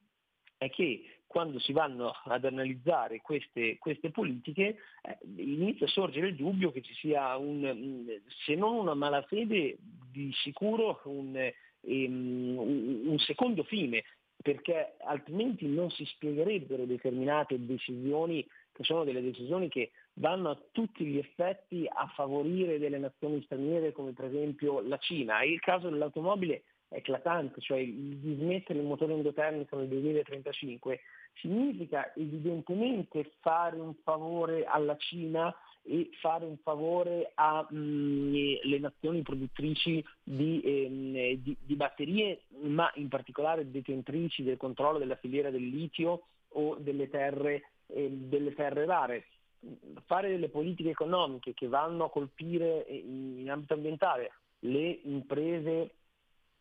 è 0.58 0.70
che 0.70 1.20
quando 1.28 1.60
si 1.60 1.74
vanno 1.74 2.14
ad 2.24 2.46
analizzare 2.46 3.22
queste, 3.22 3.78
queste 3.78 4.10
politiche 4.10 4.78
eh, 5.02 5.18
inizia 5.36 5.86
a 5.86 5.90
sorgere 5.90 6.28
il 6.28 6.36
dubbio 6.36 6.72
che 6.72 6.82
ci 6.82 6.94
sia 6.94 7.36
un, 7.36 8.06
se 8.46 8.56
non 8.56 8.76
una 8.76 8.94
malafede, 8.94 9.78
di 10.12 10.32
sicuro 10.34 11.02
un, 11.06 11.38
ehm, 11.86 12.58
un 13.08 13.20
secondo 13.20 13.64
fine, 13.64 14.04
perché 14.42 14.96
altrimenti 15.06 15.68
non 15.68 15.90
si 15.90 16.06
spiegherebbero 16.06 16.86
determinate 16.86 17.66
decisioni 17.66 18.46
che 18.72 18.84
sono 18.84 19.06
delle 19.06 19.22
decisioni 19.22 19.70
che 19.70 19.92
vanno 20.16 20.50
a 20.50 20.62
tutti 20.72 21.06
gli 21.06 21.18
effetti 21.18 21.88
a 21.88 22.08
favorire 22.14 22.78
delle 22.78 22.98
nazioni 22.98 23.42
straniere 23.44 23.94
come 23.94 24.12
per 24.12 24.26
esempio 24.26 24.82
la 24.82 24.98
Cina. 24.98 25.44
Il 25.44 25.60
caso 25.62 25.90
dell'automobile 25.90 26.64
è 26.90 26.98
eclatante, 26.98 27.62
cioè 27.62 27.80
il 27.80 28.18
dismettere 28.18 28.80
il 28.80 28.86
motore 28.86 29.14
endotermico 29.14 29.78
nel 29.78 29.88
2035 29.88 31.00
significa 31.36 32.14
evidentemente 32.16 33.32
fare 33.40 33.80
un 33.80 33.96
favore 34.04 34.66
alla 34.66 34.96
Cina 34.98 35.56
e 35.88 36.10
fare 36.20 36.46
un 36.46 36.58
favore 36.58 37.32
alle 37.36 37.68
mm, 37.74 38.82
nazioni 38.82 39.22
produttrici 39.22 40.04
di, 40.24 40.60
eh, 40.62 41.40
di, 41.42 41.56
di, 41.62 41.76
batterie, 41.76 42.42
ma 42.64 42.92
in 42.96 43.08
particolare 43.08 43.70
detentrici 43.70 44.44
del 44.44 44.58
controllo 44.58 44.98
della 44.98 45.16
filiera 45.16 45.52
del 45.52 45.68
litio 45.68 46.24
o 46.50 46.76
delle 46.80 47.10
terre, 47.10 47.70
eh, 47.88 48.10
delle 48.10 48.54
terre 48.56 48.86
rare. 48.86 49.26
Fare 50.06 50.30
delle 50.30 50.50
politiche 50.50 50.90
economiche 50.90 51.54
che 51.54 51.68
vanno 51.68 52.06
a 52.06 52.10
colpire 52.10 52.86
in 52.88 53.48
ambito 53.50 53.74
ambientale 53.74 54.32
le 54.60 55.00
imprese 55.04 55.92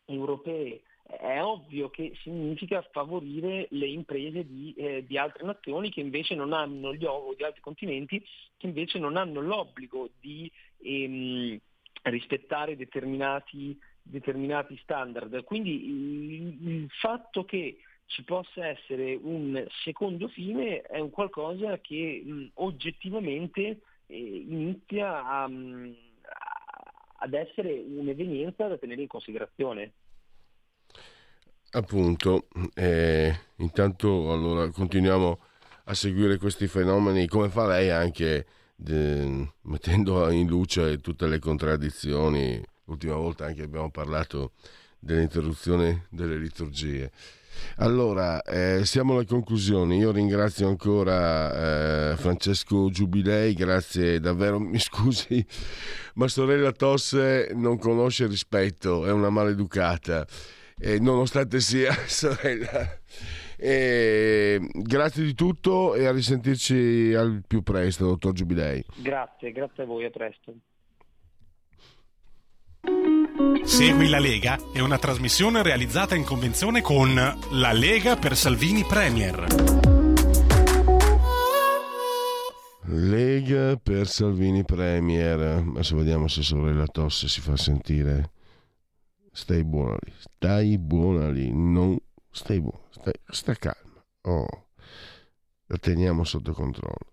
europee 0.06 0.82
è 1.06 1.42
ovvio 1.42 1.90
che 1.90 2.12
significa 2.22 2.82
favorire 2.90 3.66
le 3.70 3.86
imprese 3.86 4.46
di, 4.46 4.74
eh, 4.76 5.04
di 5.06 5.18
altre 5.18 5.44
nazioni 5.44 5.90
che 5.90 6.00
invece 6.00 6.34
non 6.34 6.52
hanno 6.52 6.94
gli 6.94 7.04
o 7.04 7.34
di 7.36 7.44
altri 7.44 7.60
continenti 7.60 8.24
che 8.56 8.66
invece 8.66 8.98
non 8.98 9.16
hanno 9.16 9.40
l'obbligo 9.40 10.10
di 10.18 10.50
ehm, 10.78 11.58
rispettare 12.04 12.76
determinati, 12.76 13.78
determinati, 14.02 14.78
standard. 14.78 15.44
Quindi 15.44 15.86
il, 15.86 16.68
il 16.68 16.90
fatto 16.90 17.44
che 17.44 17.78
ci 18.06 18.22
possa 18.22 18.66
essere 18.66 19.18
un 19.20 19.64
secondo 19.82 20.28
fine 20.28 20.82
è 20.82 20.98
un 20.98 21.10
qualcosa 21.10 21.78
che 21.80 22.22
mh, 22.24 22.50
oggettivamente 22.54 23.80
eh, 24.06 24.16
inizia 24.16 25.24
a, 25.26 25.48
mh, 25.48 25.94
ad 27.18 27.34
essere 27.34 27.72
un'evenienza 27.86 28.68
da 28.68 28.78
tenere 28.78 29.02
in 29.02 29.08
considerazione. 29.08 29.92
Appunto, 31.76 32.46
eh, 32.74 33.36
intanto 33.56 34.32
allora 34.32 34.70
continuiamo 34.70 35.40
a 35.86 35.94
seguire 35.94 36.36
questi 36.36 36.68
fenomeni, 36.68 37.26
come 37.26 37.48
fa 37.48 37.66
lei 37.66 37.90
anche 37.90 38.46
de, 38.76 39.48
mettendo 39.62 40.30
in 40.30 40.46
luce 40.46 41.00
tutte 41.00 41.26
le 41.26 41.40
contraddizioni. 41.40 42.62
L'ultima 42.84 43.16
volta 43.16 43.46
anche 43.46 43.62
abbiamo 43.62 43.90
parlato 43.90 44.52
dell'interruzione 45.00 46.06
delle 46.10 46.36
liturgie. 46.36 47.10
Allora, 47.78 48.40
eh, 48.42 48.82
siamo 48.84 49.14
alle 49.14 49.26
conclusioni. 49.26 49.98
Io 49.98 50.12
ringrazio 50.12 50.68
ancora 50.68 52.12
eh, 52.12 52.16
Francesco 52.16 52.88
Giubilei, 52.88 53.52
grazie 53.52 54.20
davvero, 54.20 54.60
mi 54.60 54.78
scusi, 54.78 55.44
ma 56.14 56.28
sorella 56.28 56.70
Tosse 56.70 57.50
non 57.52 57.78
conosce 57.78 58.28
rispetto, 58.28 59.06
è 59.06 59.10
una 59.10 59.30
maleducata 59.30 60.24
eh, 60.78 60.98
nonostante 60.98 61.60
sia 61.60 61.92
sorella. 62.06 63.00
Eh, 63.56 64.60
grazie 64.72 65.24
di 65.24 65.34
tutto 65.34 65.94
e 65.94 66.06
a 66.06 66.12
risentirci 66.12 67.14
al 67.14 67.42
più 67.46 67.62
presto, 67.62 68.06
dottor 68.06 68.32
Giubilei. 68.32 68.84
Grazie, 68.96 69.52
grazie 69.52 69.82
a 69.84 69.86
voi, 69.86 70.04
a 70.04 70.10
presto. 70.10 70.54
Segui 73.64 74.08
la 74.08 74.18
Lega 74.18 74.58
è 74.72 74.80
una 74.80 74.98
trasmissione 74.98 75.62
realizzata 75.62 76.14
in 76.14 76.24
convenzione 76.24 76.82
con 76.82 77.14
La 77.14 77.72
Lega 77.72 78.16
per 78.16 78.36
Salvini 78.36 78.84
Premier. 78.84 79.46
Lega 82.86 83.76
per 83.76 84.06
Salvini 84.06 84.64
Premier. 84.64 85.64
Adesso 85.66 85.96
vediamo 85.96 86.28
se 86.28 86.42
sorella 86.42 86.86
Tosse 86.86 87.28
si 87.28 87.40
fa 87.40 87.56
sentire 87.56 88.33
stai 89.34 89.64
buona 89.64 89.98
lì, 90.00 90.12
stai 90.16 90.78
buona 90.78 91.28
lì, 91.28 91.50
non 91.52 91.98
stai 92.30 92.60
buona, 92.60 92.84
stai, 92.90 93.12
sta 93.26 93.54
calma. 93.54 94.02
Oh, 94.22 94.66
la 95.66 95.76
teniamo 95.76 96.22
sotto 96.22 96.52
controllo. 96.52 97.12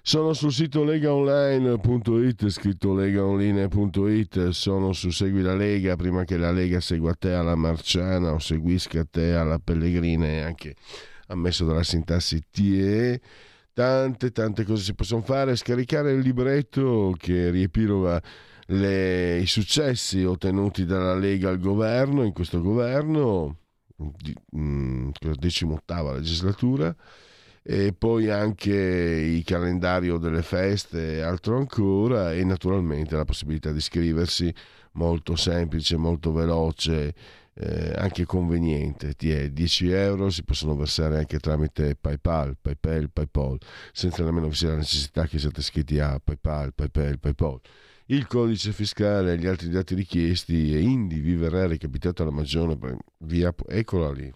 Sono 0.00 0.32
sul 0.32 0.52
sito 0.52 0.84
legaonline.it, 0.84 2.48
scritto 2.48 2.94
legaonline.it, 2.94 4.48
sono 4.50 4.92
su 4.92 5.10
Segui 5.10 5.42
la 5.42 5.54
Lega, 5.54 5.96
prima 5.96 6.24
che 6.24 6.36
la 6.38 6.52
Lega 6.52 6.80
segua 6.80 7.14
te 7.14 7.32
alla 7.32 7.56
Marciana 7.56 8.32
o 8.32 8.38
seguisca 8.38 9.04
te 9.04 9.34
alla 9.34 9.58
Pellegrina 9.58 10.26
e 10.26 10.40
anche 10.40 10.76
ammesso 11.26 11.66
dalla 11.66 11.82
sintassi 11.82 12.44
TE. 12.48 13.20
Tante, 13.72 14.30
tante 14.30 14.64
cose 14.64 14.84
si 14.84 14.94
possono 14.94 15.22
fare, 15.22 15.56
scaricare 15.56 16.12
il 16.12 16.20
libretto 16.20 17.14
che 17.16 17.50
riepiloga 17.50 18.22
le, 18.70 19.38
i 19.38 19.46
successi 19.46 20.24
ottenuti 20.24 20.84
dalla 20.84 21.14
Lega 21.14 21.48
al 21.48 21.58
governo, 21.58 22.24
in 22.24 22.32
questo 22.32 22.60
governo, 22.60 23.56
di, 23.96 24.34
mh, 24.52 25.10
18 25.38 26.12
legislatura, 26.12 26.94
e 27.62 27.92
poi 27.92 28.30
anche 28.30 28.72
il 28.72 29.44
calendario 29.44 30.18
delle 30.18 30.42
feste 30.42 31.16
e 31.16 31.20
altro 31.20 31.56
ancora, 31.56 32.32
e 32.32 32.44
naturalmente 32.44 33.16
la 33.16 33.24
possibilità 33.24 33.70
di 33.70 33.78
iscriversi 33.78 34.52
molto 34.92 35.36
semplice, 35.36 35.96
molto 35.96 36.32
veloce, 36.32 37.14
eh, 37.54 37.92
anche 37.96 38.24
conveniente. 38.24 39.14
Ti 39.14 39.30
è 39.32 39.50
10 39.50 39.90
euro 39.90 40.30
si 40.30 40.44
possono 40.44 40.76
versare 40.76 41.18
anche 41.18 41.38
tramite 41.38 41.96
PayPal, 41.96 42.56
PayPal, 42.60 43.10
PayPal, 43.10 43.58
senza 43.92 44.24
nemmeno 44.24 44.48
vi 44.48 44.54
sia 44.54 44.68
la 44.70 44.76
necessità 44.76 45.26
che 45.26 45.38
siate 45.38 45.60
iscritti 45.60 45.98
a 45.98 46.20
PayPal, 46.22 46.72
PayPal, 46.72 47.18
PayPal 47.18 47.60
il 48.10 48.26
codice 48.26 48.72
fiscale 48.72 49.32
e 49.32 49.38
gli 49.38 49.46
altri 49.46 49.68
dati 49.68 49.94
richiesti 49.94 50.74
e 50.74 50.80
indi 50.80 51.20
vi 51.20 51.34
verrà 51.36 51.66
recapitato 51.66 52.22
alla 52.22 52.32
magione 52.32 52.76
via 53.18 53.54
eccola 53.68 54.10
lì. 54.10 54.32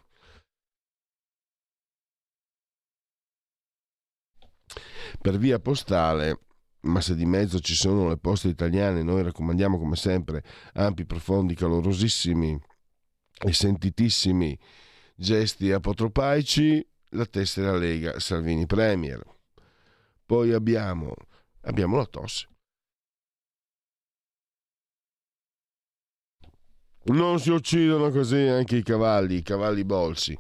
Per 5.21 5.39
via 5.39 5.59
postale 5.59 6.39
ma 6.83 7.01
se 7.01 7.15
di 7.17 7.25
mezzo 7.25 7.59
ci 7.61 7.75
sono 7.75 8.09
le 8.09 8.19
poste 8.19 8.49
italiane 8.49 9.03
noi 9.03 9.23
raccomandiamo 9.23 9.79
come 9.79 9.97
sempre 9.97 10.45
ampi, 10.75 11.07
profondi, 11.07 11.55
calorosissimi 11.55 12.61
e 13.45 13.53
sentitissimi 13.53 14.57
gesti 15.17 15.73
apotropaici 15.73 16.87
la 17.11 17.27
tessera 17.27 17.77
Lega 17.77 18.21
Salvini 18.21 18.67
Premier. 18.67 19.21
Poi 20.27 20.53
abbiamo, 20.53 21.15
abbiamo 21.63 21.97
la 21.97 22.07
tosse 22.07 22.49
Non 27.07 27.39
si 27.39 27.51
uccidono 27.51 28.11
così 28.11 28.39
anche 28.39 28.77
i 28.77 28.83
cavalli, 28.83 29.37
i 29.37 29.43
cavalli 29.43 29.85
bolsi. 29.85 30.37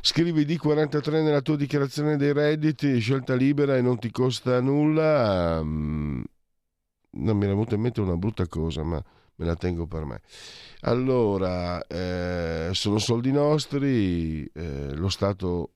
Scrivi 0.00 0.44
D43 0.44 1.22
nella 1.22 1.40
tua 1.40 1.56
dichiarazione 1.56 2.16
dei 2.16 2.32
redditi, 2.32 3.00
scelta 3.00 3.34
libera 3.34 3.76
e 3.76 3.82
non 3.82 3.98
ti 3.98 4.10
costa 4.12 4.60
nulla. 4.60 5.60
Mm, 5.62 6.22
non 7.10 7.36
mi 7.36 7.44
era 7.44 7.52
venuta 7.52 7.74
in 7.74 7.80
mente 7.80 8.00
una 8.00 8.16
brutta 8.16 8.46
cosa, 8.46 8.84
ma 8.84 9.02
me 9.36 9.44
la 9.44 9.56
tengo 9.56 9.86
per 9.86 10.04
me. 10.04 10.20
Allora, 10.82 11.84
eh, 11.86 12.68
sono 12.72 12.98
soldi 12.98 13.32
nostri, 13.32 14.44
eh, 14.44 14.94
lo 14.94 15.08
Stato 15.08 15.70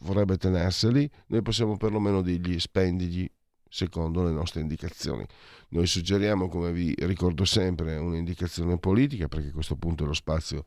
vorrebbe 0.00 0.36
tenerseli, 0.36 1.08
noi 1.26 1.42
possiamo 1.42 1.76
perlomeno 1.76 2.22
dirgli 2.22 2.58
spendigli 2.58 3.30
secondo 3.68 4.22
le 4.22 4.30
nostre 4.30 4.60
indicazioni. 4.60 5.24
Noi 5.70 5.86
suggeriamo, 5.86 6.48
come 6.48 6.72
vi 6.72 6.94
ricordo 6.98 7.44
sempre, 7.44 7.96
un'indicazione 7.96 8.78
politica, 8.78 9.28
perché 9.28 9.48
a 9.48 9.52
questo 9.52 9.76
punto 9.76 10.04
è 10.04 10.06
lo 10.06 10.14
spazio 10.14 10.64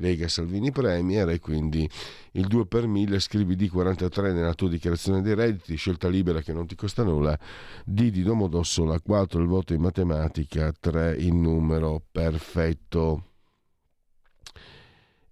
Lega 0.00 0.28
Salvini 0.28 0.72
Premier 0.72 1.28
e 1.28 1.38
quindi 1.38 1.88
il 2.32 2.46
2 2.46 2.66
per 2.66 2.86
1000 2.86 3.18
scrivi 3.20 3.54
D43 3.54 4.32
nella 4.32 4.54
tua 4.54 4.68
dichiarazione 4.68 5.22
dei 5.22 5.34
redditi, 5.34 5.76
scelta 5.76 6.08
libera 6.08 6.40
che 6.40 6.52
non 6.52 6.66
ti 6.66 6.74
costa 6.74 7.02
nulla, 7.02 7.38
D 7.84 8.10
di 8.10 8.22
Domodossola, 8.22 9.00
4 9.00 9.40
il 9.40 9.46
voto 9.46 9.74
in 9.74 9.80
matematica, 9.80 10.72
3 10.72 11.16
il 11.18 11.34
numero 11.34 12.02
perfetto. 12.10 13.24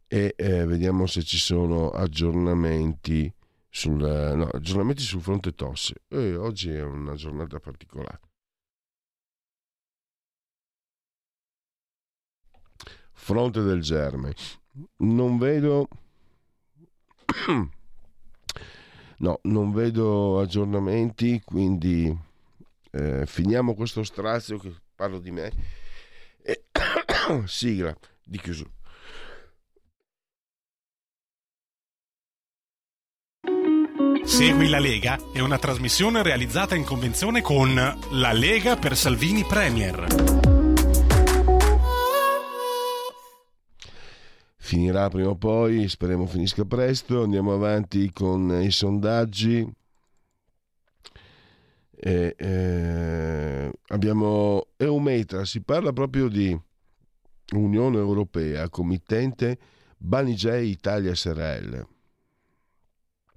E 0.06 0.34
eh, 0.36 0.64
vediamo 0.64 1.06
se 1.06 1.22
ci 1.22 1.36
sono 1.36 1.90
aggiornamenti 1.90 3.30
sul, 3.70 3.96
no, 3.96 4.48
aggiornamenti 4.48 5.02
sul 5.02 5.20
fronte 5.20 5.54
tosse. 5.54 6.02
E 6.08 6.34
oggi 6.36 6.70
è 6.70 6.82
una 6.82 7.14
giornata 7.14 7.60
particolare. 7.60 8.20
Fronte 13.12 13.62
del 13.62 13.80
germe. 13.80 14.34
Non 14.98 15.38
vedo... 15.38 15.88
No, 19.20 19.40
non 19.42 19.72
vedo 19.72 20.38
aggiornamenti, 20.38 21.42
quindi 21.44 22.16
eh, 22.92 23.26
finiamo 23.26 23.74
questo 23.74 24.04
strazio 24.04 24.58
che 24.58 24.72
parlo 24.94 25.18
di 25.18 25.32
me. 25.32 25.52
E 26.40 26.66
sigla 27.46 27.96
di 28.22 28.38
chiusura. 28.38 28.70
Segui 34.28 34.68
la 34.68 34.78
Lega 34.78 35.18
è 35.32 35.40
una 35.40 35.58
trasmissione 35.58 36.22
realizzata 36.22 36.74
in 36.74 36.84
convenzione 36.84 37.40
con 37.40 37.74
La 37.74 38.32
Lega 38.32 38.76
per 38.76 38.94
Salvini 38.94 39.42
Premier. 39.42 40.04
Finirà 44.58 45.08
prima 45.08 45.30
o 45.30 45.34
poi, 45.34 45.88
speriamo 45.88 46.26
finisca 46.26 46.66
presto. 46.66 47.22
Andiamo 47.22 47.54
avanti 47.54 48.12
con 48.12 48.60
i 48.62 48.70
sondaggi. 48.70 49.66
E, 51.96 52.34
eh, 52.36 53.72
abbiamo 53.86 54.66
Eumetra, 54.76 55.46
si 55.46 55.62
parla 55.62 55.94
proprio 55.94 56.28
di 56.28 56.56
Unione 57.54 57.96
Europea, 57.96 58.68
committente 58.68 59.58
Banijay 59.96 60.68
Italia 60.68 61.14
SRL 61.14 61.96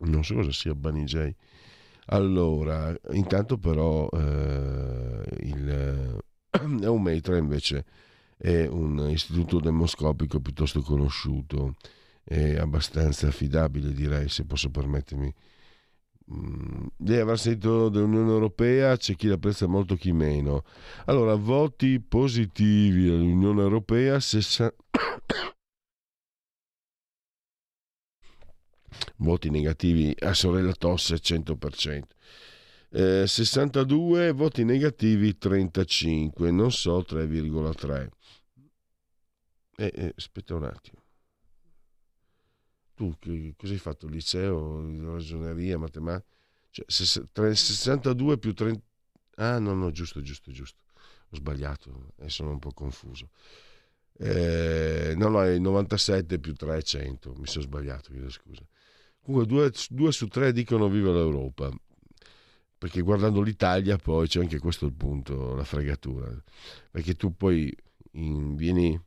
non 0.02 0.24
so 0.24 0.36
cosa 0.36 0.52
sia 0.52 0.74
J. 0.74 1.34
Allora, 2.08 2.94
intanto 3.12 3.58
però 3.58 4.08
eh, 4.12 5.24
il, 5.42 5.70
eh, 5.70 6.84
Eumetra 6.84 7.38
invece 7.38 7.86
è 8.38 8.66
un 8.66 9.10
istituto 9.10 9.60
demoscopico 9.60 10.40
piuttosto 10.40 10.82
conosciuto 10.82 11.76
e 12.24 12.58
abbastanza 12.58 13.28
affidabile 13.28 13.94
direi 13.94 14.30
se 14.30 14.46
posso 14.46 14.70
permettermi 14.70 15.34
mm, 16.34 16.86
lei 16.98 17.20
avrà 17.20 17.36
sentito 17.36 17.90
dell'Unione 17.90 18.32
Europea, 18.32 18.98
c'è 18.98 19.16
chi 19.16 19.28
l'apprezza 19.28 19.68
molto, 19.68 19.96
chi 19.96 20.12
meno. 20.12 20.64
Allora, 21.06 21.36
voti 21.36 22.00
positivi 22.00 23.10
all'Unione 23.10 23.62
Europea, 23.62 24.20
60... 24.20 24.74
voti 29.18 29.50
negativi 29.50 30.16
a 30.20 30.34
sorella 30.34 30.74
tosse 30.74 31.16
100%. 31.16 32.04
Eh, 32.94 33.26
62 33.26 34.32
voti 34.34 34.64
negativi 34.64 35.38
35, 35.38 36.52
non 36.52 36.72
so 36.72 37.06
3,3. 37.08 38.10
Eh, 39.78 39.92
eh, 39.96 40.14
aspetta 40.16 40.56
un 40.56 40.64
attimo. 40.66 41.02
Tu 42.94 43.16
che, 43.18 43.54
cosa 43.58 43.74
hai 43.74 43.80
fatto? 43.80 44.08
Liceo, 44.08 44.82
ragioneria, 45.12 45.78
matematica? 45.78 46.28
Cioè, 46.70 46.86
62 46.88 48.38
più 48.38 48.54
30... 48.54 48.82
Ah 49.36 49.60
no, 49.60 49.74
no, 49.74 49.92
giusto, 49.92 50.22
giusto, 50.22 50.52
giusto. 50.52 50.80
Ho 51.30 51.36
sbagliato 51.36 52.14
e 52.18 52.30
sono 52.30 52.52
un 52.52 52.60
po' 52.60 52.72
confuso. 52.72 53.30
Eh, 54.18 55.14
no, 55.18 55.30
no, 55.30 55.44
è 55.44 55.58
97 55.58 56.40
più 56.40 56.54
300, 56.54 57.34
mi 57.34 57.48
sono 57.48 57.64
sbagliato, 57.64 58.12
chiedo 58.12 58.30
scusa. 58.30 58.64
Comunque 59.24 59.48
due, 59.48 59.72
due 59.90 60.12
su 60.12 60.28
tre 60.28 60.52
dicono 60.52 60.90
viva 60.90 61.12
l'Europa, 61.12 61.72
perché 62.78 63.02
guardando 63.02 63.42
l'Italia 63.42 63.98
poi 63.98 64.28
c'è 64.28 64.40
anche 64.40 64.58
questo 64.58 64.86
il 64.86 64.94
punto, 64.94 65.54
la 65.54 65.64
fregatura, 65.64 66.28
perché 66.90 67.16
tu 67.16 67.36
poi 67.36 67.72
in, 68.14 68.56
vieni 68.56 69.00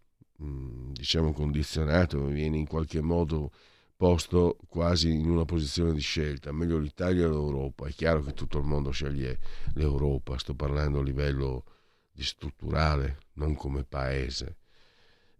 mm, 0.42 0.92
diciamo 0.92 1.32
condizionato, 1.32 2.24
vieni 2.26 2.60
in 2.60 2.66
qualche 2.66 3.00
modo 3.00 3.50
posto 3.96 4.58
quasi 4.68 5.10
in 5.10 5.28
una 5.28 5.44
posizione 5.44 5.92
di 5.92 6.00
scelta, 6.00 6.52
meglio 6.52 6.78
l'Italia 6.78 7.26
o 7.26 7.30
l'Europa, 7.30 7.86
è 7.86 7.92
chiaro 7.92 8.22
che 8.22 8.34
tutto 8.34 8.58
il 8.58 8.64
mondo 8.64 8.90
sceglie 8.90 9.38
l'Europa, 9.74 10.38
sto 10.38 10.54
parlando 10.54 11.00
a 11.00 11.02
livello 11.02 11.64
di 12.12 12.22
strutturale, 12.22 13.18
non 13.34 13.56
come 13.56 13.82
paese. 13.82 14.58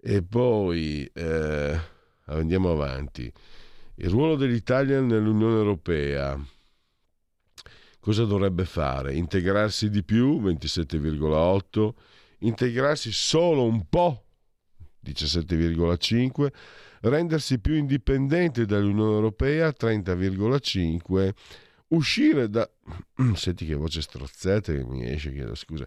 E 0.01 0.22
poi 0.22 1.09
eh, 1.14 1.79
andiamo 2.25 2.72
avanti. 2.72 3.33
Il 3.97 4.11
ruolo 4.11 4.35
dell'Italia 4.35 5.01
nell'Unione 5.01 5.57
Europea. 5.57 6.37
Cosa 8.01 8.25
dovrebbe 8.25 8.65
fare? 8.65 9.15
Integrarsi 9.15 9.89
di 9.89 10.03
più, 10.03 10.43
27,8, 10.43 11.91
integrarsi 12.41 13.13
solo 13.13 13.65
un 13.65 13.89
po', 13.89 14.25
17,5, 15.05 16.49
rendersi 17.03 17.61
più 17.61 17.75
indipendente 17.75 18.67
dall'Unione 18.67 19.15
Europea, 19.15 19.69
30,5, 19.69 21.31
uscire 21.89 22.49
da... 22.51 22.69
Senti 23.35 23.65
che 23.65 23.75
voce 23.75 24.03
strozzata 24.03 24.73
che 24.73 24.85
mi 24.85 25.09
esce, 25.09 25.33
chiedo 25.33 25.55
scusa. 25.55 25.87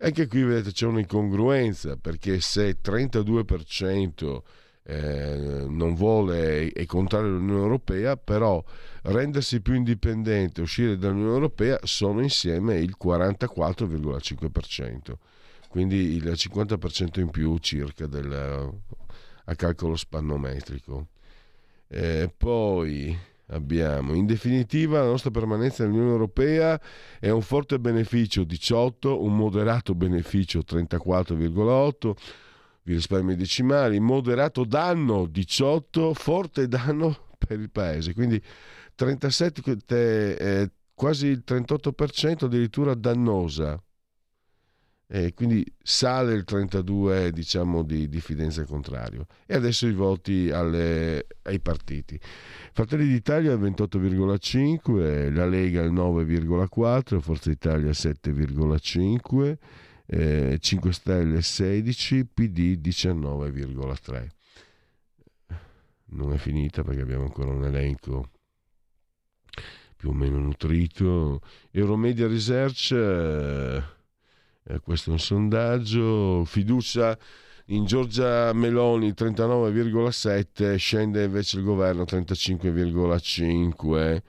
Anche 0.00 0.26
qui 0.26 0.42
vedete 0.42 0.72
c'è 0.72 0.84
un'incongruenza, 0.84 1.96
perché 1.96 2.40
se 2.40 2.78
32% 2.80 4.42
eh, 4.90 5.66
non 5.68 5.94
vuole 5.94 6.72
è 6.72 6.86
contrario 6.86 7.28
all'Unione 7.28 7.60
Europea, 7.60 8.16
però 8.16 8.64
rendersi 9.02 9.60
più 9.60 9.74
indipendente, 9.74 10.62
uscire 10.62 10.96
dall'Unione 10.96 11.34
Europea 11.34 11.78
sono 11.82 12.22
insieme 12.22 12.78
il 12.78 12.96
44,5%, 12.98 15.12
quindi 15.68 16.14
il 16.14 16.24
50% 16.24 17.20
in 17.20 17.28
più 17.28 17.58
circa 17.58 18.06
del, 18.06 18.72
a 19.44 19.54
calcolo 19.54 19.94
spannometrico. 19.94 21.08
Eh, 21.86 22.32
poi 22.34 23.14
abbiamo 23.48 24.14
in 24.14 24.24
definitiva 24.24 25.00
la 25.00 25.08
nostra 25.08 25.30
permanenza 25.30 25.84
nell'Unione 25.84 26.12
Europea 26.12 26.80
è 27.20 27.28
un 27.28 27.42
forte 27.42 27.78
beneficio 27.78 28.42
18, 28.42 29.22
un 29.22 29.36
moderato 29.36 29.94
beneficio 29.94 30.60
34,8 30.60 32.14
vi 32.88 32.94
risparmi 32.94 33.36
decimali, 33.36 34.00
moderato 34.00 34.64
danno 34.64 35.26
18, 35.26 36.14
forte 36.14 36.68
danno 36.68 37.26
per 37.36 37.60
il 37.60 37.70
paese, 37.70 38.14
quindi 38.14 38.42
37, 38.94 39.84
eh, 40.38 40.70
quasi 40.94 41.26
il 41.26 41.44
38% 41.46 42.46
addirittura 42.46 42.94
dannosa. 42.94 43.80
E 45.10 45.32
quindi 45.32 45.64
sale 45.82 46.34
il 46.34 46.44
32 46.44 47.32
diciamo 47.32 47.82
di 47.82 48.08
diffidenza 48.08 48.64
contrario. 48.64 49.26
E 49.46 49.54
adesso 49.54 49.86
i 49.86 49.92
voti 49.92 50.50
alle, 50.50 51.26
ai 51.42 51.60
partiti. 51.60 52.20
Fratelli 52.72 53.06
d'Italia 53.06 53.52
il 53.52 53.58
28,5 53.58 55.32
la 55.32 55.46
Lega 55.46 55.82
il 55.82 55.92
9,4 55.92 57.20
Forza 57.20 57.50
Italia 57.50 57.90
7,5 57.90 59.56
eh, 60.10 60.56
5 60.58 60.92
Stelle 60.92 61.42
16, 61.42 62.26
PD 62.26 62.80
19,3. 62.80 64.28
Non 66.10 66.32
è 66.32 66.38
finita 66.38 66.82
perché 66.82 67.02
abbiamo 67.02 67.24
ancora 67.24 67.50
un 67.50 67.64
elenco 67.64 68.30
più 69.94 70.08
o 70.10 70.12
meno 70.12 70.38
nutrito. 70.38 71.42
Euromedia 71.70 72.26
Research, 72.26 72.92
eh, 72.92 73.82
eh 74.62 74.80
questo 74.80 75.10
è 75.10 75.12
un 75.12 75.18
sondaggio, 75.18 76.44
fiducia 76.46 77.18
in 77.66 77.84
Giorgia 77.84 78.50
Meloni 78.54 79.12
39,7, 79.12 80.76
scende 80.76 81.24
invece 81.24 81.58
il 81.58 81.64
governo 81.64 82.04
35,5 82.04 84.22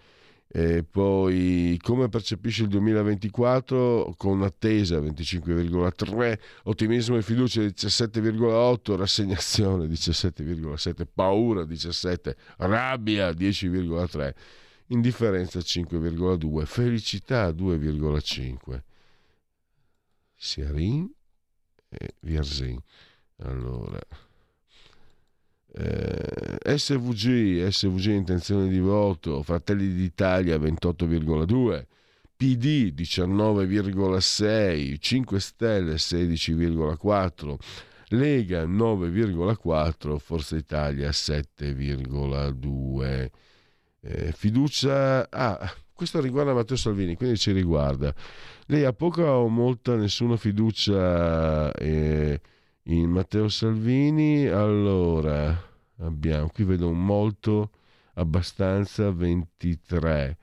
e 0.52 0.84
poi 0.84 1.80
come 1.80 2.10
percepisce 2.10 2.64
il 2.64 2.70
2024 2.70 4.16
con 4.18 4.42
attesa 4.42 5.00
25,3, 5.00 6.40
ottimismo 6.64 7.18
e 7.18 7.22
fiducia 7.22 7.62
17,8, 7.62 8.96
rassegnazione 8.96 9.86
17,7, 9.86 11.06
paura 11.14 11.66
17, 11.66 12.36
rabbia 12.58 13.30
10,3, 13.30 14.34
indifferenza 14.88 15.60
5,2, 15.60 16.66
felicità 16.66 17.50
2,5. 17.50 18.82
Siarin 20.36 21.14
e 21.90 22.16
Vierzin. 22.22 22.80
Allora 23.44 24.00
eh, 25.74 26.78
SVG, 26.78 27.68
SVG 27.68 28.06
intenzione 28.08 28.68
di 28.68 28.80
voto, 28.80 29.44
Fratelli 29.44 29.94
d'Italia 29.94 30.58
28,2, 30.58 31.86
PD 32.36 32.92
19,6, 32.96 34.96
5 35.00 35.40
Stelle 35.40 35.94
16,4, 35.96 37.56
Lega 38.10 38.66
9,4, 38.66 40.18
Forza 40.18 40.56
Italia 40.56 41.10
7,2. 41.10 43.30
Eh, 44.02 44.32
fiducia... 44.32 45.30
Ah, 45.30 45.72
questo 45.94 46.22
riguarda 46.22 46.54
Matteo 46.54 46.78
Salvini, 46.78 47.16
quindi 47.16 47.38
ci 47.38 47.52
riguarda. 47.52 48.16
Lei 48.68 48.86
ha 48.86 48.94
poca 48.94 49.36
o 49.36 49.50
molta, 49.50 49.96
nessuna 49.96 50.38
fiducia... 50.38 51.72
Eh, 51.74 52.40
in 52.90 53.12
Matteo 53.12 53.50
Salvini. 53.50 54.48
Allora, 54.48 55.56
abbiamo, 56.00 56.50
qui 56.50 56.64
vedo 56.64 56.90
un 56.90 57.04
molto, 57.04 57.72
abbastanza, 58.14 59.12
23. 59.12 60.38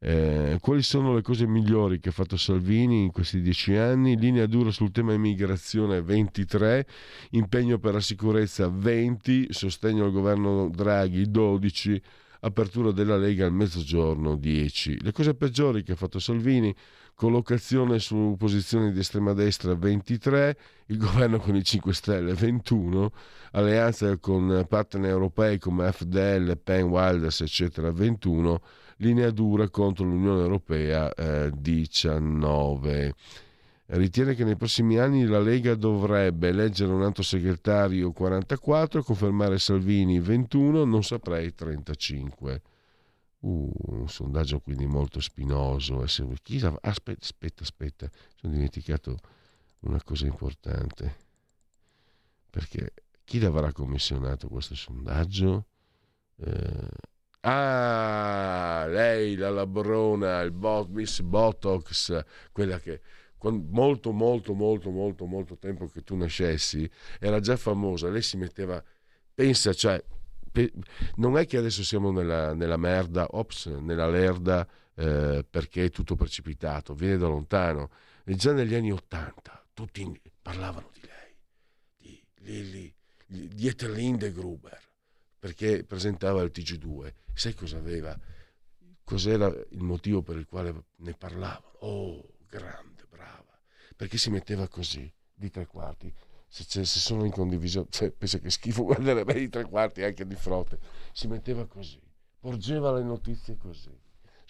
Eh, 0.00 0.58
quali 0.60 0.82
sono 0.82 1.12
le 1.12 1.22
cose 1.22 1.46
migliori 1.48 1.98
che 1.98 2.10
ha 2.10 2.12
fatto 2.12 2.36
Salvini 2.36 3.02
in 3.02 3.10
questi 3.10 3.40
dieci 3.40 3.74
anni? 3.74 4.16
Linea 4.16 4.46
dura 4.46 4.70
sul 4.70 4.92
tema 4.92 5.12
immigrazione 5.12 6.00
23, 6.00 6.86
impegno 7.30 7.78
per 7.78 7.94
la 7.94 8.00
sicurezza 8.00 8.68
20, 8.68 9.48
sostegno 9.50 10.04
al 10.04 10.12
governo 10.12 10.70
Draghi 10.72 11.28
12, 11.28 12.00
apertura 12.40 12.92
della 12.92 13.16
Lega 13.16 13.44
al 13.44 13.52
mezzogiorno 13.52 14.36
10. 14.36 15.02
Le 15.02 15.10
cose 15.10 15.34
peggiori 15.34 15.82
che 15.82 15.92
ha 15.92 15.96
fatto 15.96 16.20
Salvini 16.20 16.72
collocazione 17.18 17.98
su 17.98 18.36
posizioni 18.38 18.92
di 18.92 19.00
estrema 19.00 19.32
destra 19.32 19.74
23, 19.74 20.56
il 20.86 20.98
governo 20.98 21.40
con 21.40 21.56
i 21.56 21.64
5 21.64 21.92
Stelle 21.92 22.32
21, 22.32 23.10
alleanza 23.50 24.16
con 24.18 24.64
partner 24.68 25.10
europei 25.10 25.58
come 25.58 25.90
FDL, 25.90 26.56
Penn, 26.62 26.84
Wilders 26.84 27.40
eccetera 27.40 27.90
21, 27.90 28.60
linea 28.98 29.30
dura 29.30 29.68
contro 29.68 30.04
l'Unione 30.04 30.42
Europea 30.42 31.12
eh, 31.12 31.50
19. 31.52 33.14
Ritiene 33.86 34.36
che 34.36 34.44
nei 34.44 34.54
prossimi 34.54 34.98
anni 34.98 35.26
la 35.26 35.40
Lega 35.40 35.74
dovrebbe 35.74 36.50
eleggere 36.50 36.92
un 36.92 37.02
alto 37.02 37.24
segretario 37.24 38.12
44, 38.12 39.02
confermare 39.02 39.58
Salvini 39.58 40.20
21, 40.20 40.84
non 40.84 41.02
saprei 41.02 41.52
35. 41.52 42.62
Uh, 43.40 43.70
un 43.86 44.08
sondaggio 44.08 44.60
quindi 44.60 44.86
molto 44.86 45.20
spinoso. 45.20 46.02
Aspetta, 46.02 47.20
aspetta, 47.20 47.62
aspetta, 47.62 48.10
sono 48.34 48.52
dimenticato 48.52 49.18
una 49.80 50.02
cosa 50.02 50.26
importante. 50.26 51.26
perché 52.50 52.92
chi 53.24 53.38
l'avrà 53.38 53.72
commissionato 53.72 54.48
questo 54.48 54.74
sondaggio? 54.74 55.66
Eh, 56.36 56.88
ah, 57.42 58.86
lei, 58.88 59.36
la 59.36 59.50
labrona, 59.50 60.40
il 60.40 60.50
bot, 60.52 60.88
Miss 60.88 61.20
Botox, 61.20 62.24
quella 62.52 62.78
che 62.80 63.00
molto, 63.42 64.12
molto, 64.12 64.54
molto, 64.54 64.90
molto, 64.90 65.26
molto 65.26 65.58
tempo 65.58 65.86
che 65.86 66.02
tu 66.02 66.16
nascessi, 66.16 66.90
era 67.20 67.38
già 67.40 67.56
famosa. 67.56 68.08
Lei 68.08 68.22
si 68.22 68.36
metteva, 68.36 68.82
pensa, 69.34 69.72
cioè, 69.72 70.02
non 71.16 71.38
è 71.38 71.46
che 71.46 71.56
adesso 71.56 71.82
siamo 71.82 72.10
nella, 72.10 72.54
nella 72.54 72.76
merda, 72.76 73.26
ops, 73.30 73.66
nella 73.66 74.08
lerda 74.08 74.66
eh, 74.94 75.44
perché 75.48 75.84
è 75.84 75.90
tutto 75.90 76.16
precipitato, 76.16 76.94
viene 76.94 77.16
da 77.16 77.28
lontano. 77.28 77.90
E 78.24 78.34
già 78.34 78.52
negli 78.52 78.74
anni 78.74 78.92
Ottanta 78.92 79.64
tutti 79.72 80.20
parlavano 80.42 80.90
di 80.92 81.00
lei, 81.00 81.36
di 81.96 82.24
Lilly, 82.38 82.94
di 83.26 83.68
Etelinde 83.68 84.32
Gruber, 84.32 84.80
perché 85.38 85.84
presentava 85.84 86.42
il 86.42 86.50
TG2. 86.52 87.12
Sai 87.32 87.54
cosa 87.54 87.78
aveva? 87.78 88.18
Cos'era 89.04 89.46
il 89.46 89.82
motivo 89.82 90.20
per 90.22 90.36
il 90.36 90.46
quale 90.46 90.74
ne 90.96 91.14
parlavano? 91.14 91.76
Oh, 91.80 92.34
grande, 92.46 93.04
brava. 93.08 93.58
Perché 93.96 94.18
si 94.18 94.30
metteva 94.30 94.68
così, 94.68 95.10
di 95.32 95.50
tre 95.50 95.66
quarti. 95.66 96.12
Se, 96.48 96.64
se 96.84 96.98
sono 96.98 97.24
in 97.24 97.30
condivisione, 97.30 97.86
cioè, 97.90 98.10
pensa 98.10 98.38
che 98.38 98.50
schifo 98.50 98.82
guardare 98.84 99.24
di 99.34 99.48
tre 99.48 99.64
quarti 99.64 100.02
anche 100.02 100.26
di 100.26 100.34
fronte. 100.34 100.78
Si 101.12 101.26
metteva 101.28 101.66
così, 101.66 102.00
porgeva 102.40 102.92
le 102.92 103.02
notizie 103.02 103.56
così 103.56 104.06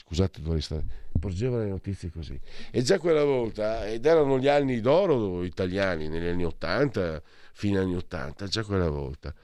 scusate 0.09 0.41
dovrei 0.41 0.63
stare, 0.63 0.85
porgeva 1.21 1.59
le 1.59 1.69
notizie 1.69 2.11
così. 2.11 2.41
E 2.71 2.83
già 2.83 2.99
quella 2.99 3.25
volta, 3.25 3.87
ed 3.87 4.07
erano 4.07 4.39
gli 4.39 4.49
anni 4.49 4.81
d'oro 4.81 5.45
italiani, 5.45 6.09
negli 6.09 6.27
anni 6.27 6.45
80, 6.45 7.23
fine 7.53 7.79
anni 7.79 7.95
80, 7.95 8.47
già 8.47 8.65
quella 8.65 8.89
volta. 8.89 9.35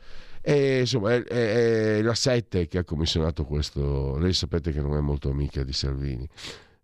E 0.41 0.81
insomma, 0.81 1.13
è, 1.13 1.23
è, 1.23 1.97
è 1.99 2.03
la 2.03 2.15
Sette 2.15 2.67
che 2.67 2.79
ha 2.79 2.85
commissionato 2.85 3.45
questo. 3.45 4.17
Lei 4.17 4.33
sapete 4.33 4.73
che 4.73 4.81
non 4.81 4.97
è 4.97 5.01
molto 5.01 5.29
amica 5.29 5.63
di 5.63 5.73
Salvini, 5.73 6.27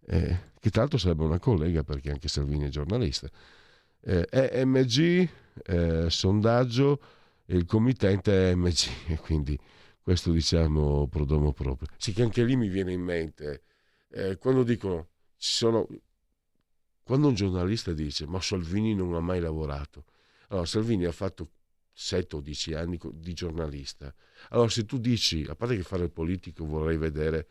eh, 0.07 0.39
che 0.61 0.71
tra 0.71 0.83
l'altro 0.83 0.99
sarebbe 0.99 1.25
una 1.25 1.39
collega 1.39 1.83
perché 1.83 2.11
anche 2.11 2.29
Salvini 2.29 2.66
è 2.66 2.68
giornalista. 2.68 3.29
Eh, 4.03 4.62
MG, 4.64 5.29
eh, 5.65 6.11
sondaggio, 6.11 7.01
e 7.47 7.57
il 7.57 7.65
committente 7.65 8.51
è 8.51 8.55
MG, 8.55 9.19
quindi 9.23 9.59
questo 10.03 10.33
diciamo 10.33 11.07
prodomo 11.09 11.53
proprio. 11.53 11.89
Sì, 11.97 12.13
che 12.13 12.23
anche 12.23 12.45
lì 12.45 12.57
mi 12.57 12.69
viene 12.69 12.93
in 12.93 13.03
mente 13.03 13.63
eh, 14.11 14.37
quando 14.39 14.63
dicono 14.63 15.09
ci 15.37 15.55
sono 15.55 15.87
quando 17.03 17.29
un 17.29 17.35
giornalista 17.35 17.93
dice 17.93 18.27
ma 18.27 18.41
Salvini 18.41 18.95
non 18.95 19.15
ha 19.15 19.21
mai 19.21 19.41
lavorato 19.41 20.05
allora 20.49 20.67
Salvini 20.67 21.05
ha 21.05 21.13
fatto 21.13 21.51
7 21.93 22.37
o 22.37 22.41
10 22.41 22.75
anni 22.75 22.99
di 23.15 23.33
giornalista 23.33 24.13
allora 24.51 24.69
se 24.69 24.85
tu 24.85 24.99
dici 24.99 25.47
a 25.49 25.55
parte 25.55 25.77
che 25.77 25.83
fare 25.83 26.05
il 26.05 26.11
politico 26.11 26.65
vorrei 26.65 26.97
vedere 26.97 27.47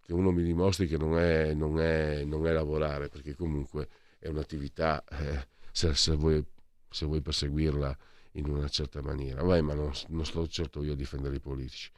che 0.00 0.12
uno 0.12 0.30
mi 0.30 0.44
dimostri 0.44 0.86
che 0.86 0.96
non 0.96 1.18
è, 1.18 1.52
non 1.54 1.80
è, 1.80 2.24
non 2.24 2.46
è 2.46 2.52
lavorare 2.52 3.08
perché 3.08 3.34
comunque 3.34 3.88
è 4.18 4.28
un'attività 4.28 5.02
eh, 5.04 5.48
se, 5.72 5.94
se, 5.94 6.14
vuoi, 6.14 6.44
se, 6.88 7.06
vuoi, 7.06 7.20
perseguirla 7.20 7.96
in 8.32 8.48
una 8.48 8.68
certa 8.68 9.00
maniera 9.02 9.42
Vai, 9.42 9.62
ma 9.62 9.74
non, 9.74 9.92
non 10.08 10.24
sto 10.24 10.46
certo 10.46 10.82
io 10.82 10.92
a 10.92 10.96
difendere 10.96 11.36
i 11.36 11.40
politici 11.40 11.90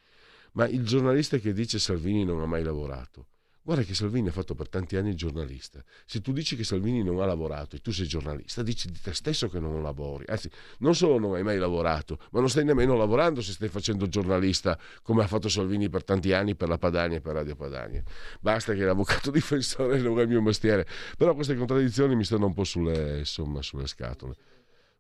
ma 0.53 0.67
il 0.67 0.85
giornalista 0.85 1.39
che 1.39 1.53
dice 1.53 1.79
Salvini 1.79 2.25
non 2.25 2.41
ha 2.41 2.47
mai 2.47 2.63
lavorato 2.63 3.27
Guarda 3.69 3.85
che 3.85 3.93
Salvini 3.93 4.29
ha 4.29 4.33
fatto 4.33 4.55
per 4.55 4.71
tanti 4.71 4.97
anni 4.97 5.11
il 5.11 5.15
giornalista. 5.15 5.85
Se 6.07 6.23
tu 6.23 6.33
dici 6.33 6.57
che 6.57 6.65
Salvini 6.65 7.03
non 7.03 7.21
ha 7.21 7.27
lavorato 7.27 7.77
e 7.77 7.81
tu 7.81 7.91
sei 7.91 8.07
giornalista, 8.07 8.63
dici 8.63 8.91
di 8.91 8.99
te 8.99 9.13
stesso 9.13 9.51
che 9.51 9.61
non 9.61 9.83
lavori. 9.83 10.25
Anzi, 10.27 10.51
non 10.79 10.95
solo 10.95 11.19
non 11.19 11.35
hai 11.35 11.43
mai 11.43 11.59
lavorato, 11.59 12.19
ma 12.31 12.41
non 12.41 12.49
stai 12.49 12.65
nemmeno 12.65 12.97
lavorando 12.97 13.43
se 13.43 13.53
stai 13.53 13.69
facendo 13.69 14.09
giornalista 14.09 14.79
come 15.03 15.23
ha 15.23 15.27
fatto 15.27 15.51
Salvini 15.51 15.91
per 15.91 16.03
tanti 16.03 16.33
anni 16.33 16.55
per 16.55 16.71
la 16.71 16.79
Padania 16.79 17.19
e 17.19 17.21
per 17.21 17.35
Radio 17.35 17.57
Padania. 17.57 18.03
Basta 18.41 18.73
che 18.73 18.85
l'avvocato 18.87 19.29
difensore 19.31 19.99
non 19.99 20.19
è 20.19 20.23
il 20.23 20.29
mio 20.29 20.41
mestiere. 20.41 20.87
Però 21.19 21.35
queste 21.35 21.55
contraddizioni 21.55 22.17
mi 22.17 22.25
stanno 22.25 22.47
un 22.47 22.55
po' 22.55 22.65
sulle, 22.65 23.19
insomma, 23.19 23.61
sulle 23.61 23.87
scatole. 23.87 24.35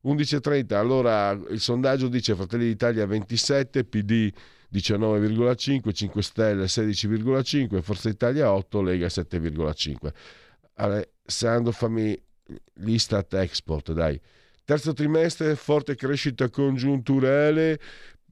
11.30, 0.04 0.74
allora 0.74 1.30
il 1.30 1.60
sondaggio 1.60 2.08
dice 2.08 2.34
Fratelli 2.34 2.66
d'Italia 2.66 3.04
27, 3.06 3.84
PD 3.84 4.32
19,5, 4.72 5.92
5 5.92 6.22
Stelle 6.22 6.64
16,5, 6.64 7.80
Forza 7.80 8.08
Italia 8.08 8.52
8, 8.52 8.82
Lega 8.82 9.06
7,5. 9.06 10.12
Alessandro 10.74 11.72
fammi 11.72 12.16
l'Istat 12.74 13.34
Export, 13.34 13.92
dai. 13.92 14.20
Terzo 14.64 14.92
trimestre, 14.92 15.56
forte 15.56 15.94
crescita 15.94 16.50
congiunturale 16.50 17.80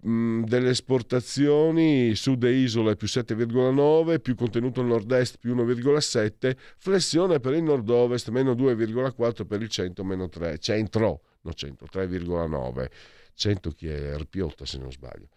mm, 0.06 0.44
delle 0.44 0.70
esportazioni, 0.70 2.14
sud 2.14 2.44
e 2.44 2.52
isole 2.52 2.94
più 2.94 3.06
7,9, 3.06 4.20
più 4.20 4.34
contenuto 4.34 4.82
nord-est 4.82 5.38
più 5.38 5.56
1,7, 5.56 6.54
flessione 6.76 7.40
per 7.40 7.54
il 7.54 7.62
nord-ovest 7.62 8.28
meno 8.28 8.52
2,4 8.52 9.46
per 9.46 9.62
il 9.62 9.68
centro, 9.68 10.04
meno 10.04 10.28
3, 10.28 10.58
centro, 10.58 11.22
no 11.46 11.54
centro, 11.54 11.86
3,9. 11.90 12.90
100 13.34 13.70
chi 13.72 13.88
è 13.88 14.08
Arpiotta 14.08 14.64
se 14.64 14.78
non 14.78 14.90
sbaglio 14.90 15.28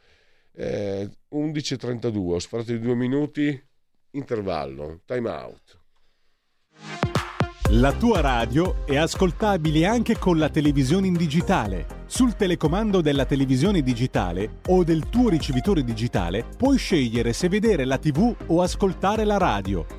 eh, 0.60 1.10
11.32, 1.34 2.18
ho 2.34 2.40
sfratto 2.40 2.72
di 2.74 2.80
due 2.80 2.96
minuti, 2.96 3.62
intervallo, 4.12 5.02
time 5.06 5.30
out. 5.30 5.78
La 7.74 7.94
tua 7.94 8.20
radio 8.20 8.84
è 8.86 8.98
ascoltabile 8.98 9.86
anche 9.86 10.18
con 10.18 10.40
la 10.40 10.50
televisione 10.50 11.08
in 11.08 11.14
digitale. 11.14 11.86
Sul 12.08 12.36
telecomando 12.36 13.00
della 13.00 13.26
televisione 13.26 13.82
digitale 13.82 14.60
o 14.70 14.84
del 14.84 15.08
tuo 15.08 15.30
ricevitore 15.30 15.84
digitale 15.84 16.44
puoi 16.58 16.78
scegliere 16.78 17.32
se 17.32 17.48
vedere 17.48 17.86
la 17.86 18.00
TV 18.00 18.36
o 18.48 18.62
ascoltare 18.64 19.24
la 19.24 19.38
radio. 19.38 19.99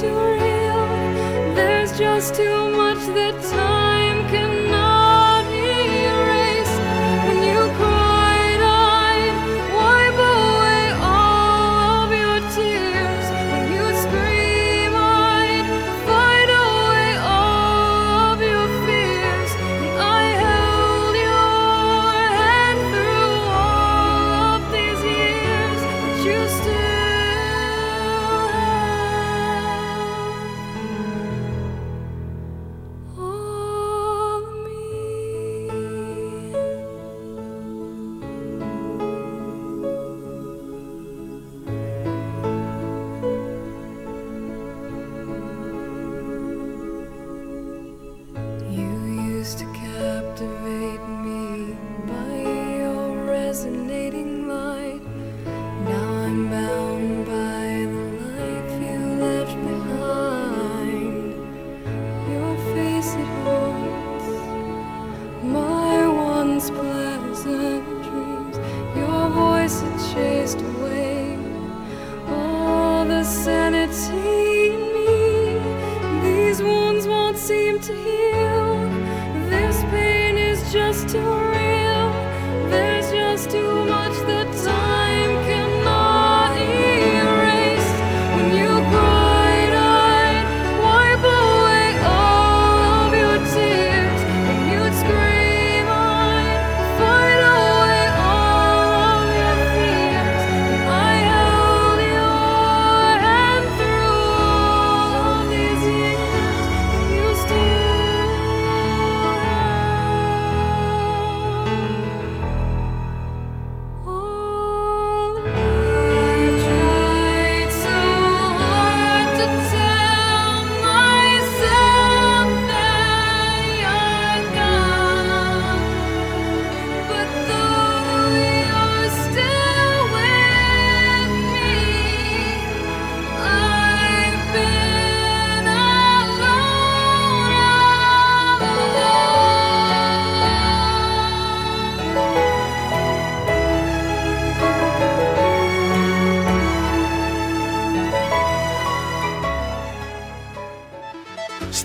too 0.00 0.06
real. 0.06 1.54
There's 1.56 1.98
just 1.98 2.36
too 2.36 2.57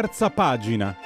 Terza 0.00 0.30
pagina. 0.30 0.96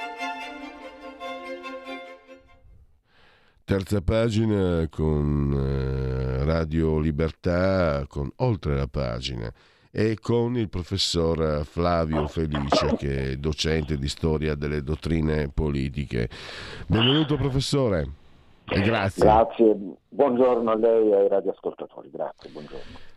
Terza 3.65 3.99
pagina 3.99 4.87
con 4.89 5.51
eh, 5.53 6.45
Radio 6.45 6.99
Libertà, 6.99 8.05
con 8.07 8.31
Oltre 8.37 8.73
la 8.77 8.87
pagina 8.87 9.51
e 9.91 10.17
con 10.21 10.55
il 10.55 10.69
professor 10.69 11.65
Flavio 11.65 12.25
Felice 12.27 12.95
che 12.95 13.31
è 13.31 13.35
docente 13.35 13.97
di 13.97 14.07
storia 14.07 14.55
delle 14.55 14.81
dottrine 14.81 15.49
politiche. 15.49 16.29
Benvenuto 16.87 17.35
professore 17.35 18.07
e 18.65 18.79
grazie. 18.79 19.23
Grazie, 19.23 19.75
buongiorno 20.07 20.71
a 20.71 20.75
lei 20.75 21.11
e 21.11 21.15
ai 21.15 21.27
radioascoltatori, 21.27 22.09
grazie, 22.11 22.49
buongiorno. 22.49 23.14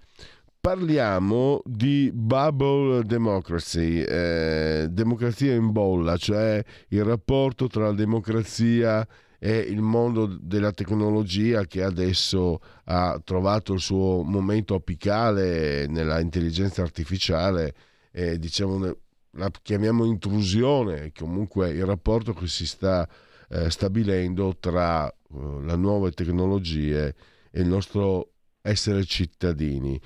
Parliamo 0.69 1.63
di 1.65 2.11
bubble 2.13 3.03
democracy, 3.03 4.03
eh, 4.03 4.87
democrazia 4.91 5.55
in 5.55 5.73
bolla, 5.73 6.19
cioè 6.19 6.63
il 6.89 7.05
rapporto 7.05 7.69
tra 7.69 7.87
la 7.87 7.95
democrazia 7.95 9.09
e 9.39 9.61
il 9.61 9.81
mondo 9.81 10.27
della 10.27 10.73
tecnologia 10.73 11.65
che 11.65 11.83
adesso 11.83 12.61
ha 12.85 13.19
trovato 13.25 13.73
il 13.73 13.81
suo 13.81 14.23
momento 14.23 14.75
apicale 14.75 15.87
nella 15.87 16.21
intelligenza 16.21 16.83
artificiale, 16.83 17.75
eh, 18.13 18.39
diciamo, 18.39 18.95
la 19.39 19.51
chiamiamo 19.63 20.05
intrusione, 20.05 21.13
comunque 21.17 21.71
il 21.71 21.87
rapporto 21.87 22.35
che 22.35 22.47
si 22.47 22.67
sta 22.67 23.09
eh, 23.49 23.71
stabilendo 23.71 24.55
tra 24.61 25.09
eh, 25.09 25.15
le 25.63 25.77
nuove 25.77 26.11
tecnologie 26.11 27.15
e 27.51 27.61
il 27.63 27.69
nostro 27.69 28.33
essere 28.61 29.03
cittadini. 29.05 29.99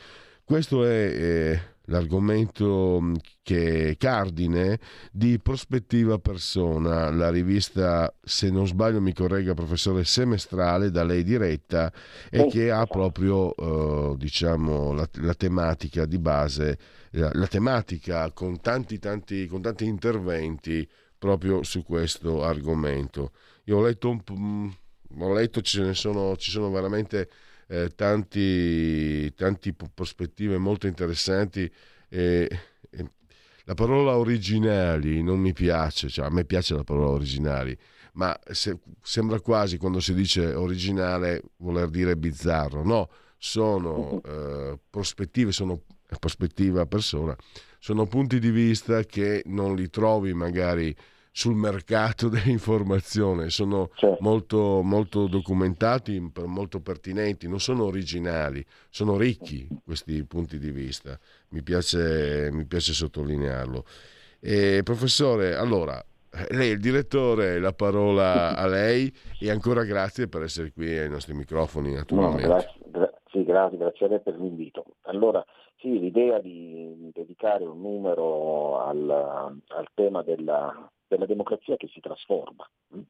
Questo 0.44 0.84
è 0.84 0.90
eh, 0.90 1.60
l'argomento 1.86 3.12
che 3.42 3.96
cardine 3.98 4.78
di 5.10 5.38
Prospettiva 5.38 6.18
Persona, 6.18 7.10
la 7.10 7.30
rivista, 7.30 8.12
se 8.22 8.50
non 8.50 8.66
sbaglio 8.66 9.00
mi 9.00 9.12
corregga 9.12 9.54
professore, 9.54 10.04
semestrale 10.04 10.90
da 10.90 11.04
lei 11.04 11.22
diretta 11.22 11.92
e 12.30 12.46
che 12.46 12.70
ha 12.70 12.84
proprio 12.86 13.54
eh, 13.54 14.16
diciamo, 14.16 14.92
la, 14.92 15.08
la, 15.14 15.34
tematica 15.34 16.06
di 16.06 16.18
base, 16.18 16.78
la, 17.10 17.30
la 17.32 17.46
tematica 17.46 18.30
con 18.32 18.60
tanti, 18.60 18.98
tanti, 18.98 19.46
con 19.46 19.62
tanti 19.62 19.84
interventi 19.84 20.88
proprio 21.18 21.62
su 21.62 21.84
questo 21.84 22.42
argomento. 22.42 23.32
Io 23.64 23.78
ho 23.78 23.82
letto, 23.82 24.10
un, 24.10 24.72
ho 25.18 25.32
letto 25.32 25.60
ce 25.62 25.82
ne 25.82 25.94
sono, 25.94 26.36
ci 26.36 26.50
sono 26.50 26.70
veramente 26.70 27.28
eh, 27.68 27.90
tanti, 27.94 29.32
tanti 29.34 29.74
prospettive 29.94 30.58
molto 30.58 30.86
interessanti. 30.86 31.70
E, 32.08 32.48
e 32.90 33.10
la 33.64 33.74
parola 33.74 34.16
originali 34.16 35.22
non 35.22 35.38
mi 35.38 35.52
piace, 35.52 36.08
cioè 36.08 36.26
a 36.26 36.30
me 36.30 36.44
piace 36.44 36.74
la 36.74 36.84
parola 36.84 37.10
originali, 37.10 37.76
ma 38.14 38.38
se, 38.50 38.78
sembra 39.00 39.40
quasi 39.40 39.78
quando 39.78 40.00
si 40.00 40.14
dice 40.14 40.52
originale 40.54 41.42
voler 41.58 41.88
dire 41.88 42.16
bizzarro. 42.16 42.84
No, 42.84 43.08
sono 43.38 44.20
eh, 44.26 44.78
prospettive, 44.90 45.52
sono 45.52 45.82
prospettiva 46.18 46.86
persona, 46.86 47.36
sono 47.78 48.06
punti 48.06 48.38
di 48.38 48.50
vista 48.50 49.02
che 49.04 49.42
non 49.46 49.74
li 49.74 49.88
trovi 49.88 50.34
magari 50.34 50.94
sul 51.32 51.54
mercato 51.54 52.28
dell'informazione, 52.30 53.50
sono 53.50 53.90
Certo. 53.94 54.18
molto, 54.20 54.82
molto 54.82 55.26
documentati, 55.26 56.20
molto 56.44 56.80
pertinenti, 56.80 57.48
non 57.48 57.58
sono 57.58 57.84
originali, 57.84 58.64
sono 58.90 59.16
ricchi 59.16 59.68
questi 59.84 60.24
punti 60.24 60.58
di 60.58 60.70
vista, 60.70 61.18
mi 61.48 61.62
piace, 61.62 62.50
mi 62.52 62.64
piace 62.66 62.92
sottolinearlo. 62.92 63.84
E, 64.40 64.82
professore, 64.84 65.54
allora, 65.56 66.04
Eh, 66.34 66.46
lei 66.54 66.70
è 66.70 66.72
il 66.72 66.80
direttore, 66.80 67.58
la 67.60 67.74
parola 67.74 68.56
a 68.56 68.66
lei 68.66 69.12
e 69.38 69.50
ancora 69.50 69.84
grazie 69.84 70.28
per 70.28 70.42
essere 70.42 70.72
qui 70.72 70.88
ai 70.96 71.10
nostri 71.10 71.34
microfoni 71.34 71.92
naturalmente. 71.92 72.46
No, 72.46 72.54
grazie, 72.54 72.80
gra- 72.86 73.12
sì, 73.26 73.44
grazie, 73.44 73.76
grazie 73.76 74.06
a 74.06 74.08
lei 74.08 74.20
per 74.22 74.38
l'invito. 74.38 74.82
Allora, 75.02 75.44
sì, 75.76 75.98
l'idea 75.98 76.40
di 76.40 77.10
dedicare 77.12 77.64
un 77.64 77.82
numero 77.82 78.78
al, 78.80 79.10
al 79.10 79.88
tema 79.92 80.22
della, 80.22 80.90
della, 81.14 81.26
democrazia 81.26 81.76
che 81.76 81.88
si 81.88 82.00
trasforma 82.00 82.68
mh? 82.88 82.98
Hm, 82.98 83.02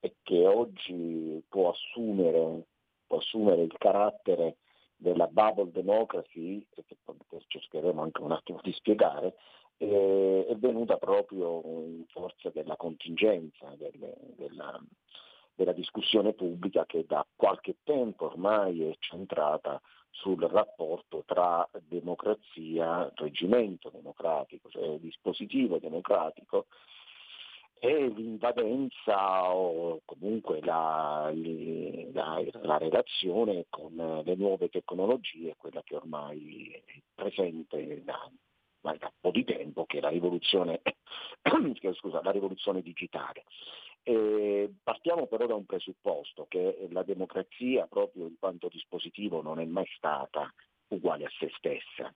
e 0.00 0.14
che 0.22 0.46
oggi 0.46 1.42
può 1.48 1.70
assumere, 1.70 2.66
può 3.06 3.18
assumere 3.18 3.62
il 3.62 3.74
carattere 3.76 4.56
della 4.96 5.26
bubble 5.26 5.70
democracy, 5.70 6.66
che 6.70 6.84
cercheremo 7.46 8.02
anche 8.02 8.22
un 8.22 8.32
attimo 8.32 8.60
di 8.62 8.72
spiegare, 8.72 9.34
eh, 9.76 10.46
è 10.48 10.56
venuta 10.56 10.96
proprio 10.96 11.62
in 11.64 12.04
forza 12.08 12.50
della 12.50 12.76
contingenza, 12.76 13.74
delle, 13.76 14.14
della, 14.36 14.78
della 15.54 15.72
discussione 15.72 16.34
pubblica 16.34 16.84
che 16.86 17.04
da 17.06 17.26
qualche 17.34 17.76
tempo 17.82 18.26
ormai 18.26 18.84
è 18.84 18.94
centrata 18.98 19.80
sul 20.10 20.42
rapporto 20.42 21.22
tra 21.24 21.66
democrazia, 21.86 23.10
reggimento 23.14 23.90
democratico, 23.90 24.68
cioè 24.68 24.98
dispositivo 24.98 25.78
democratico 25.78 26.66
e 27.82 28.08
l'invadenza 28.08 29.54
o 29.54 30.02
comunque 30.04 30.60
la, 30.60 31.32
la, 32.12 32.44
la, 32.60 32.76
relazione 32.76 33.64
con 33.70 34.22
le 34.22 34.34
nuove 34.34 34.68
tecnologie, 34.68 35.54
quella 35.56 35.82
che 35.82 35.96
ormai 35.96 36.70
è 36.74 37.00
presente 37.14 38.04
da, 38.04 38.30
da 38.82 38.90
un 38.90 39.10
po' 39.18 39.30
di 39.30 39.44
tempo, 39.44 39.86
che 39.86 39.96
è 39.96 40.00
la 40.02 40.10
rivoluzione, 40.10 40.82
scusa, 41.96 42.20
la 42.22 42.30
rivoluzione 42.30 42.82
digitale. 42.82 43.44
E 44.02 44.70
partiamo 44.82 45.26
però 45.26 45.46
da 45.46 45.54
un 45.54 45.64
presupposto 45.64 46.44
che 46.48 46.86
la 46.90 47.02
democrazia 47.02 47.86
proprio 47.86 48.26
in 48.26 48.36
quanto 48.38 48.68
dispositivo 48.68 49.40
non 49.40 49.58
è 49.58 49.64
mai 49.64 49.86
stata 49.96 50.52
uguale 50.88 51.24
a 51.24 51.30
se 51.38 51.50
stessa. 51.56 52.12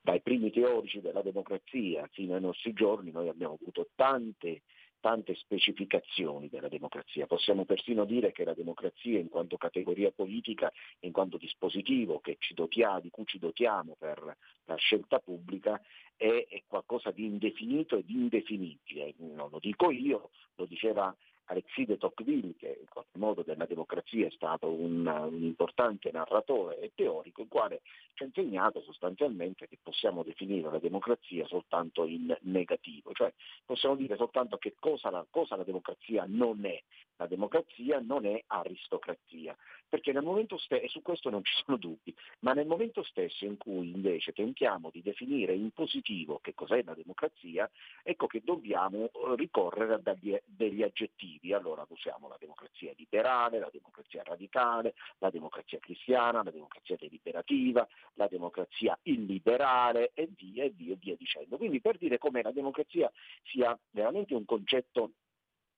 Dai 0.00 0.20
primi 0.20 0.50
teorici 0.50 1.00
della 1.00 1.22
democrazia 1.22 2.08
fino 2.12 2.34
ai 2.34 2.40
nostri 2.40 2.72
giorni 2.72 3.12
noi 3.12 3.28
abbiamo 3.28 3.54
avuto 3.54 3.88
tante 3.94 4.62
tante 5.04 5.34
specificazioni 5.34 6.48
della 6.48 6.68
democrazia. 6.68 7.26
Possiamo 7.26 7.66
persino 7.66 8.06
dire 8.06 8.32
che 8.32 8.42
la 8.42 8.54
democrazia 8.54 9.18
in 9.18 9.28
quanto 9.28 9.58
categoria 9.58 10.10
politica, 10.10 10.72
in 11.00 11.12
quanto 11.12 11.36
dispositivo 11.36 12.22
ci 12.38 12.54
dotia, 12.54 13.00
di 13.00 13.10
cui 13.10 13.26
ci 13.26 13.38
dotiamo 13.38 13.96
per 13.98 14.34
la 14.64 14.76
scelta 14.76 15.18
pubblica, 15.18 15.78
è, 16.16 16.46
è 16.48 16.62
qualcosa 16.66 17.10
di 17.10 17.26
indefinito 17.26 17.98
e 17.98 18.04
di 18.06 18.14
indefinibile. 18.14 19.12
Non 19.18 19.50
lo 19.50 19.58
dico 19.60 19.90
io, 19.90 20.30
lo 20.54 20.64
diceva 20.64 21.14
Alexis 21.46 21.86
de 21.86 21.98
Tocqueville, 21.98 22.54
che 22.56 22.78
in 22.80 22.88
qualche 22.88 23.18
modo 23.18 23.42
della 23.42 23.66
democrazia 23.66 24.26
è 24.26 24.30
stato 24.30 24.70
un, 24.70 25.06
un, 25.06 25.42
importante 25.42 26.10
narratore 26.10 26.78
e 26.80 26.92
teorico, 26.94 27.42
il 27.42 27.48
quale 27.48 27.82
ci 28.14 28.22
ha 28.22 28.26
insegnato 28.26 28.80
sostanzialmente 28.80 29.68
che 29.68 29.78
possiamo 29.82 30.22
definire 30.22 30.70
la 30.70 30.78
democrazia 30.78 31.46
soltanto 31.46 32.06
in 32.06 32.34
negativo, 32.42 33.12
cioè 33.12 33.32
possiamo 33.64 33.94
dire 33.94 34.16
soltanto 34.16 34.56
che 34.56 34.74
cosa 34.78 35.10
la, 35.10 35.24
cosa 35.28 35.56
la 35.56 35.64
democrazia 35.64 36.24
non 36.26 36.64
è. 36.64 36.82
La 37.16 37.26
democrazia 37.26 38.00
non 38.00 38.26
è 38.26 38.42
aristocrazia, 38.48 39.56
perché 39.88 40.10
nel 40.10 40.24
momento 40.24 40.58
stesso, 40.58 40.84
e 40.84 40.88
su 40.88 41.00
questo 41.02 41.30
non 41.30 41.44
ci 41.44 41.52
sono 41.62 41.76
dubbi, 41.76 42.14
ma 42.40 42.52
nel 42.52 42.66
momento 42.66 43.02
stesso 43.04 43.44
in 43.44 43.56
cui 43.56 43.90
invece 43.90 44.32
tentiamo 44.32 44.90
di 44.90 45.02
definire 45.02 45.54
in 45.54 45.70
positivo 45.70 46.40
che 46.42 46.54
cos'è 46.54 46.82
la 46.82 46.94
democrazia, 46.94 47.70
ecco 48.02 48.26
che 48.26 48.40
dobbiamo 48.42 49.10
ricorrere 49.36 49.94
a 49.94 49.98
degli, 49.98 50.36
degli 50.44 50.82
aggettivi 50.82 51.33
obiettivi. 51.34 51.52
Allora 51.52 51.86
usiamo 51.88 52.28
la 52.28 52.36
democrazia 52.38 52.92
liberale, 52.96 53.58
la 53.58 53.70
democrazia 53.72 54.22
radicale, 54.22 54.94
la 55.18 55.30
democrazia 55.30 55.78
cristiana, 55.78 56.42
la 56.42 56.50
democrazia 56.50 56.96
deliberativa, 56.98 57.86
la 58.14 58.28
democrazia 58.28 58.98
illiberale 59.02 60.12
e 60.14 60.28
via 60.36 60.64
e 60.64 60.70
via 60.70 60.94
e 60.94 60.96
via 60.96 61.16
dicendo. 61.16 61.56
Quindi 61.56 61.80
per 61.80 61.98
dire 61.98 62.18
come 62.18 62.42
la 62.42 62.52
democrazia 62.52 63.10
sia 63.44 63.78
veramente 63.90 64.34
un 64.34 64.44
concetto 64.44 65.12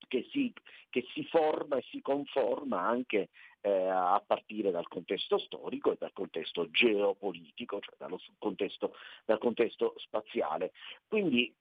che 0.09 0.27
si, 0.31 0.53
che 0.89 1.05
si, 1.13 1.25
forma 1.25 1.77
e 1.77 1.85
si 1.91 2.01
conforma 2.01 2.81
anche 2.81 3.31
eh, 3.61 3.89
a 3.89 4.23
partire 4.25 4.71
dal 4.71 4.87
contesto 4.87 5.37
storico 5.39 5.93
e 5.93 5.97
dal 5.99 6.13
contesto 6.13 6.71
geopolitico, 6.71 7.81
cioè 7.81 7.95
dallo 7.99 8.21
contesto, 8.39 8.95
dal 9.25 9.39
contesto 9.39 9.95
spaziale. 9.97 10.73
Quindi 11.09 11.53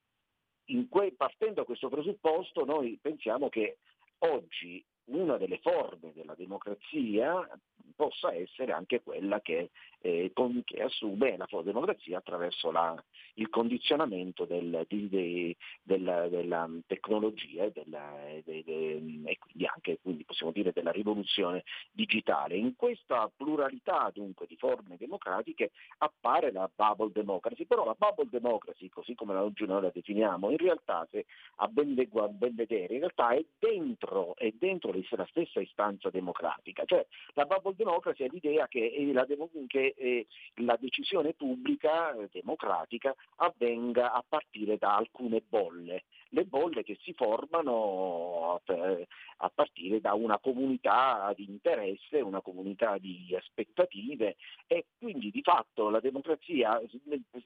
que- 0.65 1.13
partendo 1.15 1.55
da 1.55 1.63
questo 1.63 1.89
presupposto 1.89 2.65
noi 2.65 2.97
pensiamo 3.01 3.49
che 3.49 3.77
oggi 4.19 4.83
una 5.05 5.37
delle 5.37 5.59
forme 5.59 6.13
della 6.13 6.35
democrazia 6.35 7.47
possa 7.95 8.33
essere 8.33 8.71
anche 8.73 9.01
quella 9.01 9.39
che, 9.41 9.71
eh, 10.01 10.31
con, 10.33 10.61
che 10.65 10.81
assume 10.81 11.37
la 11.37 11.47
democrazia 11.63 12.17
attraverso 12.17 12.71
la, 12.71 13.01
il 13.35 13.49
condizionamento 13.49 14.45
del, 14.45 14.85
di, 14.87 15.07
de, 15.09 15.55
della, 15.81 16.27
della, 16.27 16.69
tecnologia 16.87 17.69
della, 17.69 18.13
de, 18.43 18.63
de, 18.63 18.95
e 19.25 19.37
quindi 19.37 19.65
anche 19.65 19.99
quindi 20.01 20.25
possiamo 20.25 20.51
dire 20.51 20.71
della 20.73 20.91
rivoluzione 20.91 21.63
digitale. 21.91 22.57
In 22.57 22.75
questa 22.75 23.31
pluralità 23.35 24.11
dunque 24.13 24.45
di 24.47 24.57
forme 24.57 24.97
democratiche 24.97 25.71
appare 25.99 26.51
la 26.51 26.69
bubble 26.73 27.11
democracy, 27.13 27.65
però 27.65 27.85
la 27.85 27.95
bubble 27.97 28.27
democracy, 28.29 28.89
così 28.89 29.15
come 29.15 29.35
oggi 29.35 29.65
noi 29.65 29.81
la 29.81 29.91
definiamo, 29.93 30.51
in 30.51 30.57
realtà 30.57 31.07
se 31.11 31.25
a 31.57 31.67
ben, 31.67 31.93
ben 31.93 32.55
vedere, 32.55 32.93
in 32.93 32.99
realtà 32.99 33.29
è 33.29 33.43
dentro, 33.57 34.35
è 34.35 34.51
dentro 34.57 34.91
la 35.11 35.25
stessa 35.29 35.59
istanza 35.59 36.09
democratica, 36.09 36.83
cioè 36.85 37.05
la 37.33 37.45
bubble 37.45 37.75
democracy 37.75 38.23
è 38.23 38.29
l'idea 38.29 38.67
che 38.67 39.11
la, 39.13 39.25
che, 39.67 39.93
eh, 39.97 40.27
la 40.55 40.77
decisione 40.79 41.33
pubblica 41.33 42.15
eh, 42.15 42.29
democratica 42.31 43.15
avvenga 43.37 44.11
a 44.13 44.23
partire 44.27 44.77
da 44.77 44.95
alcune 44.95 45.41
bolle, 45.47 46.03
le 46.29 46.45
bolle 46.45 46.83
che 46.83 46.97
si 47.01 47.13
formano 47.13 48.61
eh, 48.65 49.07
a 49.37 49.51
partire 49.53 49.99
da 49.99 50.13
una 50.13 50.37
comunità 50.39 51.33
di 51.35 51.45
interesse, 51.45 52.21
una 52.21 52.41
comunità 52.41 52.97
di 52.97 53.35
aspettative 53.37 54.35
e 54.67 54.85
quindi 54.97 55.31
di 55.31 55.41
fatto 55.41 55.89
la 55.89 55.99
democrazia 55.99 56.81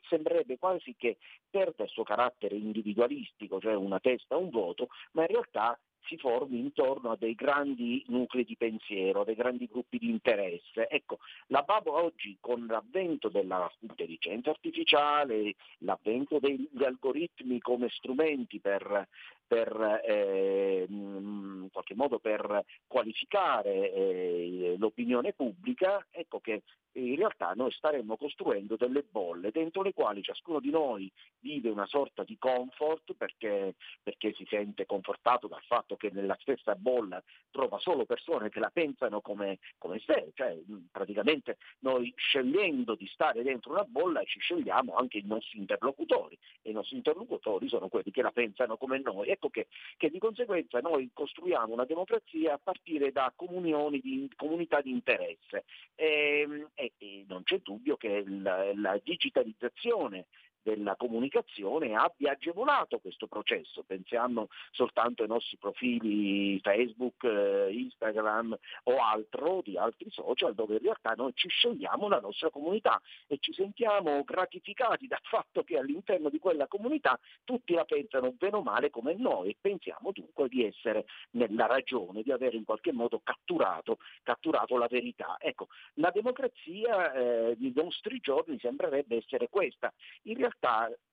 sembrerebbe 0.07 0.57
quasi 0.57 0.95
che 0.97 1.17
perda 1.49 1.83
il 1.83 1.89
suo 1.89 2.03
carattere 2.03 2.55
individualistico, 2.55 3.59
cioè 3.59 3.75
una 3.75 3.99
testa, 3.99 4.37
un 4.37 4.49
voto, 4.49 4.89
ma 5.11 5.21
in 5.21 5.27
realtà 5.27 5.79
si 6.09 6.17
formi 6.17 6.57
intorno 6.57 7.11
a 7.11 7.15
dei 7.15 7.35
grandi 7.35 8.03
nuclei 8.07 8.45
pensiero, 8.57 9.23
dei 9.23 9.35
grandi 9.35 9.67
gruppi 9.67 9.99
di 9.99 10.09
interesse. 10.09 10.87
Ecco, 10.87 11.19
la 11.47 11.61
Babo 11.61 11.93
oggi 11.93 12.35
con 12.39 12.65
l'avvento 12.65 13.29
dell'intelligenza 13.29 14.49
artificiale, 14.49 15.53
l'avvento 15.79 16.39
degli 16.39 16.83
algoritmi 16.83 17.59
come 17.59 17.89
strumenti 17.89 18.59
per, 18.59 19.07
per 19.45 20.01
eh, 20.03 20.85
in 20.89 21.67
qualche 21.71 21.93
modo 21.95 22.17
per 22.17 22.65
qualificare 22.87 23.93
eh, 23.93 24.75
l'opinione 24.79 25.33
pubblica, 25.33 26.05
ecco 26.09 26.39
che 26.39 26.63
in 26.93 27.15
realtà 27.15 27.53
noi 27.55 27.71
staremmo 27.71 28.17
costruendo 28.17 28.75
delle 28.75 29.03
bolle 29.03 29.51
dentro 29.51 29.81
le 29.81 29.93
quali 29.93 30.21
ciascuno 30.21 30.59
di 30.59 30.69
noi 30.69 31.11
vive 31.39 31.69
una 31.69 31.85
sorta 31.85 32.23
di 32.23 32.37
comfort 32.37 33.13
perché, 33.13 33.75
perché 34.01 34.33
si 34.33 34.45
sente 34.49 34.85
confortato 34.85 35.47
dal 35.47 35.63
fatto 35.63 35.95
che 35.95 36.09
nella 36.11 36.37
stessa 36.41 36.75
bolla 36.75 37.21
trova 37.51 37.77
solo 37.79 38.05
persone 38.05 38.49
che 38.49 38.59
la 38.59 38.69
pensano 38.71 39.21
come, 39.21 39.59
come 39.77 39.99
sé, 40.05 40.31
cioè 40.33 40.57
praticamente 40.91 41.57
noi 41.79 42.11
scegliendo 42.15 42.95
di 42.95 43.07
stare 43.07 43.43
dentro 43.43 43.71
una 43.71 43.83
bolla 43.83 44.23
ci 44.23 44.39
scegliamo 44.39 44.95
anche 44.95 45.17
i 45.17 45.25
nostri 45.25 45.59
interlocutori 45.59 46.37
e 46.61 46.71
i 46.71 46.73
nostri 46.73 46.97
interlocutori 46.97 47.67
sono 47.67 47.87
quelli 47.87 48.11
che 48.11 48.21
la 48.21 48.31
pensano 48.31 48.77
come 48.77 48.99
noi. 48.99 49.29
Ecco 49.29 49.49
che, 49.49 49.67
che 49.97 50.09
di 50.09 50.19
conseguenza 50.19 50.79
noi 50.79 51.09
costruiamo 51.13 51.73
una 51.73 51.85
democrazia 51.85 52.53
a 52.53 52.59
partire 52.61 53.11
da 53.11 53.31
comunioni 53.35 53.99
di, 53.99 54.29
comunità 54.35 54.81
di 54.81 54.91
interesse. 54.91 55.65
E, 55.95 56.41
ehm, 56.41 56.67
e, 56.97 57.25
non 57.27 57.43
c'è 57.43 57.59
dubbio 57.59 57.97
che 57.97 58.23
la, 58.27 58.73
la 58.75 58.99
digitalizzazione 59.03 60.27
della 60.61 60.95
comunicazione 60.95 61.95
abbia 61.95 62.31
agevolato 62.31 62.99
questo 62.99 63.27
processo. 63.27 63.83
Pensiamo 63.83 64.47
soltanto 64.71 65.23
ai 65.23 65.29
nostri 65.29 65.57
profili 65.57 66.59
Facebook, 66.59 67.23
eh, 67.23 67.69
Instagram 67.71 68.57
o 68.83 68.97
altro 69.01 69.61
di 69.63 69.77
altri 69.77 70.09
social 70.11 70.53
dove 70.53 70.75
in 70.75 70.81
realtà 70.81 71.13
noi 71.15 71.31
ci 71.35 71.47
scegliamo 71.47 72.07
la 72.07 72.19
nostra 72.19 72.49
comunità 72.49 73.01
e 73.27 73.37
ci 73.39 73.53
sentiamo 73.53 74.23
gratificati 74.23 75.07
dal 75.07 75.19
fatto 75.29 75.63
che 75.63 75.77
all'interno 75.77 76.29
di 76.29 76.39
quella 76.39 76.67
comunità 76.67 77.17
tutti 77.43 77.73
la 77.73 77.85
pensano 77.85 78.31
bene 78.33 78.57
o 78.57 78.61
male 78.61 78.89
come 78.89 79.15
noi 79.15 79.49
e 79.49 79.57
pensiamo 79.59 80.11
dunque 80.11 80.47
di 80.47 80.65
essere 80.65 81.05
nella 81.31 81.65
ragione, 81.65 82.21
di 82.21 82.31
aver 82.31 82.53
in 82.53 82.65
qualche 82.65 82.91
modo 82.91 83.21
catturato, 83.23 83.97
catturato 84.23 84.77
la 84.77 84.87
verità. 84.87 85.37
Ecco, 85.39 85.67
la 85.95 86.11
democrazia 86.11 87.13
eh, 87.13 87.55
dei 87.57 87.73
nostri 87.75 88.19
giorni 88.19 88.59
sembrerebbe 88.59 89.17
essere 89.17 89.49
questa. 89.49 89.91
In 90.23 90.35
realtà 90.35 90.48
ya 90.49 90.87
está. 90.89 91.08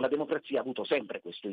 La 0.00 0.08
democrazia 0.08 0.58
ha 0.58 0.62
avuto 0.62 0.84
sempre 0.84 1.20
questo, 1.20 1.48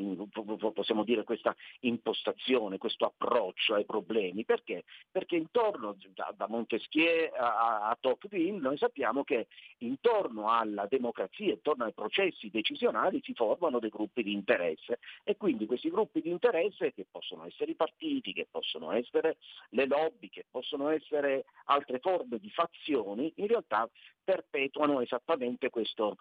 possiamo 0.72 1.04
dire, 1.04 1.22
questa 1.22 1.54
impostazione, 1.80 2.78
questo 2.78 3.04
approccio 3.04 3.74
ai 3.74 3.84
problemi. 3.84 4.44
Perché? 4.44 4.84
Perché 5.10 5.36
intorno, 5.36 5.96
da, 6.14 6.46
Montesquieu 6.48 7.30
a, 7.34 7.90
a 7.90 7.98
Tocqueville, 8.00 8.58
noi 8.58 8.78
sappiamo 8.78 9.22
che 9.22 9.48
intorno 9.78 10.50
alla 10.50 10.86
democrazia, 10.86 11.52
intorno 11.52 11.84
ai 11.84 11.92
processi 11.92 12.48
decisionali 12.48 13.20
si 13.22 13.34
formano 13.34 13.78
dei 13.78 13.90
gruppi 13.90 14.22
di 14.22 14.32
interesse 14.32 14.98
e 15.22 15.36
quindi 15.36 15.66
questi 15.66 15.90
gruppi 15.90 16.22
di 16.22 16.30
interesse, 16.30 16.92
che 16.94 17.06
possono 17.10 17.44
essere 17.44 17.72
i 17.72 17.76
partiti, 17.76 18.32
che 18.32 18.48
possono 18.50 18.92
essere 18.92 19.36
le 19.70 19.86
lobby, 19.86 20.30
che 20.30 20.46
possono 20.50 20.88
essere 20.88 21.44
altre 21.64 21.98
forme 21.98 22.38
di 22.38 22.50
fazioni, 22.50 23.30
in 23.36 23.46
realtà 23.46 23.88
perpetuano 24.24 25.00
esattamente 25.00 25.70
questo, 25.70 26.16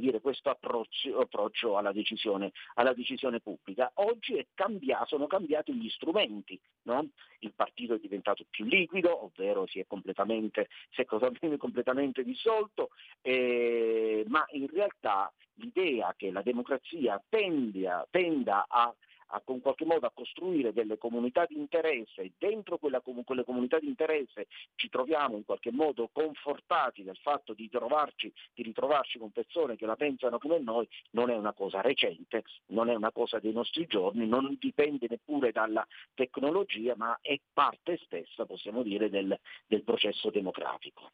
dire, 0.00 0.20
questo 0.20 0.50
approccio, 0.50 1.18
approccio 1.18 1.71
alla, 1.76 1.92
decisione, 1.92 2.52
alla, 2.74 2.92
decisione, 2.92 3.40
pubblica. 3.40 3.90
Oggi 3.94 4.36
cambiato, 4.54 5.06
sono 5.06 5.26
cambiati 5.26 5.72
gli 5.74 5.88
strumenti, 5.90 6.58
no? 6.82 7.08
il 7.40 7.52
partito 7.54 7.94
è 7.94 7.98
diventato 7.98 8.44
più 8.48 8.64
liquido, 8.64 9.24
ovvero 9.24 9.66
si 9.66 9.78
è 9.78 9.86
completamente, 9.86 10.68
si 10.90 11.02
è 11.02 11.04
completamente 11.04 12.22
dissolto, 12.22 12.90
eh, 13.20 14.24
ma 14.28 14.44
in 14.50 14.68
realtà 14.68 15.32
l'idea 15.54 16.14
che 16.16 16.30
la 16.30 16.42
democrazia 16.42 17.22
tenda, 17.28 18.06
tenda 18.10 18.66
a 18.68 18.94
a, 19.32 19.42
in 19.46 19.60
qualche 19.60 19.84
modo 19.84 20.06
a 20.06 20.12
costruire 20.14 20.72
delle 20.72 20.98
comunità 20.98 21.44
di 21.46 21.56
interesse 21.56 22.22
e 22.22 22.32
dentro 22.38 22.78
quella, 22.78 23.00
quelle 23.00 23.44
comunità 23.44 23.78
di 23.78 23.86
interesse 23.86 24.46
ci 24.74 24.88
troviamo 24.88 25.36
in 25.36 25.44
qualche 25.44 25.70
modo 25.70 26.08
confortati 26.12 27.02
dal 27.02 27.16
fatto 27.16 27.52
di, 27.52 27.68
trovarci, 27.68 28.32
di 28.54 28.62
ritrovarci 28.62 29.18
con 29.18 29.30
persone 29.30 29.76
che 29.76 29.86
la 29.86 29.96
pensano 29.96 30.38
come 30.38 30.58
noi, 30.58 30.88
non 31.10 31.30
è 31.30 31.36
una 31.36 31.52
cosa 31.52 31.80
recente, 31.80 32.44
non 32.66 32.88
è 32.88 32.94
una 32.94 33.12
cosa 33.12 33.38
dei 33.38 33.52
nostri 33.52 33.86
giorni, 33.86 34.26
non 34.26 34.56
dipende 34.58 35.06
neppure 35.08 35.52
dalla 35.52 35.86
tecnologia, 36.14 36.94
ma 36.96 37.18
è 37.20 37.38
parte 37.52 37.98
stessa, 38.04 38.44
possiamo 38.44 38.82
dire, 38.82 39.08
del, 39.08 39.38
del 39.66 39.82
processo 39.82 40.30
democratico. 40.30 41.10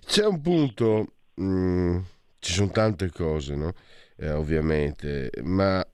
C'è 0.00 0.24
un 0.24 0.40
punto, 0.40 1.06
mh, 1.34 1.44
mm, 1.44 1.98
ci 2.38 2.52
sono 2.52 2.70
tante 2.70 3.10
cose, 3.10 3.56
no? 3.56 3.72
eh, 4.16 4.30
ovviamente, 4.30 5.30
ma 5.42 5.84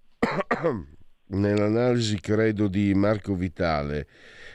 nell'analisi 1.27 2.21
credo 2.21 2.69
di 2.69 2.95
Marco 2.95 3.35
Vitale 3.35 4.07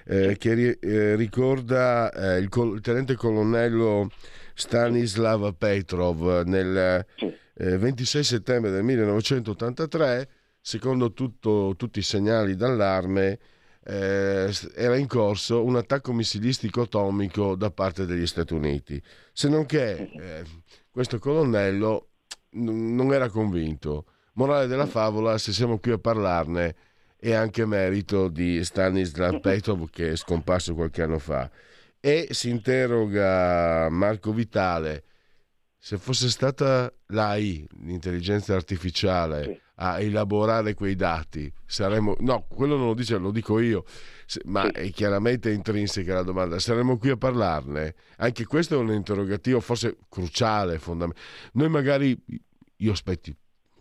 eh, 0.05 0.37
che 0.37 0.53
ri- 0.53 0.77
eh, 0.79 1.15
ricorda 1.15 2.11
eh, 2.11 2.39
il, 2.39 2.49
col- 2.49 2.75
il, 2.75 2.81
tenente 2.81 3.15
colonnello 3.15 4.09
Stanislav 4.53 5.53
Petrov 5.55 6.43
nel 6.45 7.05
26 7.55 8.21
eh, 8.21 8.23
settembre 8.23 8.71
del 8.71 8.83
1983 8.83 10.29
secondo 10.61 11.13
tutto, 11.13 11.73
tutti 11.77 11.99
i 11.99 12.03
segnali 12.03 12.55
d'allarme 12.55 13.39
eh, 13.85 14.51
era 14.75 14.97
in 14.97 15.07
corso 15.07 15.63
un 15.63 15.75
attacco 15.75 16.13
missilistico 16.13 16.81
atomico 16.81 17.55
da 17.55 17.71
parte 17.71 18.05
degli 18.05 18.27
Stati 18.27 18.53
Uniti. 18.53 19.01
Se 19.31 19.47
non 19.47 19.65
che 19.65 20.11
eh, 20.13 20.43
questo 20.91 21.17
colonnello 21.17 22.09
n- 22.51 22.93
non 22.93 23.13
era 23.13 23.29
convinto 23.29 24.05
Morale 24.39 24.67
della 24.67 24.85
favola, 24.85 25.37
se 25.37 25.51
siamo 25.51 25.79
qui 25.79 25.91
a 25.91 25.97
parlarne, 25.97 26.73
è 27.17 27.33
anche 27.33 27.65
merito 27.65 28.29
di 28.29 28.63
Stanislav 28.63 29.41
Petrov 29.41 29.89
che 29.89 30.11
è 30.11 30.15
scomparso 30.15 30.75
qualche 30.75 31.01
anno 31.01 31.19
fa. 31.19 31.51
E 31.99 32.29
si 32.31 32.49
interroga 32.49 33.89
Marco 33.89 34.31
Vitale, 34.31 35.03
se 35.77 35.97
fosse 35.97 36.29
stata 36.29 36.89
l'AI, 37.07 37.67
l'intelligenza 37.81 38.55
artificiale, 38.55 39.63
a 39.75 39.99
elaborare 39.99 40.73
quei 40.73 40.95
dati, 40.95 41.51
saremmo... 41.65 42.15
No, 42.19 42.45
quello 42.47 42.77
non 42.77 42.85
lo 42.85 42.93
dice, 42.93 43.17
lo 43.17 43.31
dico 43.31 43.59
io, 43.59 43.83
ma 44.45 44.71
è 44.71 44.89
chiaramente 44.91 45.51
intrinseca 45.51 46.13
la 46.13 46.23
domanda. 46.23 46.59
Saremmo 46.59 46.97
qui 46.97 47.09
a 47.09 47.17
parlarne? 47.17 47.93
Anche 48.19 48.45
questo 48.45 48.75
è 48.75 48.77
un 48.77 48.93
interrogativo 48.93 49.59
forse 49.59 49.97
cruciale, 50.07 50.79
fondamentale. 50.79 51.25
Noi 51.51 51.67
magari, 51.67 52.17
io 52.77 52.91
aspetti, 52.93 53.35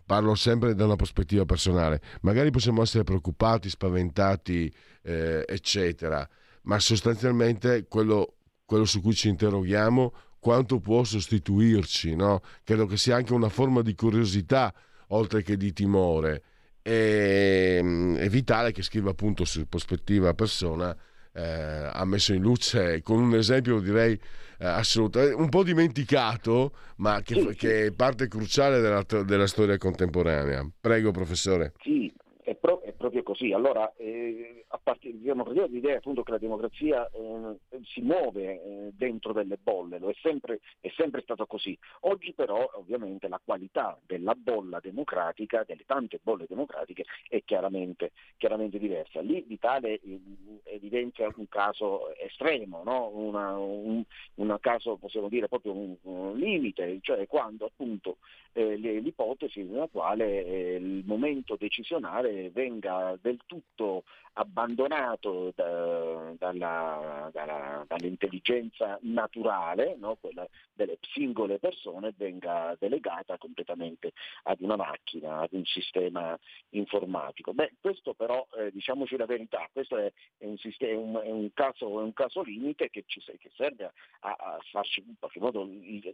parlo 0.09 0.33
sempre 0.33 0.73
da 0.73 0.85
una 0.85 0.95
prospettiva 0.95 1.45
personale, 1.45 2.01
magari 2.21 2.49
possiamo 2.49 2.81
essere 2.81 3.03
preoccupati, 3.03 3.69
spaventati, 3.69 4.73
eh, 5.03 5.45
eccetera, 5.47 6.27
ma 6.63 6.79
sostanzialmente 6.79 7.85
quello, 7.87 8.37
quello, 8.65 8.85
su 8.85 9.01
cui 9.01 9.13
ci 9.13 9.27
interroghiamo, 9.27 10.11
quanto 10.39 10.79
può 10.79 11.03
sostituirci, 11.03 12.15
no? 12.15 12.41
Credo 12.63 12.87
che 12.87 12.97
sia 12.97 13.17
anche 13.17 13.33
una 13.33 13.49
forma 13.49 13.83
di 13.83 13.93
curiosità, 13.93 14.73
oltre 15.09 15.43
che 15.43 15.55
di 15.57 15.73
timore. 15.73 16.41
E, 16.81 17.79
mm, 17.79 18.15
è 18.15 18.29
vitale 18.29 18.71
che 18.71 18.81
scriva 18.81 19.11
appunto 19.11 19.45
su 19.45 19.67
prospettiva 19.67 20.33
persona 20.33 20.97
eh, 21.33 21.89
ha 21.91 22.05
messo 22.05 22.33
in 22.33 22.41
luce 22.41 23.01
con 23.01 23.19
un 23.19 23.35
esempio 23.35 23.79
direi 23.79 24.13
eh, 24.13 24.65
assolutamente 24.65 25.35
un 25.35 25.49
po' 25.49 25.63
dimenticato 25.63 26.73
ma 26.97 27.21
che, 27.21 27.39
sì, 27.39 27.55
che 27.55 27.85
è 27.87 27.91
parte 27.91 28.27
cruciale 28.27 28.81
della, 28.81 29.03
della, 29.23 29.47
storia 29.47 29.77
contemporanea. 29.77 30.67
Prego 30.79 31.11
professore. 31.11 31.73
Sì 31.81 32.11
è, 32.49 32.55
pro- 32.55 32.81
è 32.81 32.93
proprio 32.99 33.23
così 33.23 33.53
allora 33.53 33.91
eh, 33.95 34.65
a 34.67 34.79
partire 34.83 35.17
diciamo, 35.17 35.43
dall'idea 35.45 35.97
appunto 35.97 36.21
che 36.21 36.31
la 36.31 36.37
democrazia 36.37 37.09
eh, 37.09 37.55
si 37.85 38.01
muove 38.01 38.61
eh, 38.61 38.89
dentro 38.91 39.31
delle 39.31 39.57
bolle, 39.57 39.97
è 39.97 40.13
sempre, 40.21 40.59
è 40.81 40.91
sempre, 40.97 41.21
stato 41.21 41.45
così. 41.45 41.77
Oggi 42.01 42.33
però 42.33 42.69
ovviamente 42.73 43.29
la 43.29 43.39
qualità 43.41 43.97
della 44.05 44.35
bolla 44.35 44.81
democratica, 44.81 45.63
delle 45.65 45.85
tante 45.85 46.19
bolle 46.21 46.45
democratiche, 46.45 47.05
è 47.29 47.41
chiaramente, 47.45 48.11
chiaramente 48.35 48.77
diversa. 48.77 49.21
Lì 49.21 49.45
l'Italia 49.47 49.91
eh, 49.91 50.19
evidenzia 50.65 51.31
un 51.33 51.47
caso 51.47 52.13
estremo, 52.17 52.83
no? 52.83 53.07
Una, 53.13 53.57
un, 53.57 54.03
un, 54.35 54.57
caso 54.59 54.97
possiamo 54.97 55.29
dire 55.29 55.47
proprio 55.47 55.71
un, 55.71 55.95
un 56.01 56.37
limite, 56.37 56.97
cioè 56.99 57.25
quando 57.27 57.65
appunto 57.65 58.17
eh, 58.51 58.75
l'ipotesi 58.75 59.63
nella 59.63 59.87
quale 59.87 60.45
eh, 60.45 60.75
il 60.75 61.03
momento 61.05 61.55
decisionale 61.55 62.49
venga 62.49 62.88
del 63.21 63.39
tutto 63.45 64.03
abbandonato 64.33 65.51
da, 65.55 66.33
dalla, 66.37 67.29
dalla, 67.31 67.83
dall'intelligenza 67.87 68.97
naturale, 69.01 69.95
no? 69.97 70.15
quella 70.19 70.47
delle 70.79 70.97
singole 71.01 71.59
persone, 71.59 72.13
venga 72.15 72.73
delegata 72.79 73.37
completamente 73.37 74.13
ad 74.43 74.61
una 74.61 74.77
macchina, 74.77 75.39
ad 75.39 75.51
un 75.51 75.65
sistema 75.65 76.39
informatico. 76.69 77.53
Beh, 77.53 77.73
questo 77.81 78.13
però, 78.13 78.47
eh, 78.57 78.71
diciamoci 78.71 79.17
la 79.17 79.25
verità, 79.25 79.67
questo 79.73 79.97
è, 79.97 80.09
è, 80.37 80.45
un, 80.45 80.57
sistema, 80.57 81.21
è, 81.21 81.29
un, 81.29 81.51
caso, 81.53 81.99
è 81.99 82.03
un, 82.03 82.13
caso, 82.13 82.43
limite 82.43 82.89
che, 82.89 83.03
ci, 83.07 83.19
che 83.19 83.51
serve 83.55 83.91
a, 84.21 84.29
a, 84.31 84.59
farci 84.71 85.03
in 85.05 85.15
qualche 85.19 85.39
modo 85.41 85.67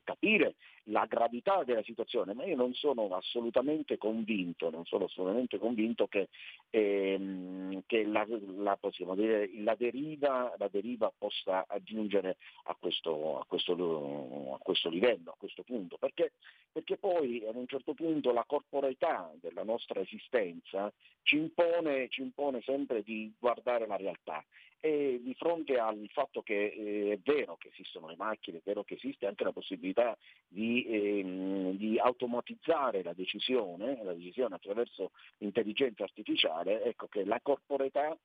capire 0.04 0.56
la 0.86 1.06
gravità 1.06 1.64
della 1.64 1.84
situazione, 1.84 2.34
ma 2.34 2.44
io 2.46 2.56
non 2.56 2.74
sono 2.74 3.08
assolutamente 3.16 4.00
convinto, 4.00 4.72
non 4.72 4.86
sono 4.86 5.06
assolutamente 5.06 5.60
convinto 5.60 6.08
che, 6.08 6.30
ehm, 6.72 7.84
che 7.86 8.04
la, 8.04 8.26
la, 8.58 8.78
dire, 9.14 9.50
la, 9.58 9.76
deriva, 9.76 10.54
la, 10.58 10.68
deriva, 10.70 11.12
possa 11.16 11.66
aggiungere 11.68 12.38
a 12.64 12.76
questo, 12.80 13.40
a, 13.40 13.46
questo, 13.46 13.74
a 14.56 14.60
questo, 14.60 14.90
livello, 14.90 15.32
a 15.32 15.36
questo 15.38 15.64
punto, 15.64 15.98
perché, 15.98 16.34
perché 16.72 16.98
poi 16.98 17.46
ad 17.48 17.56
un 17.56 17.68
certo 17.68 17.94
punto 17.94 18.32
la 18.32 18.44
corporeità 18.46 19.32
della 19.40 19.64
nostra 19.64 20.00
esistenza 20.00 20.92
ci 21.24 21.38
impone, 21.38 22.08
ci 22.10 22.22
impone 22.22 22.62
sempre 22.62 23.04
di 23.04 23.34
guardare 23.40 23.88
la 23.88 23.96
realtà. 23.96 24.44
E 24.80 25.20
di 25.24 25.34
fronte 25.34 25.80
al 25.80 26.08
fatto 26.12 26.44
che 26.44 26.66
eh, 26.66 27.14
è 27.14 27.20
vero 27.24 27.56
che 27.58 27.70
esistono 27.70 28.08
le 28.08 28.16
macchine, 28.18 28.60
è 28.60 28.62
vero 28.64 28.84
che 28.84 28.94
esiste 28.96 29.26
anche 29.26 29.44
la 29.44 29.52
possibilità 29.52 30.16
di, 30.48 30.86
ehm, 30.88 31.72
di 31.72 31.98
automatizzare 31.98 33.02
la 33.02 33.14
decisione, 33.14 34.04
la 34.04 34.14
decisione 34.14 34.54
attraverso 34.54 35.12
l'intelligenza 35.40 36.04
artificiale, 36.04 36.84
ecco 36.84 37.08
che 37.08 37.26
la 37.26 37.40
corporetà 37.42 38.16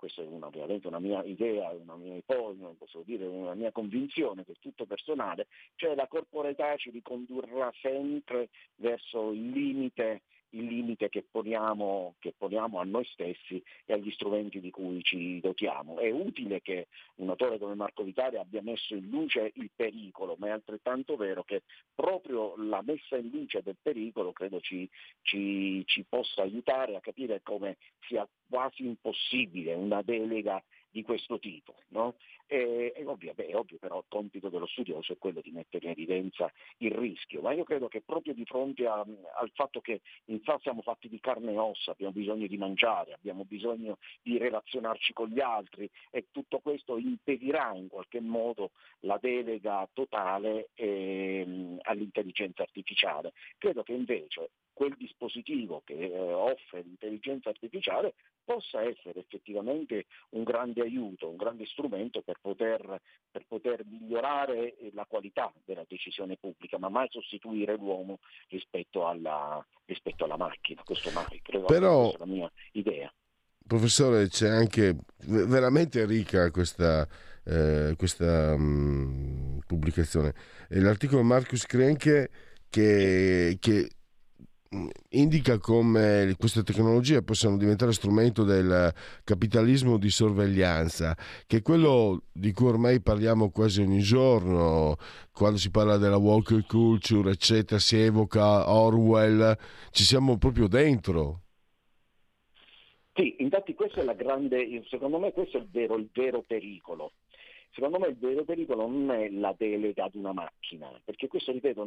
questa 0.00 0.22
è 0.22 0.26
una, 0.26 0.46
ovviamente 0.46 0.86
una 0.86 0.98
mia 0.98 1.22
idea, 1.24 1.68
una 1.72 1.94
mia 1.94 2.14
ipotesi, 2.14 2.64
posso 2.78 3.02
dire 3.04 3.26
una 3.26 3.52
mia 3.52 3.70
convinzione 3.70 4.46
che 4.46 4.52
è 4.52 4.58
tutto 4.58 4.86
personale, 4.86 5.46
cioè 5.74 5.94
la 5.94 6.06
corporetà 6.06 6.74
ci 6.76 6.88
ricondurrà 6.88 7.70
sempre 7.82 8.48
verso 8.76 9.30
il 9.32 9.50
limite 9.50 10.22
il 10.50 10.64
limite 10.64 11.08
che 11.08 11.24
poniamo, 11.28 12.14
che 12.18 12.34
poniamo, 12.36 12.78
a 12.78 12.84
noi 12.84 13.04
stessi 13.12 13.62
e 13.84 13.92
agli 13.92 14.10
strumenti 14.10 14.60
di 14.60 14.70
cui 14.70 15.02
ci 15.02 15.40
dotiamo. 15.40 15.98
È 15.98 16.10
utile 16.10 16.60
che 16.60 16.88
un 17.16 17.28
autore 17.28 17.58
come 17.58 17.74
Marco 17.74 18.02
Vitale 18.02 18.38
abbia 18.38 18.62
messo 18.62 18.94
in 18.94 19.08
luce 19.08 19.52
il 19.54 19.70
pericolo, 19.74 20.36
ma 20.38 20.48
è 20.48 20.50
altrettanto 20.50 21.16
vero 21.16 21.42
che 21.44 21.62
proprio 21.94 22.54
la 22.56 22.82
messa 22.82 23.16
in 23.16 23.30
luce 23.30 23.62
del 23.62 23.76
pericolo 23.80 24.32
credo 24.32 24.60
ci, 24.60 24.88
ci, 25.22 25.82
ci 25.86 26.04
possa 26.08 26.42
aiutare 26.42 26.96
a 26.96 27.00
capire 27.00 27.40
come 27.42 27.76
sia 28.06 28.26
quasi 28.48 28.84
impossibile 28.84 29.74
una 29.74 30.02
delega 30.02 30.62
di 30.90 31.02
questo 31.02 31.38
tipo. 31.38 31.74
No? 31.88 32.16
E, 32.46 32.92
è, 32.92 33.06
ovvio, 33.06 33.32
beh, 33.34 33.46
è 33.46 33.56
ovvio 33.56 33.78
però 33.78 33.98
il 33.98 34.04
compito 34.08 34.48
dello 34.48 34.66
studioso 34.66 35.12
è 35.12 35.18
quello 35.18 35.40
di 35.40 35.50
mettere 35.50 35.86
in 35.86 35.92
evidenza 35.92 36.50
il 36.78 36.92
rischio, 36.92 37.40
ma 37.40 37.52
io 37.52 37.64
credo 37.64 37.88
che 37.88 38.02
proprio 38.02 38.34
di 38.34 38.44
fronte 38.44 38.86
a, 38.86 39.00
al 39.00 39.50
fatto 39.54 39.80
che 39.80 40.00
in 40.26 40.40
fa 40.40 40.58
siamo 40.60 40.82
fatti 40.82 41.08
di 41.08 41.20
carne 41.20 41.52
e 41.52 41.58
ossa, 41.58 41.92
abbiamo 41.92 42.12
bisogno 42.12 42.46
di 42.46 42.56
mangiare, 42.56 43.12
abbiamo 43.12 43.44
bisogno 43.44 43.98
di 44.22 44.38
relazionarci 44.38 45.12
con 45.12 45.28
gli 45.28 45.40
altri 45.40 45.88
e 46.10 46.26
tutto 46.30 46.58
questo 46.58 46.98
impedirà 46.98 47.72
in 47.74 47.88
qualche 47.88 48.20
modo 48.20 48.72
la 49.00 49.18
delega 49.20 49.88
totale 49.92 50.70
ehm, 50.74 51.78
all'intelligenza 51.82 52.62
artificiale. 52.62 53.32
Credo 53.58 53.82
che 53.82 53.92
invece 53.92 54.50
quel 54.72 54.94
dispositivo 54.96 55.82
che 55.84 55.94
eh, 55.94 56.32
offre 56.32 56.80
l'intelligenza 56.80 57.50
artificiale 57.50 58.14
possa 58.50 58.82
essere 58.82 59.20
effettivamente 59.20 60.06
un 60.30 60.42
grande 60.42 60.80
aiuto, 60.80 61.28
un 61.28 61.36
grande 61.36 61.66
strumento 61.66 62.20
per 62.20 62.38
poter, 62.40 63.00
per 63.30 63.44
poter 63.46 63.84
migliorare 63.84 64.74
la 64.92 65.06
qualità 65.08 65.52
della 65.64 65.84
decisione 65.86 66.36
pubblica, 66.36 66.76
ma 66.76 66.88
mai 66.88 67.06
sostituire 67.10 67.76
l'uomo 67.76 68.18
rispetto 68.48 69.06
alla, 69.06 69.64
rispetto 69.84 70.24
alla 70.24 70.36
macchina. 70.36 70.82
Questo 70.82 71.12
mai, 71.12 71.40
credo 71.40 71.66
Però... 71.66 72.12
la 72.18 72.26
mia 72.26 72.50
idea. 72.72 73.12
Professore, 73.64 74.26
c'è 74.26 74.48
anche 74.48 74.96
veramente 75.26 76.04
ricca 76.04 76.50
questa, 76.50 77.06
eh, 77.44 77.94
questa 77.96 78.56
mh, 78.56 79.60
pubblicazione. 79.64 80.34
L'articolo 80.70 81.22
Marcus 81.22 81.66
Krenke 81.66 82.30
che, 82.68 83.58
che 83.60 83.90
indica 85.10 85.58
come 85.58 86.34
queste 86.38 86.62
tecnologie 86.62 87.22
possano 87.22 87.56
diventare 87.56 87.92
strumento 87.92 88.44
del 88.44 88.92
capitalismo 89.24 89.98
di 89.98 90.10
sorveglianza, 90.10 91.16
che 91.46 91.58
è 91.58 91.62
quello 91.62 92.22
di 92.32 92.52
cui 92.52 92.66
ormai 92.66 93.00
parliamo 93.00 93.50
quasi 93.50 93.80
ogni 93.80 94.00
giorno, 94.00 94.96
quando 95.32 95.58
si 95.58 95.70
parla 95.70 95.96
della 95.96 96.18
walker 96.18 96.64
culture, 96.66 97.32
eccetera, 97.32 97.80
si 97.80 97.96
evoca 97.96 98.70
Orwell, 98.70 99.56
ci 99.90 100.04
siamo 100.04 100.38
proprio 100.38 100.68
dentro. 100.68 101.42
Sì, 103.14 103.36
infatti 103.40 103.74
questo 103.74 104.00
è 104.00 104.04
la 104.04 104.14
grande, 104.14 104.84
secondo 104.88 105.18
me 105.18 105.32
questo 105.32 105.58
è 105.58 105.60
il 105.60 105.68
vero, 105.68 105.96
il 105.96 106.08
vero 106.12 106.44
pericolo 106.46 107.12
Secondo 107.72 108.00
me 108.00 108.08
il 108.08 108.16
vero 108.16 108.44
pericolo 108.44 108.88
non 108.88 109.10
è 109.12 109.28
la 109.30 109.54
delega 109.56 110.04
ad 110.04 110.16
una 110.16 110.32
macchina, 110.32 110.90
perché 111.04 111.28
questo, 111.28 111.52
ripeto, 111.52 111.82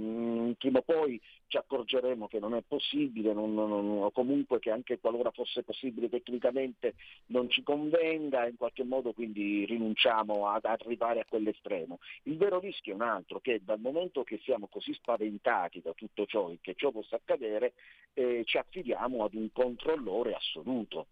prima 0.57 0.79
o 0.79 0.81
poi 0.81 1.19
ci 1.47 1.57
accorgeremo 1.57 2.27
che 2.27 2.39
non 2.39 2.55
è 2.55 2.61
possibile, 2.65 3.33
non, 3.33 3.53
non, 3.53 4.01
o 4.01 4.11
comunque 4.11 4.59
che 4.59 4.71
anche 4.71 4.99
qualora 4.99 5.31
fosse 5.31 5.63
possibile 5.63 6.07
tecnicamente 6.07 6.95
non 7.27 7.49
ci 7.49 7.63
convenga, 7.63 8.47
in 8.47 8.55
qualche 8.55 8.85
modo 8.85 9.11
quindi 9.11 9.65
rinunciamo 9.65 10.47
ad 10.47 10.63
arrivare 10.63 11.19
a 11.19 11.25
quell'estremo. 11.27 11.99
Il 12.23 12.37
vero 12.37 12.59
rischio 12.59 12.93
è 12.93 12.95
un 12.95 13.01
altro, 13.01 13.41
che 13.41 13.61
dal 13.61 13.79
momento 13.79 14.23
che 14.23 14.39
siamo 14.43 14.67
così 14.67 14.93
spaventati 14.93 15.81
da 15.81 15.91
tutto 15.91 16.25
ciò 16.25 16.49
e 16.49 16.59
che 16.61 16.75
ciò 16.75 16.91
possa 16.91 17.17
accadere, 17.17 17.73
eh, 18.13 18.43
ci 18.45 18.57
affidiamo 18.57 19.25
ad 19.25 19.33
un 19.33 19.51
controllore 19.51 20.33
assoluto. 20.33 21.07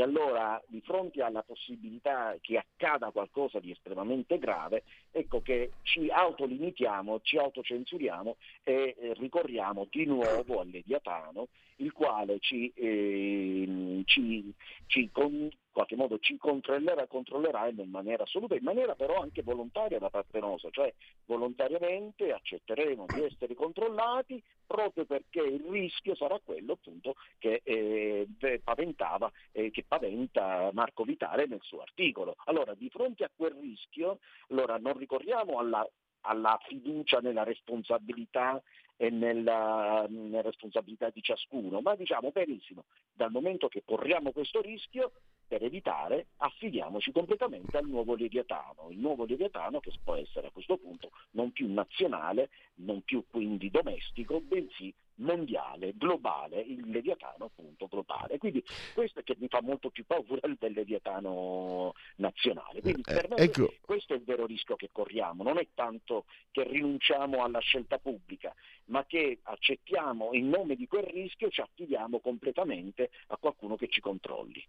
E 0.00 0.02
allora 0.02 0.58
di 0.66 0.80
fronte 0.80 1.20
alla 1.20 1.42
possibilità 1.42 2.34
che 2.40 2.56
accada 2.56 3.10
qualcosa 3.10 3.60
di 3.60 3.70
estremamente 3.70 4.38
grave, 4.38 4.84
ecco 5.10 5.42
che 5.42 5.72
ci 5.82 6.08
autolimitiamo, 6.08 7.20
ci 7.20 7.36
autocensuriamo 7.36 8.38
e 8.64 8.96
eh, 8.98 9.12
ricorriamo 9.18 9.86
di 9.90 10.06
nuovo 10.06 10.60
al 10.60 10.70
Leviatano, 10.70 11.48
il 11.76 11.92
quale 11.92 12.38
ci, 12.38 12.72
eh, 12.74 14.00
ci, 14.06 14.50
ci 14.86 15.10
con, 15.12 15.50
qualche 15.72 15.96
modo 15.96 16.18
ci 16.18 16.36
controllerà, 16.36 17.06
controllerà 17.06 17.68
in 17.68 17.88
maniera 17.90 18.24
assoluta, 18.24 18.54
in 18.54 18.62
maniera 18.62 18.94
però 18.94 19.20
anche 19.20 19.42
volontaria 19.42 19.98
da 19.98 20.10
parte 20.10 20.40
nostra, 20.40 20.70
cioè 20.70 20.92
volontariamente 21.26 22.32
accetteremo 22.32 23.06
di 23.06 23.22
essere 23.22 23.54
controllati 23.54 24.42
proprio 24.66 25.04
perché 25.04 25.40
il 25.40 25.64
rischio 25.68 26.14
sarà 26.14 26.38
quello 26.44 26.72
appunto 26.72 27.14
che 27.38 27.60
eh, 27.64 28.28
paventava, 28.62 29.30
eh, 29.52 29.70
che 29.70 29.84
paventa 29.86 30.70
Marco 30.72 31.04
Vitale 31.04 31.46
nel 31.46 31.60
suo 31.62 31.80
articolo. 31.80 32.36
Allora 32.44 32.74
di 32.74 32.88
fronte 32.88 33.24
a 33.24 33.30
quel 33.34 33.54
rischio, 33.60 34.18
allora 34.48 34.78
non 34.78 34.96
ricorriamo 34.96 35.58
alla 35.58 35.86
alla 36.22 36.58
fiducia 36.66 37.20
nella 37.20 37.44
responsabilità 37.44 38.60
e 39.00 39.08
nella, 39.08 40.04
nella, 40.10 40.42
responsabilità 40.42 41.08
di 41.08 41.22
ciascuno, 41.22 41.80
ma 41.80 41.94
diciamo 41.94 42.32
benissimo, 42.32 42.84
dal 43.14 43.30
momento 43.30 43.66
che 43.68 43.82
corriamo 43.82 44.30
questo 44.30 44.60
rischio, 44.60 45.12
per 45.48 45.64
evitare, 45.64 46.26
affidiamoci 46.36 47.10
completamente 47.10 47.78
al 47.78 47.86
nuovo 47.86 48.14
Leviatano, 48.14 48.90
il 48.90 48.98
nuovo 48.98 49.24
Leviatano 49.24 49.80
che 49.80 49.90
può 50.04 50.16
essere 50.16 50.48
a 50.48 50.50
questo 50.50 50.76
punto 50.76 51.12
non 51.30 51.50
più 51.50 51.72
nazionale, 51.72 52.50
non 52.74 53.00
più 53.00 53.24
quindi 53.30 53.70
domestico, 53.70 54.38
bensì 54.42 54.92
mondiale, 55.20 55.94
globale, 55.96 56.60
il 56.60 56.88
Leviatano 56.90 57.46
appunto 57.46 57.86
globale. 57.86 58.38
Quindi 58.38 58.62
questo 58.94 59.20
è 59.20 59.22
che 59.22 59.36
mi 59.38 59.48
fa 59.48 59.60
molto 59.62 59.90
più 59.90 60.04
paura 60.04 60.40
del 60.58 60.72
Leviatano 60.72 61.94
nazionale. 62.16 62.80
Quindi 62.80 63.02
per 63.02 63.28
me 63.28 63.36
ecco. 63.36 63.72
questo 63.80 64.14
è 64.14 64.16
il 64.16 64.24
vero 64.24 64.46
rischio 64.46 64.76
che 64.76 64.90
corriamo, 64.92 65.42
non 65.42 65.58
è 65.58 65.68
tanto 65.74 66.24
che 66.50 66.64
rinunciamo 66.64 67.42
alla 67.42 67.60
scelta 67.60 67.98
pubblica, 67.98 68.54
ma 68.86 69.04
che 69.06 69.38
accettiamo 69.42 70.30
in 70.32 70.48
nome 70.48 70.76
di 70.76 70.86
quel 70.86 71.04
rischio 71.04 71.50
ci 71.50 71.60
affidiamo 71.60 72.20
completamente 72.20 73.10
a 73.28 73.36
qualcuno 73.36 73.76
che 73.76 73.88
ci 73.88 74.00
controlli. 74.00 74.64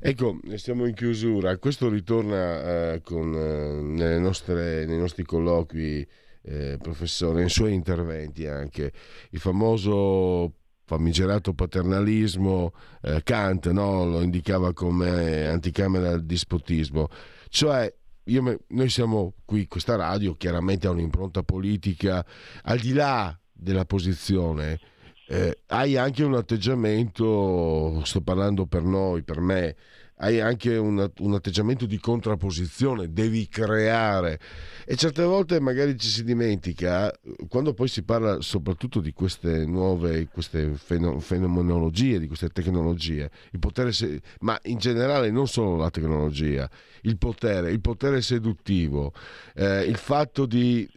Ecco, 0.00 0.38
siamo 0.54 0.86
in 0.86 0.94
chiusura. 0.94 1.58
Questo 1.58 1.88
ritorna 1.88 2.94
eh, 2.94 3.00
con, 3.02 3.34
eh, 3.34 4.18
nostre, 4.18 4.86
nei 4.86 4.98
nostri 4.98 5.24
colloqui, 5.24 6.06
eh, 6.42 6.78
professore, 6.80 7.40
nei 7.40 7.50
suoi 7.50 7.74
interventi 7.74 8.46
anche. 8.46 8.92
Il 9.30 9.40
famoso 9.40 10.54
famigerato 10.84 11.54
paternalismo, 11.54 12.72
eh, 13.02 13.22
Kant 13.22 13.70
no? 13.70 14.04
lo 14.04 14.22
indicava 14.22 14.72
come 14.72 15.46
anticamera 15.46 16.10
del 16.10 16.24
dispotismo. 16.24 17.08
Cioè, 17.48 17.92
io, 18.24 18.58
noi 18.68 18.88
siamo 18.88 19.34
qui, 19.44 19.66
questa 19.66 19.96
radio 19.96 20.34
chiaramente 20.36 20.86
ha 20.86 20.90
un'impronta 20.90 21.42
politica, 21.42 22.24
al 22.62 22.78
di 22.78 22.92
là 22.92 23.36
della 23.52 23.84
posizione 23.84 24.78
eh, 25.30 25.62
hai 25.68 25.96
anche 25.96 26.24
un 26.24 26.34
atteggiamento, 26.34 28.02
sto 28.04 28.20
parlando 28.20 28.66
per 28.66 28.82
noi, 28.82 29.22
per 29.22 29.38
me, 29.38 29.76
hai 30.20 30.40
anche 30.40 30.76
un, 30.76 31.10
un, 31.18 31.34
atteggiamento 31.34 31.86
di 31.86 31.98
contrapposizione, 31.98 33.12
devi 33.12 33.48
creare. 33.48 34.38
E 34.84 34.96
certe 34.96 35.22
volte 35.22 35.60
magari 35.60 35.98
ci 35.98 36.08
si 36.08 36.24
dimentica, 36.24 37.12
quando 37.48 37.72
poi 37.72 37.88
si 37.88 38.02
parla 38.02 38.40
soprattutto 38.40 39.00
di 39.00 39.12
queste 39.12 39.64
nuove 39.64 40.28
queste 40.28 40.72
fenomenologie, 40.74 42.18
di 42.18 42.26
queste 42.26 42.48
tecnologie, 42.48 43.30
il 43.52 43.58
potere, 43.58 43.92
ma 44.40 44.58
in 44.64 44.78
generale 44.78 45.30
non 45.30 45.48
solo 45.48 45.76
la 45.76 45.90
tecnologia, 45.90 46.68
il 47.02 47.16
potere, 47.16 47.70
il 47.70 47.80
potere 47.80 48.20
seduttivo, 48.20 49.12
eh, 49.54 49.84
il 49.84 49.96
fatto 49.96 50.44
di 50.44 50.88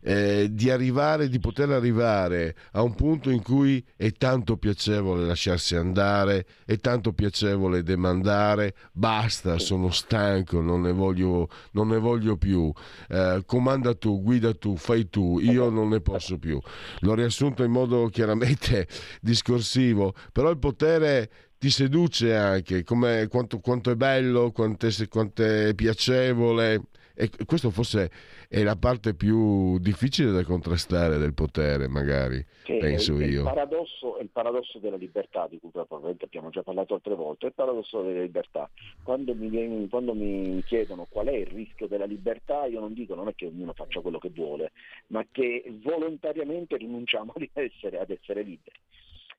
eh, 0.00 0.48
di 0.52 0.70
arrivare, 0.70 1.28
di 1.28 1.40
poter 1.40 1.70
arrivare 1.70 2.54
a 2.72 2.82
un 2.82 2.94
punto 2.94 3.30
in 3.30 3.42
cui 3.42 3.84
è 3.96 4.12
tanto 4.12 4.56
piacevole 4.56 5.26
lasciarsi 5.26 5.74
andare, 5.74 6.46
è 6.64 6.78
tanto 6.78 7.12
piacevole 7.12 7.82
demandare, 7.82 8.74
basta, 8.92 9.58
sono 9.58 9.90
stanco, 9.90 10.60
non 10.60 10.82
ne 10.82 10.92
voglio, 10.92 11.48
non 11.72 11.88
ne 11.88 11.98
voglio 11.98 12.36
più, 12.36 12.72
eh, 13.08 13.42
comanda 13.46 13.94
tu, 13.94 14.22
guida 14.22 14.54
tu, 14.54 14.76
fai 14.76 15.08
tu, 15.08 15.40
io 15.40 15.70
non 15.70 15.88
ne 15.88 16.00
posso 16.00 16.38
più. 16.38 16.60
L'ho 17.00 17.14
riassunto 17.14 17.64
in 17.64 17.72
modo 17.72 18.06
chiaramente 18.06 18.86
discorsivo, 19.20 20.14
però 20.32 20.50
il 20.50 20.58
potere 20.58 21.30
ti 21.58 21.70
seduce 21.70 22.36
anche, 22.36 22.84
quanto, 22.84 23.58
quanto, 23.58 23.90
è 23.90 23.96
bello, 23.96 24.52
quanto 24.52 24.86
è, 24.86 25.08
quanto 25.08 25.42
è 25.42 25.74
piacevole. 25.74 26.82
E 27.18 27.30
questo 27.46 27.70
forse 27.70 28.10
è 28.48 28.62
la 28.62 28.76
parte 28.76 29.14
più 29.14 29.78
difficile 29.78 30.30
da 30.30 30.44
contrastare 30.44 31.18
del 31.18 31.34
potere, 31.34 31.88
magari, 31.88 32.44
che 32.62 32.78
penso 32.78 33.18
è, 33.18 33.24
io. 33.24 33.40
Il 33.40 33.44
paradosso, 33.44 34.18
è 34.18 34.22
il 34.22 34.28
paradosso 34.30 34.78
della 34.78 34.96
libertà, 34.96 35.46
di 35.48 35.58
cui 35.58 35.70
probabilmente 35.70 36.24
abbiamo 36.24 36.50
già 36.50 36.62
parlato 36.62 36.94
altre 36.94 37.14
volte, 37.14 37.46
è 37.46 37.48
il 37.48 37.54
paradosso 37.54 38.02
della 38.02 38.22
libertà. 38.22 38.68
Quando 39.02 39.34
mi, 39.34 39.88
quando 39.88 40.14
mi 40.14 40.62
chiedono 40.64 41.06
qual 41.08 41.26
è 41.26 41.34
il 41.34 41.46
rischio 41.46 41.86
della 41.86 42.06
libertà, 42.06 42.66
io 42.66 42.80
non 42.80 42.92
dico 42.92 43.14
non 43.14 43.28
è 43.28 43.34
che 43.34 43.46
ognuno 43.46 43.72
faccia 43.72 44.00
quello 44.00 44.18
che 44.18 44.30
vuole, 44.30 44.72
ma 45.08 45.24
che 45.30 45.64
volontariamente 45.82 46.76
rinunciamo 46.76 47.34
essere, 47.52 47.98
ad 47.98 48.10
essere 48.10 48.42
liberi. 48.42 48.78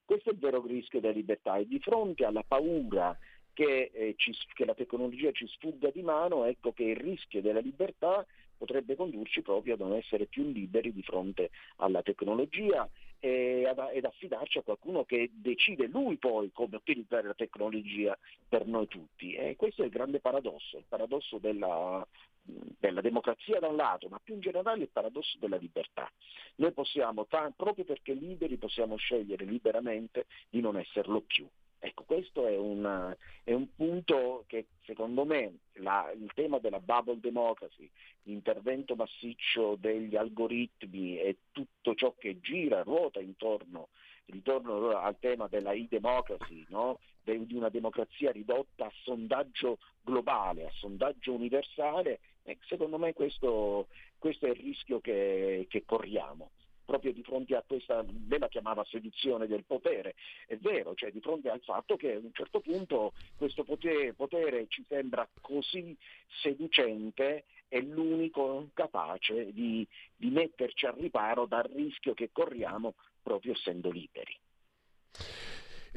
Questo 0.04 0.30
è 0.30 0.34
il 0.34 0.40
vero 0.40 0.64
rischio 0.66 1.02
della 1.02 1.14
libertà 1.14 1.58
e 1.58 1.68
di 1.68 1.80
fronte 1.80 2.24
alla 2.24 2.44
paura 2.48 3.18
che, 3.52 3.90
eh, 3.92 4.14
ci, 4.18 4.32
che 4.54 4.66
la 4.66 4.76
tecnologia 4.76 5.32
ci 5.32 5.48
sfugga 5.48 5.90
di 5.90 6.02
mano, 6.02 6.46
ecco 6.46 6.72
che 6.72 6.84
il 6.84 6.96
rischio 6.96 7.42
della 7.42 7.60
libertà 7.60 8.26
potrebbe 8.58 8.96
condurci 8.96 9.42
proprio 9.42 9.76
a 9.76 9.78
non 9.78 9.94
essere 9.94 10.26
più 10.26 10.44
liberi 10.44 10.92
di 10.92 11.04
fronte 11.04 11.52
alla 11.78 12.02
tecnologia 12.02 12.90
ed 13.20 14.06
affidarci 14.06 14.60
a 14.60 14.62
qualcuno 14.62 15.04
che 15.04 15.32
decide 15.34 15.88
lui 15.88 16.18
poi 16.18 16.52
come 16.52 16.76
utilizzare 16.76 17.28
la 17.28 17.34
tecnologia 17.34 18.18
per 18.48 18.68
noi 18.68 18.88
tutti. 18.88 19.34
E 19.34 19.56
questo 19.56 19.82
è 19.82 19.86
il 19.86 19.92
grande 19.92 20.20
paradosso, 20.20 20.78
il 20.78 20.86
paradosso 20.88 21.40
della, 21.40 22.06
della 22.44 23.02
democrazia 23.02 23.60
da 23.60 23.68
un 23.68 23.76
lato, 23.76 24.08
ma 24.08 24.20
più 24.24 24.36
in 24.36 24.42
generale 24.42 24.84
il 24.84 24.90
paradosso 24.90 25.38
della 25.40 25.58
libertà. 25.58 26.12
Noi 26.56 26.72
possiamo, 26.72 27.26
proprio 27.26 27.86
perché 27.86 28.14
liberi, 28.14 28.58
possiamo 28.58 28.96
scegliere 28.98 29.46
liberamente 29.46 30.28
di 30.50 30.62
non 30.62 30.78
esserlo 30.78 31.22
più. 31.22 31.48
Ecco, 31.80 32.04
questo 32.06 32.48
è 32.48 32.58
un, 32.58 33.16
è 33.44 33.54
un, 33.54 33.68
punto 33.76 34.46
che 34.48 34.68
secondo 34.84 35.26
me 35.26 35.60
la, 35.74 36.12
il 36.12 36.32
tema 36.34 36.58
della 36.58 36.80
bubble 36.80 37.20
democracy, 37.20 37.90
l'intervento 38.24 38.96
massiccio 38.96 39.76
degli 39.76 40.16
algoritmi 40.16 41.20
e 41.20 41.38
tutto 41.52 41.94
ciò 41.94 42.16
che 42.18 42.40
gira, 42.40 42.82
ruota 42.82 43.20
intorno, 43.20 43.90
intorno 44.26 44.98
al 44.98 45.20
tema 45.20 45.48
della 45.48 45.72
e-democracy, 45.72 46.66
no? 46.70 47.00
De, 47.22 47.46
di 47.46 47.54
una 47.54 47.70
democrazia 47.70 48.32
ridotta 48.32 48.86
a 48.86 48.92
sondaggio 49.04 49.78
globale, 50.02 50.66
a 50.66 50.72
sondaggio 50.72 51.34
universale, 51.34 52.20
eh, 52.44 52.58
secondo 52.66 52.98
me 52.98 53.14
questo, 53.14 53.88
questo, 54.18 54.48
è 54.48 54.50
il 54.50 54.56
rischio 54.56 55.00
che, 55.00 55.68
che 55.70 55.84
corriamo 55.86 56.52
proprio 56.88 57.12
di 57.12 57.22
fronte 57.22 57.54
a 57.54 57.64
questa, 57.68 58.02
lei 58.30 58.40
la 58.40 58.48
chiamava 58.48 58.86
seduzione 58.86 59.46
del 59.46 59.66
potere, 59.66 60.16
è 60.48 60.56
vero, 60.56 60.96
cioè 60.96 61.12
di 61.12 61.20
fronte 61.20 61.50
al 61.50 61.60
fatto 61.62 61.98
che 61.98 62.14
a 62.14 62.18
un 62.18 62.32
certo 62.32 62.62
punto 62.62 63.12
questo 63.36 63.66
potere, 63.66 64.14
potere 64.14 64.68
ci 64.70 64.86
sembra 64.88 65.28
così 65.42 65.96
seducente 66.42 67.44
è 67.68 67.82
l'unico 67.82 68.70
capace 68.74 69.52
di, 69.52 69.86
di 70.16 70.30
metterci 70.30 70.86
al 70.86 70.94
riparo 70.94 71.46
dal 71.46 71.70
rischio 71.74 72.14
che 72.14 72.30
corriamo 72.32 72.94
proprio 73.22 73.52
essendo 73.52 73.92
liberi. 73.92 74.40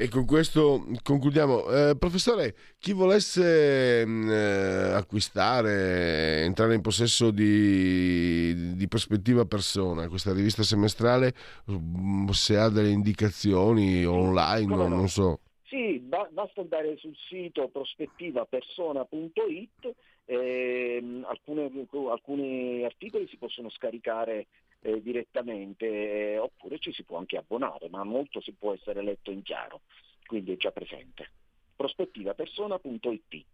E 0.00 0.08
con 0.08 0.24
questo 0.24 0.86
concludiamo. 1.02 1.68
Eh, 1.68 1.94
professore, 1.98 2.54
chi 2.78 2.94
volesse 2.94 4.06
mh, 4.06 4.10
mm, 4.10 4.30
eh, 4.30 4.92
acquistare, 4.94 6.44
entrare 6.44 6.74
in 6.74 6.80
possesso 6.80 7.30
di, 7.30 8.74
di, 8.76 8.88
Prospettiva 8.88 9.44
Persona, 9.44 10.08
questa 10.08 10.32
rivista 10.32 10.62
semestrale, 10.62 11.34
mm, 11.70 12.28
se 12.28 12.56
ha 12.56 12.70
delle 12.70 12.88
indicazioni 12.88 14.02
online, 14.06 14.74
no, 14.74 14.88
non 14.88 15.08
so. 15.08 15.40
Sì, 15.64 15.98
basta 15.98 16.62
andare 16.62 16.96
sul 16.96 17.14
sito 17.28 17.68
prospettivapersona.it, 17.68 19.92
eh, 20.24 21.20
alcune, 21.24 21.70
alcuni 22.10 22.86
articoli 22.86 23.28
si 23.28 23.36
possono 23.36 23.68
scaricare 23.68 24.46
eh, 24.82 25.02
direttamente 25.02 25.86
eh, 25.86 26.38
oppure 26.38 26.78
ci 26.78 26.92
si 26.92 27.02
può 27.04 27.18
anche 27.18 27.36
abbonare, 27.36 27.88
ma 27.88 28.04
molto 28.04 28.40
si 28.40 28.52
può 28.52 28.72
essere 28.72 29.02
letto 29.02 29.30
in 29.30 29.42
chiaro, 29.42 29.82
quindi 30.26 30.52
è 30.52 30.56
già 30.56 30.70
presente. 30.70 31.30
Prospettivapersona.it 31.76 33.44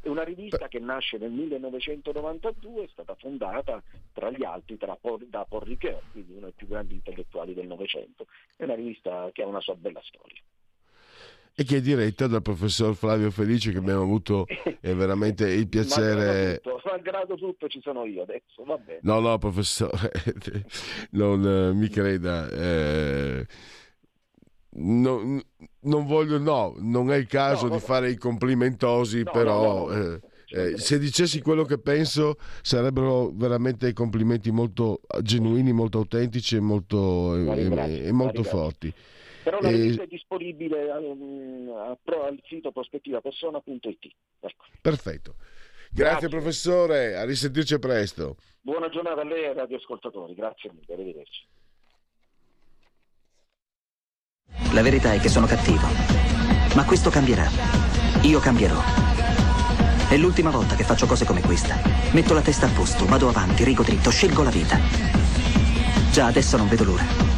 è 0.00 0.08
una 0.08 0.22
rivista 0.22 0.68
che 0.68 0.78
nasce 0.78 1.18
nel 1.18 1.32
1992, 1.32 2.84
è 2.84 2.88
stata 2.88 3.14
fondata 3.16 3.82
tra 4.12 4.30
gli 4.30 4.44
altri 4.44 4.76
da 4.76 4.96
Paul 4.96 5.62
Ricoeur, 5.62 6.02
quindi 6.10 6.32
uno 6.32 6.46
dei 6.46 6.52
più 6.52 6.68
grandi 6.68 6.94
intellettuali 6.94 7.52
del 7.52 7.66
Novecento. 7.66 8.26
È 8.56 8.62
una 8.62 8.74
rivista 8.74 9.30
che 9.32 9.42
ha 9.42 9.46
una 9.46 9.60
sua 9.60 9.74
bella 9.74 10.00
storia 10.02 10.40
e 11.60 11.64
che 11.64 11.78
è 11.78 11.80
diretta 11.80 12.28
dal 12.28 12.40
professor 12.40 12.94
Flavio 12.94 13.32
Felice 13.32 13.72
che 13.72 13.78
abbiamo 13.78 14.02
avuto 14.02 14.46
eh, 14.80 14.94
veramente 14.94 15.50
il 15.50 15.66
piacere. 15.66 16.62
malgrado 16.84 17.34
tutto, 17.34 17.46
tutto 17.46 17.68
ci 17.68 17.80
sono 17.82 18.04
io 18.04 18.22
adesso 18.22 18.62
va 18.64 18.76
bene. 18.76 19.00
No 19.02 19.18
no 19.18 19.36
professore 19.38 20.12
non 21.10 21.44
eh, 21.44 21.72
mi 21.72 21.88
creda 21.88 22.48
eh, 22.48 23.44
no, 24.74 25.42
non 25.80 26.06
voglio 26.06 26.38
no 26.38 26.76
non 26.78 27.10
è 27.10 27.16
il 27.16 27.26
caso 27.26 27.66
no, 27.66 27.74
di 27.74 27.80
fare 27.80 28.10
i 28.10 28.16
complimentosi 28.16 29.24
no, 29.24 29.30
però 29.32 29.90
eh, 29.90 30.20
eh, 30.50 30.78
se 30.78 31.00
dicessi 31.00 31.40
quello 31.42 31.64
che 31.64 31.78
penso 31.78 32.36
sarebbero 32.62 33.32
veramente 33.34 33.92
complimenti 33.92 34.52
molto 34.52 35.00
genuini, 35.22 35.72
molto 35.72 35.98
autentici 35.98 36.54
e 36.54 36.60
molto, 36.60 37.34
e, 37.34 38.06
e 38.06 38.12
molto 38.12 38.42
forti. 38.44 38.94
Però 39.48 39.60
la 39.62 39.70
rivista 39.70 40.02
è 40.02 40.06
disponibile 40.06 40.90
al, 40.90 41.04
al 41.04 42.42
sito 42.44 42.70
prospettivapersona.it. 42.70 44.14
Ecco. 44.40 44.64
Perfetto. 44.82 45.36
Grazie, 45.38 45.88
Grazie, 45.90 46.28
professore, 46.28 47.16
a 47.16 47.24
risentirci 47.24 47.78
presto. 47.78 48.36
Buona 48.60 48.90
giornata 48.90 49.22
a 49.22 49.24
lei 49.24 49.44
e 49.44 49.46
ai 49.46 49.54
radioascoltatori, 49.54 50.34
grazie 50.34 50.70
mille, 50.70 50.92
arrivederci. 50.92 51.46
La 54.74 54.82
verità 54.82 55.14
è 55.14 55.18
che 55.18 55.28
sono 55.30 55.46
cattivo, 55.46 55.86
ma 56.76 56.84
questo 56.84 57.08
cambierà. 57.08 57.46
Io 58.24 58.40
cambierò. 58.40 58.78
È 60.10 60.16
l'ultima 60.18 60.50
volta 60.50 60.74
che 60.74 60.84
faccio 60.84 61.06
cose 61.06 61.24
come 61.24 61.40
questa. 61.40 61.76
Metto 62.12 62.34
la 62.34 62.42
testa 62.42 62.66
a 62.66 62.74
posto, 62.74 63.06
vado 63.06 63.28
avanti, 63.28 63.64
rigo 63.64 63.82
dritto, 63.82 64.10
scelgo 64.10 64.42
la 64.42 64.50
vita. 64.50 64.76
Già 66.12 66.26
adesso 66.26 66.58
non 66.58 66.68
vedo 66.68 66.84
l'ora 66.84 67.37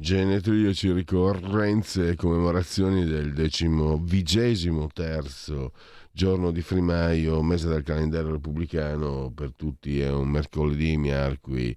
genetriaci 0.00 0.92
ricorrenze 0.92 2.08
e 2.08 2.16
commemorazioni 2.16 3.04
del 3.04 3.34
decimo 3.34 3.98
vigesimo 3.98 4.88
terzo 4.90 5.72
giorno 6.10 6.52
di 6.52 6.62
Frimaio, 6.62 7.42
mese 7.42 7.68
del 7.68 7.82
calendario 7.82 8.32
repubblicano, 8.32 9.30
per 9.30 9.52
tutti 9.54 10.00
è 10.00 10.10
un 10.10 10.28
mercoledì 10.28 10.96
miarqui 10.96 11.76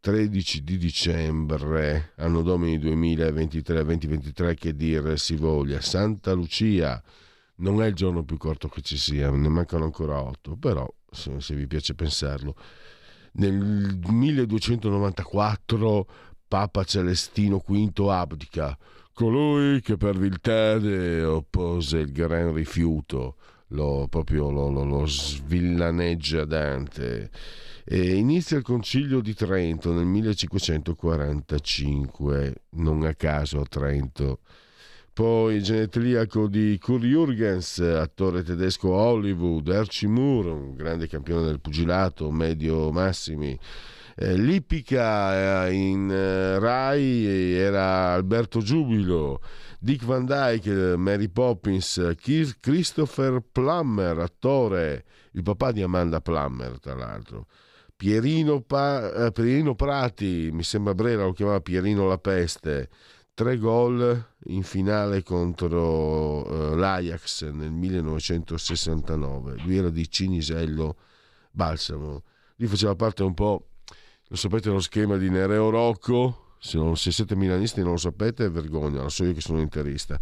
13 0.00 0.62
di 0.62 0.76
dicembre, 0.76 2.12
anno 2.16 2.42
domini 2.42 2.78
2023-2023, 2.78 4.54
che 4.54 4.76
dire 4.76 5.16
si 5.16 5.36
voglia. 5.36 5.80
Santa 5.80 6.32
Lucia 6.32 7.02
non 7.56 7.82
è 7.82 7.86
il 7.86 7.94
giorno 7.94 8.22
più 8.22 8.36
corto 8.36 8.68
che 8.68 8.82
ci 8.82 8.98
sia, 8.98 9.30
ne 9.30 9.48
mancano 9.48 9.84
ancora 9.84 10.20
otto, 10.20 10.56
però 10.56 10.86
se, 11.10 11.40
se 11.40 11.54
vi 11.54 11.66
piace 11.66 11.94
pensarlo. 11.94 12.54
Nel 13.34 13.98
1294 14.06 16.06
Papa 16.52 16.84
Celestino 16.84 17.64
V 17.66 18.08
abdica, 18.10 18.76
colui 19.14 19.80
che 19.80 19.96
per 19.96 20.18
viltà 20.18 20.78
oppose 21.26 22.00
il 22.00 22.12
gran 22.12 22.52
rifiuto, 22.52 23.36
lo, 23.68 24.06
proprio 24.06 24.50
lo, 24.50 24.68
lo, 24.68 24.84
lo 24.84 25.06
svillaneggia 25.06 26.44
Dante. 26.44 27.30
E 27.84 28.16
inizia 28.16 28.58
il 28.58 28.64
concilio 28.64 29.20
di 29.20 29.32
Trento 29.32 29.94
nel 29.94 30.04
1545, 30.04 32.54
non 32.72 33.02
a 33.04 33.14
caso 33.14 33.60
a 33.60 33.64
Trento. 33.64 34.40
Poi 35.14 35.62
genetriaco 35.62 36.48
di 36.48 36.78
Kurt 36.78 37.04
Jürgens, 37.04 37.80
attore 37.80 38.42
tedesco 38.42 38.90
Hollywood, 38.90 39.68
Archie 39.68 40.06
Moore, 40.06 40.50
un 40.50 40.74
grande 40.74 41.08
campione 41.08 41.46
del 41.46 41.60
pugilato, 41.60 42.30
medio 42.30 42.92
massimi, 42.92 43.58
eh, 44.16 44.36
Lippica 44.36 45.66
eh, 45.66 45.72
in 45.72 46.10
eh, 46.10 46.58
Rai 46.58 47.54
era 47.54 48.12
Alberto 48.12 48.60
Giubilo, 48.60 49.40
Dick 49.78 50.04
Van 50.04 50.24
Dyke, 50.24 50.96
Mary 50.96 51.28
Poppins, 51.28 52.14
Christopher 52.60 53.42
Plummer, 53.50 54.18
attore, 54.18 55.04
il 55.32 55.42
papà 55.42 55.72
di 55.72 55.82
Amanda 55.82 56.20
Plummer 56.20 56.78
tra 56.78 56.94
l'altro. 56.94 57.46
Pierino, 57.96 58.60
pa- 58.62 59.26
eh, 59.26 59.32
Pierino 59.32 59.74
Prati, 59.74 60.50
mi 60.52 60.64
sembra 60.64 60.94
Brera 60.94 61.24
lo 61.24 61.32
chiamava 61.32 61.60
Pierino 61.60 62.08
la 62.08 62.18
Peste, 62.18 62.88
tre 63.34 63.56
gol 63.58 64.30
in 64.46 64.62
finale 64.62 65.22
contro 65.22 66.46
uh, 66.46 66.74
l'Ajax 66.74 67.50
nel 67.50 67.70
1969. 67.70 69.62
Lui 69.64 69.76
era 69.76 69.88
di 69.88 70.08
Cinisello 70.10 70.96
Balsamo. 71.50 72.24
Lui 72.56 72.68
faceva 72.68 72.94
parte 72.94 73.22
un 73.22 73.34
po' 73.34 73.68
Lo 74.32 74.38
sapete 74.38 74.70
lo 74.70 74.80
schema 74.80 75.18
di 75.18 75.28
Nereo 75.28 75.68
Rocco? 75.68 76.54
Se, 76.58 76.78
non, 76.78 76.96
se 76.96 77.12
siete 77.12 77.36
milanisti 77.36 77.82
non 77.82 77.90
lo 77.90 77.96
sapete, 77.98 78.48
vergogna, 78.48 79.02
lo 79.02 79.10
so 79.10 79.24
io 79.24 79.34
che 79.34 79.42
sono 79.42 79.60
interista. 79.60 80.18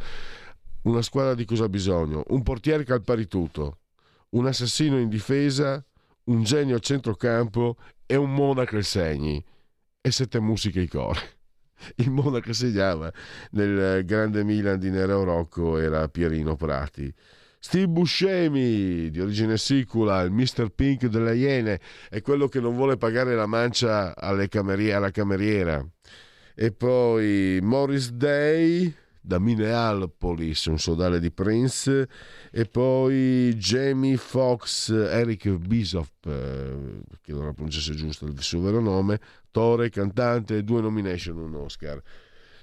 Una 0.83 1.01
squadra 1.01 1.35
di 1.35 1.45
cosa 1.45 1.67
ha 1.67 1.69
bisogno? 1.69 2.25
Un 2.31 2.43
portiere 2.43 2.83
che 2.83 2.93
ha 2.93 2.97
il 2.97 3.05
pari 3.05 3.29
tutto, 3.29 3.79
un 4.31 4.47
assassino 4.47 4.99
in 4.99 5.09
difesa, 5.09 5.81
un 6.25 6.43
genio 6.43 6.75
a 6.75 6.81
centrocampo 6.81 7.77
e 8.05 8.17
un 8.17 8.35
monaco 8.35 8.75
al 8.75 8.83
segni 8.83 9.41
e 10.01 10.11
sette 10.11 10.41
musiche 10.41 10.81
i 10.81 10.89
cori. 10.89 11.21
il 12.03 12.11
monaco 12.11 12.53
segnava 12.53 13.13
nel 13.53 14.05
grande 14.05 14.43
Milan 14.43 14.81
di 14.81 14.91
Nero 14.91 15.23
Rocco 15.23 15.79
era 15.79 16.09
Pierino 16.09 16.57
Prati. 16.57 17.15
Steve 17.63 17.89
Buscemi, 17.89 19.11
di 19.11 19.21
origine 19.21 19.59
sicula, 19.59 20.23
il 20.23 20.31
Mr. 20.31 20.71
Pink 20.75 21.07
delle 21.09 21.37
Iene, 21.37 21.79
è 22.09 22.23
quello 22.23 22.49
che 22.49 22.59
non 22.59 22.75
vuole 22.75 22.97
pagare 22.97 23.35
la 23.35 23.45
mancia 23.45 24.15
cameriere, 24.49 24.95
alla 24.95 25.11
cameriera. 25.11 25.87
E 26.55 26.73
poi 26.73 27.59
Morris 27.61 28.13
Day, 28.13 28.91
da 29.21 29.39
Minneapolis, 29.39 30.65
un 30.65 30.79
sodale 30.79 31.21
di 31.21 31.31
Prince, 31.31 32.09
e 32.51 32.65
poi 32.65 33.55
Jamie 33.57 34.17
Foxx, 34.17 34.89
Eric 34.89 35.51
Bisoff, 35.59 36.13
eh, 36.27 37.03
che 37.21 37.33
non 37.33 37.45
la 37.45 37.53
pronunciasse 37.53 37.95
giusto 37.95 38.25
il 38.25 38.41
suo 38.41 38.63
vero 38.63 38.81
nome, 38.81 39.21
attore, 39.49 39.91
cantante, 39.91 40.65
due 40.65 40.81
nomination, 40.81 41.37
un 41.37 41.55
Oscar. 41.57 42.01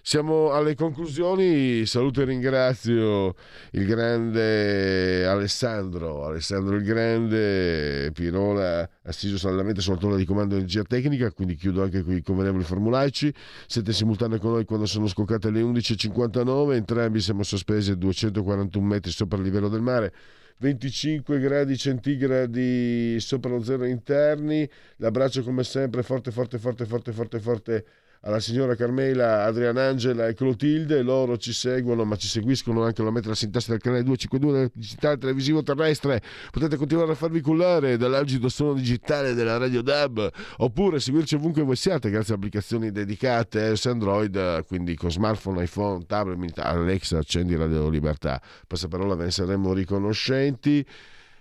Siamo 0.08 0.52
alle 0.54 0.74
conclusioni, 0.74 1.86
saluto 1.86 2.22
e 2.22 2.24
ringrazio 2.24 3.36
il 3.72 3.86
grande 3.86 5.26
Alessandro, 5.26 6.24
Alessandro 6.24 6.78
il 6.78 6.84
Grande, 6.84 8.14
Pirola 8.14 8.90
assiso 9.02 9.38
saldamente 9.38 9.82
sulla 9.82 9.98
torre 9.98 10.16
di 10.16 10.24
comando 10.24 10.54
di 10.54 10.62
energia 10.62 10.84
tecnica, 10.84 11.30
quindi 11.34 11.56
chiudo 11.56 11.84
anche 11.84 12.04
qui 12.04 12.16
i 12.16 12.22
convenevoli 12.22 12.64
formulaici, 12.64 13.34
siete 13.66 13.92
simultanei 13.92 14.40
con 14.40 14.52
noi 14.52 14.64
quando 14.64 14.86
sono 14.86 15.08
scoccate 15.08 15.52
le 15.52 15.62
11.59, 15.62 16.76
entrambi 16.76 17.20
siamo 17.20 17.44
sospesi 17.44 17.92
a 17.92 17.96
241 17.96 18.86
metri 18.86 19.12
sopra 19.12 19.38
il 19.38 19.44
livello 19.44 19.68
del 19.68 19.82
mare. 19.82 20.14
25 20.60 21.38
gradi 21.38 21.76
centigradi 21.76 23.20
sopra 23.20 23.52
lo 23.52 23.62
zero 23.62 23.84
interni. 23.84 24.68
L'abbraccio 24.96 25.44
come 25.44 25.66
sempre 25.66 26.02
forte, 26.02 26.32
forte, 26.32 26.58
forte, 26.58 26.86
forte, 26.86 27.12
forte, 27.12 27.40
forte 27.40 27.86
alla 28.28 28.42
signora 28.42 28.76
Carmela, 28.76 29.46
Adrianangela 29.46 30.28
e 30.28 30.34
Clotilde, 30.34 31.02
loro 31.02 31.38
ci 31.38 31.54
seguono 31.54 32.04
ma 32.04 32.18
ci 32.18 32.28
seguiscono 32.28 32.84
anche 32.84 33.02
la 33.02 33.10
mettere 33.10 33.30
la 33.30 33.36
sintassi 33.36 33.70
del 33.70 33.80
canale 33.80 34.04
252 34.04 34.60
del 34.60 34.72
digitale 34.74 35.18
televisivo 35.18 35.64
terrestre, 35.64 36.22
potete 36.52 36.76
continuare 36.76 37.14
a 37.14 37.16
farvi 37.16 37.40
cullare 37.40 37.96
dall'algido 37.96 38.50
suono 38.50 38.74
digitale 38.74 39.34
della 39.34 39.56
Radio 39.58 39.82
DAB 39.82 40.30
oppure 40.58 41.00
seguirci 41.00 41.36
ovunque 41.36 41.64
voi 41.64 41.78
siate 41.78 42.10
grazie 42.10 42.34
a 42.34 42.38
applicazioni 42.38 42.92
dedicate 42.92 43.78
su 43.78 43.88
Android, 43.88 44.66
quindi 44.66 44.96
con 44.96 45.10
smartphone, 45.10 45.64
iPhone, 45.64 46.06
tablet, 46.06 46.60
Alexa, 46.60 47.20
accendi 47.20 47.56
Radio 47.56 47.88
Libertà, 47.88 48.42
passaparola 48.68 49.16
ve 49.16 49.24
ne 49.26 49.32
saremo 49.32 49.72
riconoscenti 49.72 50.86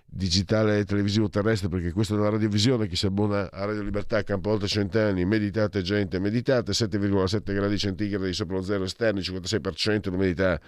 digitale 0.08 0.84
televisivo 0.84 1.28
terrestre 1.28 1.68
perché 1.68 1.92
questa 1.92 2.14
è 2.14 2.18
una 2.18 2.30
radiovisione 2.30 2.86
chi 2.86 2.96
si 2.96 3.06
abbona 3.06 3.50
a 3.50 3.64
Radio 3.64 3.82
Libertà 3.82 4.22
Campo 4.22 4.52
Alto 4.52 4.66
Cent'anni 4.66 5.24
meditate 5.24 5.82
gente 5.82 6.18
meditate 6.18 6.72
7,7 6.72 7.52
gradi 7.52 7.76
centigradi 7.76 8.32
sopra 8.32 8.56
lo 8.56 8.62
zero 8.62 8.84
esterni 8.84 9.20
56% 9.20 10.10
l'umidità 10.10 10.58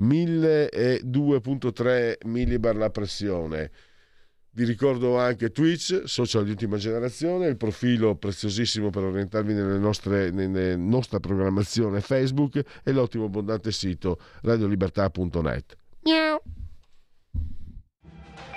1002.3 0.00 2.14
millibar 2.24 2.76
la 2.76 2.90
pressione 2.90 3.70
vi 4.56 4.64
ricordo 4.64 5.18
anche 5.18 5.50
Twitch, 5.50 6.02
social 6.04 6.44
di 6.44 6.50
ultima 6.50 6.76
generazione, 6.76 7.48
il 7.48 7.56
profilo 7.56 8.14
preziosissimo 8.14 8.88
per 8.88 9.02
orientarvi 9.02 9.52
nostre, 9.52 10.30
nella 10.30 10.76
nostra 10.76 11.18
programmazione 11.18 12.00
Facebook 12.00 12.62
e 12.84 12.92
l'ottimo 12.92 13.24
abbondante 13.24 13.72
sito 13.72 14.16
radiolibertà.net. 14.42 15.76
Miau. 16.04 16.40